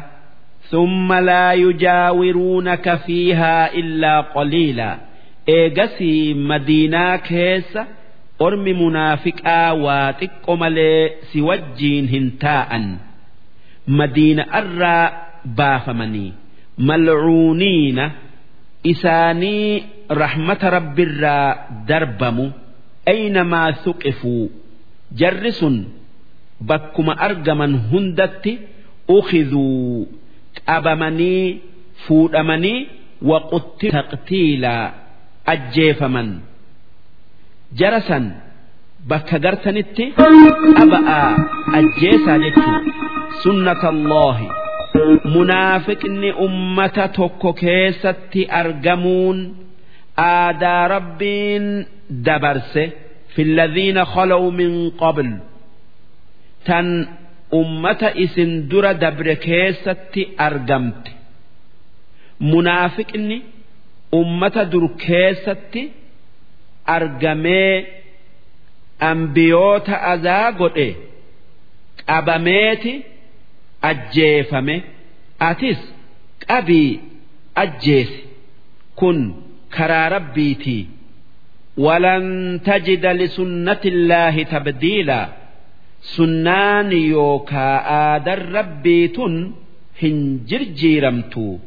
Summa 0.69 1.17
laa 1.27 1.53
yujaawiruunaka 1.63 2.93
fiihaa 3.05 3.67
illaa 3.81 4.21
qaliila 4.33 4.87
eegasii 5.57 6.33
madiinaa 6.49 7.17
keessa 7.27 7.81
ormi 8.39 8.73
munaafiqaa 8.81 9.73
waa 9.85 10.11
xiqqo 10.19 10.51
malee 10.61 11.01
si 11.31 11.41
wajjiin 11.47 12.07
hin 12.13 12.25
taa'an. 12.43 12.85
Madiina'arraa 13.97 15.03
baafamanii 15.57 16.33
malcuuniina 16.87 18.05
isaanii 18.83 19.83
rahmata 20.21 20.69
rabbirraa 20.77 21.47
darbamu. 21.87 22.45
Aynamaa 23.11 23.69
suqifuu 23.83 24.49
jarri 25.19 25.51
sun 25.59 25.75
bakkuma 26.69 27.13
argaman 27.27 27.73
hundatti 27.91 28.53
ukhiduu 29.17 30.07
qabamanii 30.67 31.45
fuudhamanii 32.07 32.79
waquttii 33.29 33.91
taqtiilaa 33.97 34.85
ajjeefaman. 35.53 36.29
jara 37.79 38.01
san 38.07 38.25
bakka 39.09 39.37
gartanitti 39.45 40.05
qaba'aa 40.77 41.29
ajjeesaa 41.79 42.37
jechuun 42.43 42.83
sunnatalloohi 43.43 44.47
munaafiqni 45.35 46.29
ummata 46.45 47.05
tokko 47.17 47.49
keessatti 47.63 48.41
argamuun 48.61 49.39
aadaa 50.27 50.83
rabbiin 50.95 51.65
dabarse 52.27 52.83
filladhiina 53.35 54.03
kholow 54.13 54.43
min 54.59 54.73
qabl 55.01 55.29
tan 56.67 56.87
ummata 57.61 58.09
isin 58.25 58.51
dura 58.71 58.91
dabre 59.03 59.35
keessatti 59.47 60.21
argamte 60.47 61.11
munaafiqni 62.51 63.37
ummata 64.21 64.61
dur 64.71 64.85
keessatti. 65.05 65.81
argamee 66.96 67.74
ambiyoota 69.10 69.94
azaa 70.12 70.50
godhe 70.60 70.88
qabameeti 72.08 72.92
ajjeefame 73.90 74.76
atis 75.50 75.80
qabii 76.48 76.90
ajjeesi 77.62 78.20
kun 78.98 79.18
karaa 79.76 80.08
rabbiitii 80.16 80.82
ولن 81.78 82.60
تجد 82.64 83.06
لسنة 83.06 83.82
الله 83.84 84.42
تبديلا 84.42 85.28
سنان 86.00 86.92
يوكا 86.92 87.68
آدر 88.14 88.40
ربيتن 88.52 89.52
هنجرجيرمتو 90.02 91.58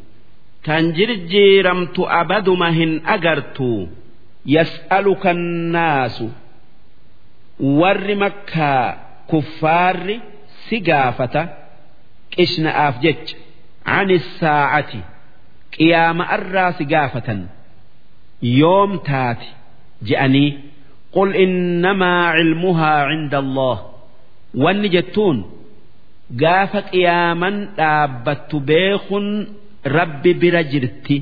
تنجرجيرمت 0.64 1.98
أبد 2.00 2.50
ما 2.50 2.70
هن 2.70 3.02
أجرتو 3.06 3.88
يسألك 4.48 5.24
الناس 5.28 6.18
warri 7.80 8.16
makkaa 8.24 8.88
kuffaarri 9.30 10.16
si 10.66 10.78
gaafata 10.88 11.42
qishna'aaf 12.36 12.96
jecha 13.06 13.36
ani 13.98 14.18
saacati 14.40 15.00
qiyaama 15.76 16.24
irraa 16.38 16.72
si 16.78 16.84
gaafatan 16.94 17.40
yoom 18.60 18.92
taati 19.10 19.50
je'anii 20.10 20.50
qul 21.16 21.30
innamaa 21.46 22.26
cilmuhaa 22.38 23.00
cinda 23.12 23.38
allah 23.44 23.78
wanni 24.64 24.90
jettuun 24.96 25.38
gaafa 26.44 26.80
qiyaaman 26.92 27.56
dhaabbattu 27.80 28.56
beekun 28.70 29.26
rabbi 29.98 30.32
bira 30.42 30.62
jirti 30.72 31.18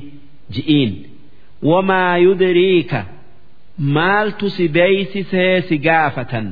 ji'iin 0.54 0.92
wamaa 1.70 2.14
yudriika 2.26 3.00
maaltu 3.77 4.49
si 4.49 4.67
beeysisee 4.67 5.61
si 5.69 5.77
gaafatan? 5.77 6.47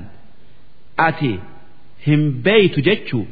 Ati 1.07 1.39
hin 2.07 2.23
beeytu 2.45 2.81
jechuu 2.88 3.26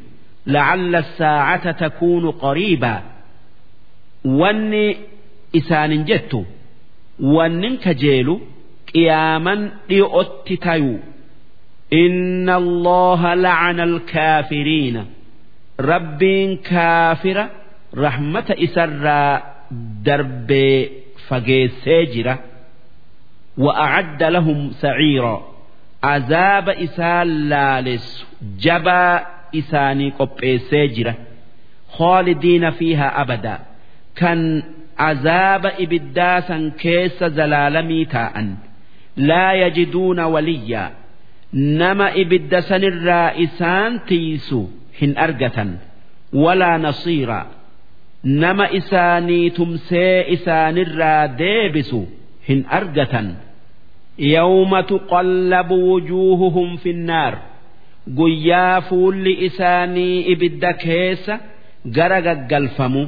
lacalla 0.46 1.02
saacata 1.18 1.74
takuunu 1.82 2.30
qariibaa 2.44 3.02
wanni 4.40 4.86
isaanin 5.60 6.04
jettu 6.10 6.40
wannin 7.36 7.76
kajeelu 7.86 8.36
qiyaaman 8.92 9.62
dhi'otti 9.90 10.56
tayu. 10.66 10.96
Inna 12.04 12.56
allaha 12.64 13.32
lacana 13.46 13.84
alkaafiriina. 13.90 15.04
Rabbiin 15.92 16.52
kaafira 16.70 17.44
rahmata 18.04 18.54
isarraa 18.66 19.34
darbee 20.06 20.80
fageessee 21.28 22.06
jira. 22.14 22.36
وأعد 23.59 24.23
لهم 24.23 24.71
سعيرا 24.71 25.47
عذاب 26.05 26.69
إسال 26.69 27.49
لالس 27.49 28.27
جبا 28.59 29.27
إساني 29.55 30.11
قب 30.11 30.59
سجرة 30.71 31.15
خالدين 31.91 32.71
فيها 32.71 33.21
أبدا 33.23 33.59
كان 34.17 34.63
عذاب 34.99 35.67
إبداسا 35.67 36.73
كيس 36.79 37.25
زلالمي 37.25 38.05
تاء 38.05 38.55
لا 39.17 39.53
يجدون 39.53 40.21
وليا 40.21 40.91
nama 41.53 42.13
ibidda 42.13 42.61
sanirraa 42.63 43.33
isaan 43.45 44.01
tiisu 44.09 44.69
hin 45.01 45.17
argatan 45.17 45.71
walaa 46.33 46.79
nasiiraa 46.79 47.47
nama 48.43 48.67
isaanii 48.79 49.51
tumsee 49.59 50.25
isaanirraa 50.37 51.29
deebisu 51.39 52.01
hin 52.48 52.66
argatan. 52.70 53.28
Yawma 54.18 54.84
tuqallabu 54.92 55.76
wujuuhuhum 55.90 56.78
finnaar. 56.84 57.34
Guyyaa 58.18 58.82
fuulli 58.82 59.34
isaanii 59.48 60.22
ibidda 60.34 60.74
keessa 60.74 61.40
gara 61.96 62.20
gaggalfamu. 62.28 63.04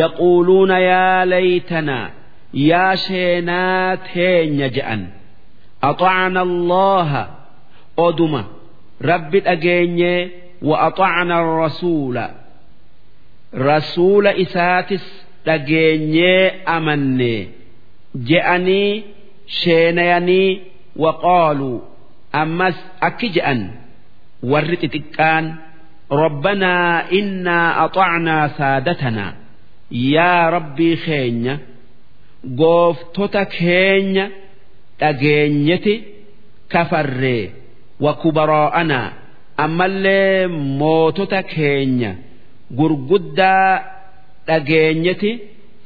Yaquuluuna 0.00 0.78
yaa 0.78 1.24
laytanaa 1.32 2.10
yaa 2.52 2.96
sheenaa 2.96 3.96
teenya 3.96 4.68
je'an 4.68 5.02
allaha 5.82 7.22
oduma 7.96 8.44
rabbi 9.00 9.40
dhageenyee 9.40 10.30
wa 10.62 10.76
axacna 10.88 11.36
arrasuula 11.38 12.30
rasuula 13.52 14.34
isaatis 14.44 15.04
dhageenyee 15.46 16.62
amannee 16.66 17.48
je'anii 18.30 19.04
sheenayanii 19.60 20.50
waqaaluu 21.04 21.76
ammas 22.42 22.76
akki 23.08 23.28
je'an 23.36 23.60
warri 24.50 24.76
xixiqqaan 24.82 25.44
rabbanaa 26.22 26.94
innaa 27.18 27.68
axacnaa 27.84 28.44
saadatanaa 28.58 29.32
yaa 30.14 30.44
rabbii 30.56 30.96
keenya 31.06 31.54
gooftota 32.60 33.42
keenya 33.56 34.24
dhageenyeti 35.00 35.94
kafarree 36.72 37.44
wakubaraa'anaa 38.04 39.08
ammallee 39.64 40.46
mootota 40.80 41.40
keenya 41.54 42.10
gurguddaa 42.78 43.72
dhageenyeti 44.48 45.30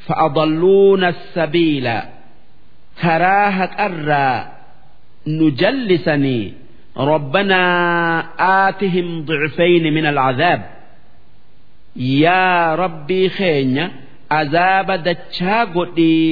fa'adalluuna 0.06 1.08
sabiila 1.34 1.96
karaa 3.02 3.48
haqarraa 3.58 4.38
nu 5.36 5.46
jallisanii 5.60 6.44
rabbanaa 7.10 8.24
aatihim 8.52 9.08
ducfayni 9.28 9.88
min 9.96 10.06
alcazaab 10.12 10.60
yaa 12.22 12.76
rabbii 12.82 13.28
keenya 13.38 13.84
azaaba 14.40 14.94
dachaa 15.08 15.62
godhii 15.76 16.30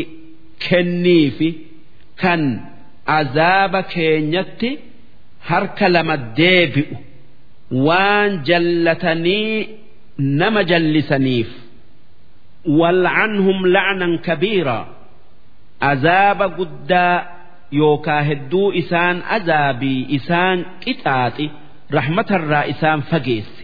kenniifi 0.66 1.48
kan 2.22 2.42
azaaba 3.18 3.80
keenyatti 3.94 4.70
harka 5.50 5.86
lama 5.94 6.16
deebi'u 6.40 6.96
waan 7.86 8.30
jallatanii 8.48 9.52
nama 10.40 10.60
jallisaniif 10.70 11.50
walcanhum 12.80 13.58
lacnan 13.74 14.12
kabiiraa 14.26 14.84
azaaba 15.90 16.46
guddaa 16.58 17.16
yookaa 17.80 18.22
hedduu 18.28 18.68
isaan 18.80 19.16
azaabii 19.36 20.00
isaan 20.18 20.58
qixaaxi 20.84 21.46
rahmatarraa 21.96 22.64
isaan 22.72 23.00
fageesse. 23.10 23.62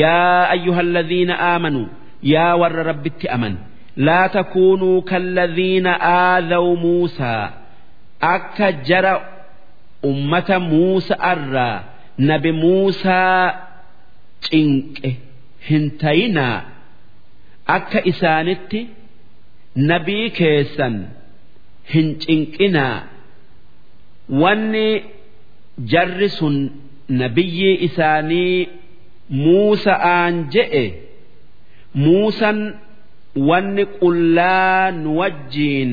Yaa 0.00 0.42
ayyuhalladhiina 0.54 1.34
aamanuu 1.50 1.88
yaa 2.32 2.54
warra 2.62 2.82
rabbitti 2.90 3.26
aman 3.36 3.54
laa 4.06 4.28
takuunuu 4.36 4.98
kalladhiina 5.10 5.92
aadaw 6.18 6.66
muusaa 6.84 7.44
akka 8.34 8.68
jara 8.88 9.14
ummata 10.10 10.56
muusa'arraa 10.70 11.76
nabi 12.28 12.52
muusaa 12.62 13.44
cinqe 14.48 15.10
hin 15.70 15.84
tayinaa. 16.02 16.58
Akka 17.76 18.00
isaanitti 18.12 18.80
nabii 19.90 20.26
keessan 20.38 20.94
hin 21.90 22.08
cinqinaa 22.24 22.98
wanni 24.42 24.86
jarri 25.92 26.28
sun 26.38 26.56
nabiyyi 27.20 27.70
isaanii 27.88 28.68
muusa'aan 29.44 30.34
je'e 30.54 30.84
muusan 32.04 32.58
wanni 33.48 33.84
qullaa 34.00 34.90
nu 35.02 35.10
wajjiin 35.20 35.92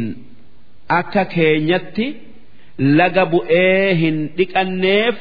akka 0.99 1.23
keenyatti 1.33 2.07
laga 2.97 3.23
bu'ee 3.33 3.87
hin 4.01 4.17
dhiqanneef 4.37 5.15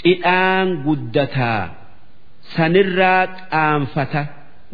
cidhaan 0.00 0.68
guddataa 0.84 1.62
sanirraa 2.54 3.22
qaanfata 3.52 4.22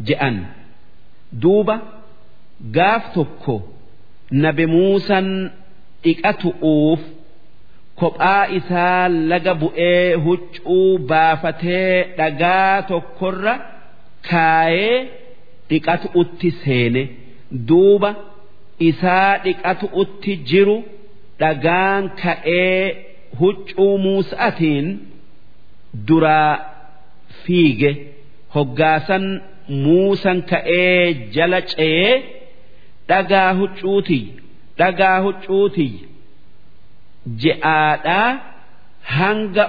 je'an. 0.07 0.37
Duuba 1.41 1.75
gaaf 2.75 3.03
tokko 3.15 3.55
nabi 4.31 4.65
muusan 4.73 5.27
dhiqatu'uuf 6.03 7.01
kophaa 7.99 8.43
isaa 8.59 9.03
laga 9.31 9.53
bu'ee 9.61 10.13
huccuu 10.25 10.89
baafatee 11.09 11.93
dhagaa 12.17 12.75
tokkorra 12.91 13.53
kaayee 14.29 14.97
dhiqatu'utti 15.69 16.49
seene. 16.63 17.03
Duuba 17.67 18.09
isaa 18.89 19.31
dhiqatu'utti 19.45 20.31
jiru 20.49 20.77
dhagaan 21.41 22.03
ka'ee 22.21 22.79
huccuu 23.39 23.93
muusa'atiin 24.05 24.87
duraa 26.07 26.53
fiige. 27.43 27.91
Hoggaasan 28.55 29.25
muusan 29.83 30.39
ka'ee 30.51 31.03
jala 31.35 31.59
ce'ee 31.71 32.11
dhagaa 33.09 33.49
huccuutii 33.59 34.23
dhagaa 34.79 35.17
huccuutii 35.25 35.93
je'aadhaa 37.43 38.29
hanga 39.17 39.65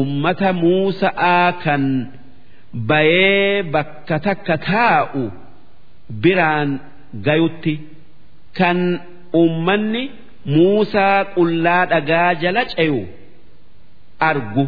ummata 0.00 0.50
muusa'aa 0.62 1.48
kan 1.64 1.84
bayee 2.90 3.62
bakka 3.74 4.16
takka 4.26 4.54
taa'u 4.68 5.22
biraan 6.22 6.70
gayutti. 7.26 7.74
Kan 8.58 8.78
ummanni 9.42 10.02
muusaa 10.54 11.18
qullaa 11.34 11.82
dhagaa 11.92 12.30
jala 12.42 12.62
ce'u 12.74 13.00
argu. 14.30 14.64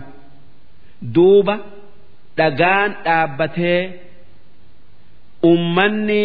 Duuba 1.14 1.54
dhagaan 2.38 2.90
dhaabbatee 3.04 3.80
ummanni 5.50 6.20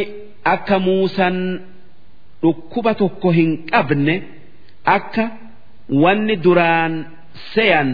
akka 0.53 0.77
muusan 0.85 1.37
dhukkuba 2.43 2.91
tokko 3.01 3.29
hin 3.37 3.51
qabne 3.71 4.15
akka 4.97 5.25
wanni 6.03 6.35
duraan 6.45 6.93
seyan 7.53 7.89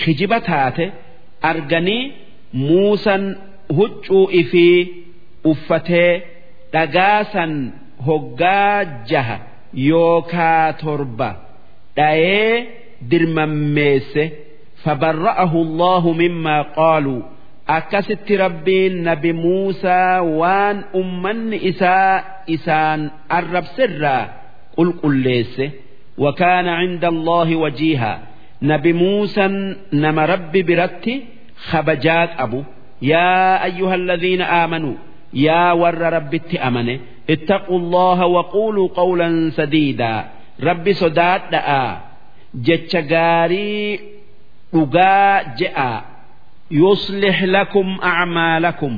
hijiba 0.00 0.38
taate 0.48 0.84
arganii 1.50 2.02
muusan 2.66 3.24
huccuu 3.78 4.24
ifi 4.40 4.66
uffatee 5.52 6.12
dhagaasan 6.72 7.52
hoggaa 8.06 8.78
jaha 9.10 9.36
yookaa 9.88 10.72
torba 10.82 11.28
dha'ee 11.96 12.54
dirmammeesse. 13.10 14.24
Fabarra'ahu 14.84 15.58
allahu 15.66 16.08
mimmaa 16.22 16.62
qaaluu 16.78 17.20
akkasitti 17.76 18.34
rabbiin 18.44 18.94
nabi 19.08 19.32
muusaa 19.44 20.22
waan 20.40 20.76
ummanni 21.00 21.56
isaa 21.70 22.14
isaan 22.56 23.00
arrabsirraa 23.38 24.24
qulqulleesse. 24.76 25.66
Wakaana 26.24 26.72
cinda 26.80 27.08
allahi 27.14 27.54
wajiihaa 27.64 28.18
nabi 28.70 28.92
muusan 29.00 29.54
nama 30.02 30.22
rabbi 30.32 30.60
biratti 30.68 31.14
kabajaa 31.70 32.26
qabu. 32.38 32.60
Yaa 33.12 33.62
ayyuha 33.66 33.94
alladhiina 34.00 34.44
aamanuu 34.60 34.96
yaa 35.46 35.74
warra 35.82 36.08
rabbitti 36.16 36.56
amane 36.68 36.94
ittaquu 37.34 37.74
allaha 37.82 38.26
waquuluu 38.36 38.88
qawlan 38.98 39.34
sadiidaa. 39.58 40.20
Rabbi 40.68 40.92
sodaadha'a 41.02 41.82
jecha 42.66 43.00
gaarii 43.12 44.00
dhugaa 44.72 45.54
je'a. 45.60 45.92
Yuslix 46.80 47.36
lakum 47.54 47.88
acmaalakum 48.10 48.94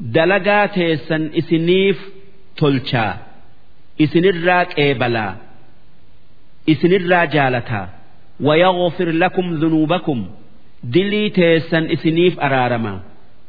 دلقات 0.00 0.76
سن 1.08 1.30
إسنيف 1.38 1.98
تلشا 2.56 3.16
إسن 4.00 4.24
الراك 4.24 4.78
إيبلا 4.78 5.34
إسن 6.68 6.92
الراجالتا 6.92 7.88
ويغفر 8.40 9.08
لكم 9.10 9.54
ذنوبكم 9.54 10.26
دلي 10.84 11.30
تيسن 11.30 11.90
إسنيف 11.90 12.40
أرارما 12.40 13.00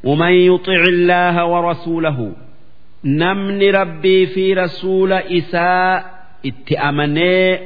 ومن 0.03 0.31
يطع 0.31 0.81
الله 0.95 1.45
ورسوله 1.45 2.33
نمن 3.05 3.61
ربي 3.75 4.25
في 4.27 4.53
رسول 4.53 5.13
إساء 5.13 6.21
اتأمني 6.45 7.59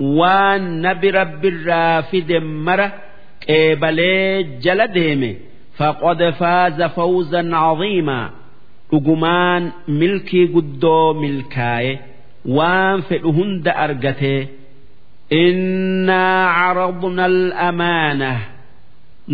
waan 0.00 0.62
nabi 0.82 1.10
rabbiirraa 1.10 2.02
fide 2.10 2.38
mara 2.66 2.86
qeebalee 3.44 4.44
jala 4.64 4.86
deeme 5.72 5.76
faqad 5.78 6.20
faaza 6.40 6.86
fawzan 6.96 7.48
caziimaa 7.60 8.26
dhugumaan 8.90 9.62
milkii 10.00 10.46
guddoo 10.54 11.08
milkaaye 11.22 11.92
waan 12.56 12.98
fedhu 13.08 13.30
hunda 13.38 13.72
argatee 13.84 14.40
innaa 15.44 16.42
caradna 16.58 17.24
alamaanah 17.32 18.38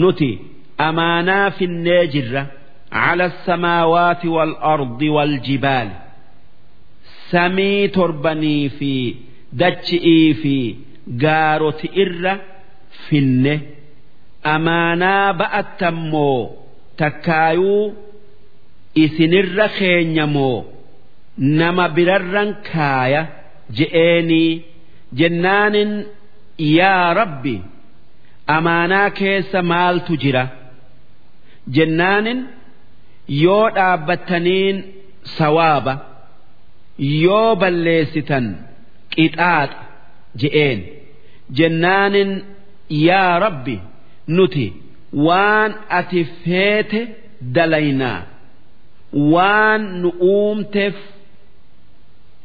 nuti 0.02 0.30
amaanaa 0.88 1.50
finnee 1.58 2.06
jirra 2.14 2.44
على 3.06 3.24
السماوات 3.32 4.22
والأرض 4.26 5.00
والجبال 5.16 5.88
samii 7.32 7.88
torbanii 7.96 8.68
fi 8.78 8.92
dachi'ii 9.60 10.34
fi 10.42 10.56
gaaroti 11.22 11.86
irra 12.02 12.32
finne 13.08 13.54
amaanaa 14.43 15.33
ba'attammoo 15.39 16.41
takkaayuu 16.99 17.85
isinirra 19.03 19.67
keenyamoo 19.79 20.57
nama 21.59 21.85
birarran 21.95 22.49
kaaya 22.71 23.21
je'eenii 23.77 24.51
jennaanin 25.19 25.91
yaa 26.77 27.13
rabbi 27.19 27.55
amaanaa 28.55 29.09
keessa 29.19 29.59
maaltu 29.71 30.13
jira? 30.23 30.45
Jennaanin 31.75 32.39
yoo 33.43 33.65
dhaabbattaniin 33.75 34.77
sawaaba 35.37 35.93
yoo 37.23 37.55
balleessitan 37.61 38.45
qixaaxa 39.15 39.77
je'een. 40.41 40.79
Jennaanin 41.57 42.31
yaa 43.07 43.39
rabbi 43.45 43.75
nuti 44.36 44.66
waan 45.26 45.70
ati 45.98 46.24
feete 46.44 47.00
dalaynaa 47.56 48.20
waan 49.34 49.82
nu 50.02 50.08
uumteef 50.32 50.96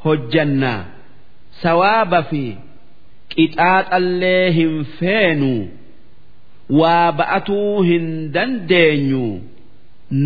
hojjannaa 0.06 0.82
sawaaba 1.62 2.20
fi 2.30 2.44
qixaaxallee 3.36 4.46
hin 4.60 4.76
feenuu 5.00 5.62
waa 6.82 7.12
ba'atuu 7.20 7.82
hin 7.90 8.06
dandeenyu 8.38 9.26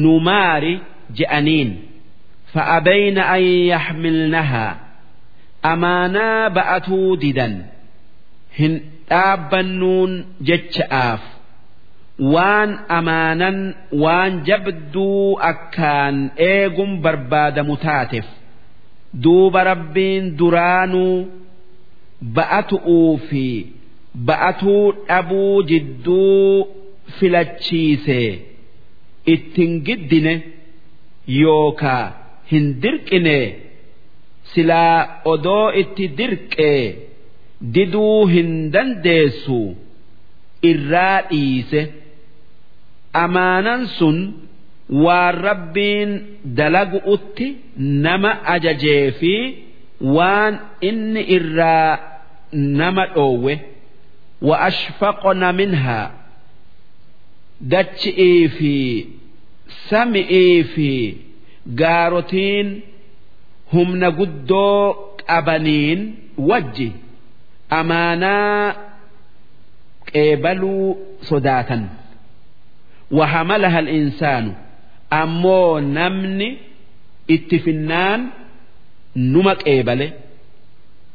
nu 0.04 0.20
maari 0.30 0.76
je'aniin. 1.22 1.72
فأبين 2.54 3.18
أن 3.18 3.42
يحملنها 3.44 4.80
أمانا 5.66 6.48
بأتوا 6.48 7.16
ددا 7.16 7.66
هن 8.60 8.82
آبنون 9.12 10.26
جتشآف 10.42 11.20
waan 12.35 12.71
amaanan 12.99 13.59
waan 14.03 14.33
jabduu 14.49 15.39
akkaan 15.51 16.17
eeguun 16.47 16.93
barbaadamu 17.05 17.77
taateef 17.85 18.29
duuba 19.25 19.65
rabbiin 19.71 20.25
duraanuu 20.39 21.17
ba'atu'uu 22.39 23.13
fi 23.29 23.45
ba'atuu 24.31 24.85
dhabuu 25.09 25.63
jidduu 25.71 26.67
filachiise 27.19 28.21
ittin 29.35 29.73
giddine 29.87 30.35
yookaa 31.43 32.05
hin 32.51 32.67
dirqine 32.83 33.39
silaa 34.55 35.21
odoo 35.35 35.67
itti 35.83 36.09
dirqee 36.19 36.81
diduu 37.75 38.27
hin 38.35 38.51
dandeessu 38.75 39.61
irraa 40.73 41.17
dhiise. 41.31 41.83
Amaanan 43.25 43.83
sun 43.99 44.19
waan 45.05 45.35
rabbiin 45.49 46.11
dalagu'utti 46.59 47.47
nama 48.05 48.31
ajajee 48.55 49.05
fi 49.21 49.33
waan 50.17 50.55
inni 50.89 51.23
irraa 51.37 51.93
nama 52.81 53.05
dhoowwe 53.15 53.55
wa 54.49 54.57
ashfaqna 54.69 55.49
minhaa 55.61 56.07
dachi'ii 57.75 58.43
fi 58.59 58.75
sami'ii 59.91 60.59
fi 60.75 60.91
gaarotiin 61.81 62.69
humna 63.73 64.09
guddoo 64.19 64.83
qabaniin 65.29 66.01
wajji 66.51 66.89
amaanaa 67.81 68.75
qeebaluu 70.13 70.87
sodaatan 71.29 71.83
وحملها 73.12 73.80
الإنسان 73.80 74.54
أمو 75.14 75.80
نمني 75.80 76.58
اتفنان 77.32 78.28
نمك 79.16 79.68
إيبله 79.68 80.12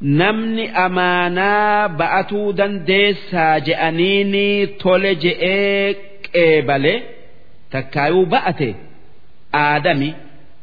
نمني 0.02 0.86
أمانا 0.86 1.86
بأتو 1.86 2.50
دنديسا 2.50 3.58
جأنيني 3.58 4.66
تولي 4.66 5.14
جئيك 5.14 5.98
إيبله 6.34 7.02
تكايو 7.70 8.24
بأتي 8.24 8.74
آدمي 9.54 10.14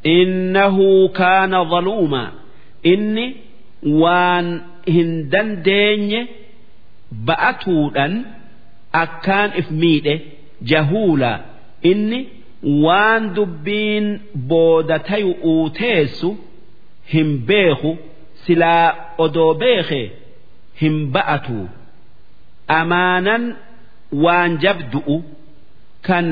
إنه 0.06 1.08
كان 1.08 1.64
ظلوما 1.70 2.32
إني 2.86 3.36
وان 3.82 4.60
هندن 4.88 5.62
ديني 5.62 6.26
بأتودا 7.12 8.24
أكان 8.94 9.50
jahuula 10.69 11.31
inni 11.91 12.19
waan 12.85 13.23
dubbiin 13.35 14.07
booda 14.49 14.97
tayu 15.09 15.33
teessu 15.79 16.29
hin 17.13 17.29
beeku 17.47 17.91
silaa 18.45 18.87
odoo 19.23 19.53
beeke 19.61 20.01
hin 20.81 20.95
ba'atu. 21.13 21.59
Amaanan 22.79 23.43
waan 24.23 24.51
jabdu'u 24.63 25.17
kan 26.07 26.27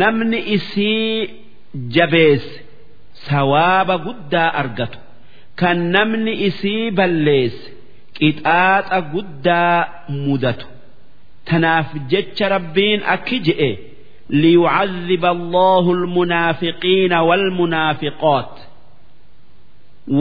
namni 0.00 0.38
isii 0.56 1.30
jabeesse 1.96 2.56
sawaaba 3.28 3.94
guddaa 4.06 4.50
argatu 4.62 4.98
kan 5.60 5.78
namni 5.96 6.32
isii 6.48 6.84
balleesse 6.98 7.66
qixaaxa 8.18 8.98
guddaa 9.12 9.78
mudatu. 10.24 10.66
Tanaaf 11.50 11.88
jecha 12.12 12.46
rabbiin 12.54 13.00
akki 13.14 13.38
je'e 13.46 13.70
liyucadhiba 14.42 15.28
allahu 15.36 15.88
almunaafiqiina 15.98 17.18
walmunaafiqoot 17.28 18.52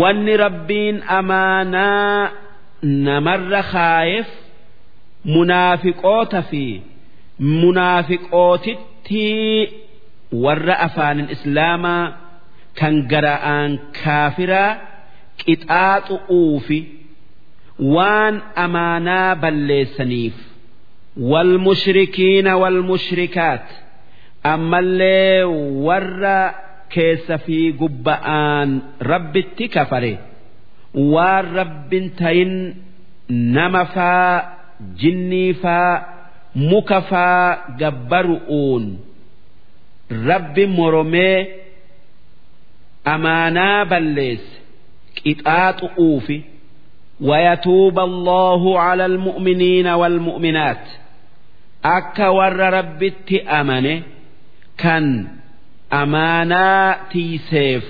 wanni 0.01 0.33
rabbiin 0.45 0.97
amaanaa 1.19 2.31
namarra 3.07 3.61
kaayeef 3.73 4.29
munaafiqoota 5.35 6.39
fi 6.49 6.63
munaafiqootitti 7.61 9.27
warra 10.43 10.75
afaanin 10.87 11.27
islaamaa 11.35 12.03
kan 12.79 12.95
gara'aan 13.11 13.71
kaafiraa 14.03 14.71
qixaaxu'uu 15.43 16.59
fi 16.67 16.77
waan 17.95 18.35
amaanaa 18.65 19.29
balleessaniif 19.43 20.35
والمشركين 21.16 22.48
والمشركات 22.48 23.62
أما 24.46 24.78
اللي 24.78 25.44
ور 25.84 26.50
كيس 26.90 27.32
في 27.32 27.72
قبآن 27.72 28.80
رب 29.02 29.36
التكفري 29.36 30.18
والرب 30.94 32.10
تين 32.18 32.74
نمفا 33.30 34.48
جنيفا 34.96 36.06
مكفا 36.56 37.58
جبرؤون 37.76 39.00
رب 40.12 40.60
مرمي 40.60 41.46
أمانا 43.06 43.84
بليس 43.84 44.60
كتات 45.24 45.82
أوفي 45.82 46.40
ويتوب 47.20 47.98
الله 47.98 48.80
على 48.80 49.06
المؤمنين 49.06 49.86
والمؤمنات 49.86 50.88
akka 51.82 52.26
warra 52.38 52.70
rabbitti 52.70 53.36
amane 53.58 53.94
kan 54.82 55.04
amaanaa 56.00 56.94
tiiseef 57.12 57.84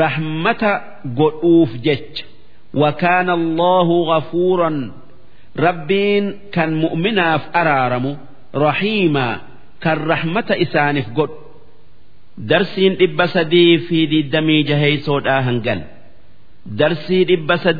rahmata 0.00 0.72
godhuuf 1.20 1.72
jecha 1.86 2.24
وكان 2.74 3.30
الله 3.30 3.88
غفورا 4.12 4.92
ربين 5.58 6.38
كان 6.52 6.74
مؤمنا 6.80 7.38
في 7.38 7.46
أرارم 7.60 8.16
رحيما 8.54 9.40
كان 9.82 9.98
رحمة 10.06 10.44
إسانف 10.50 11.06
قد 11.18 11.30
درسين 12.38 12.96
إبسدي 13.00 13.78
في 13.78 14.06
دي 14.06 14.20
الدمي 14.20 14.62
جهي 14.62 14.96
سود 14.96 15.26
آهنقل 15.26 15.80
درسين 16.66 17.26
إبسدي 17.30 17.78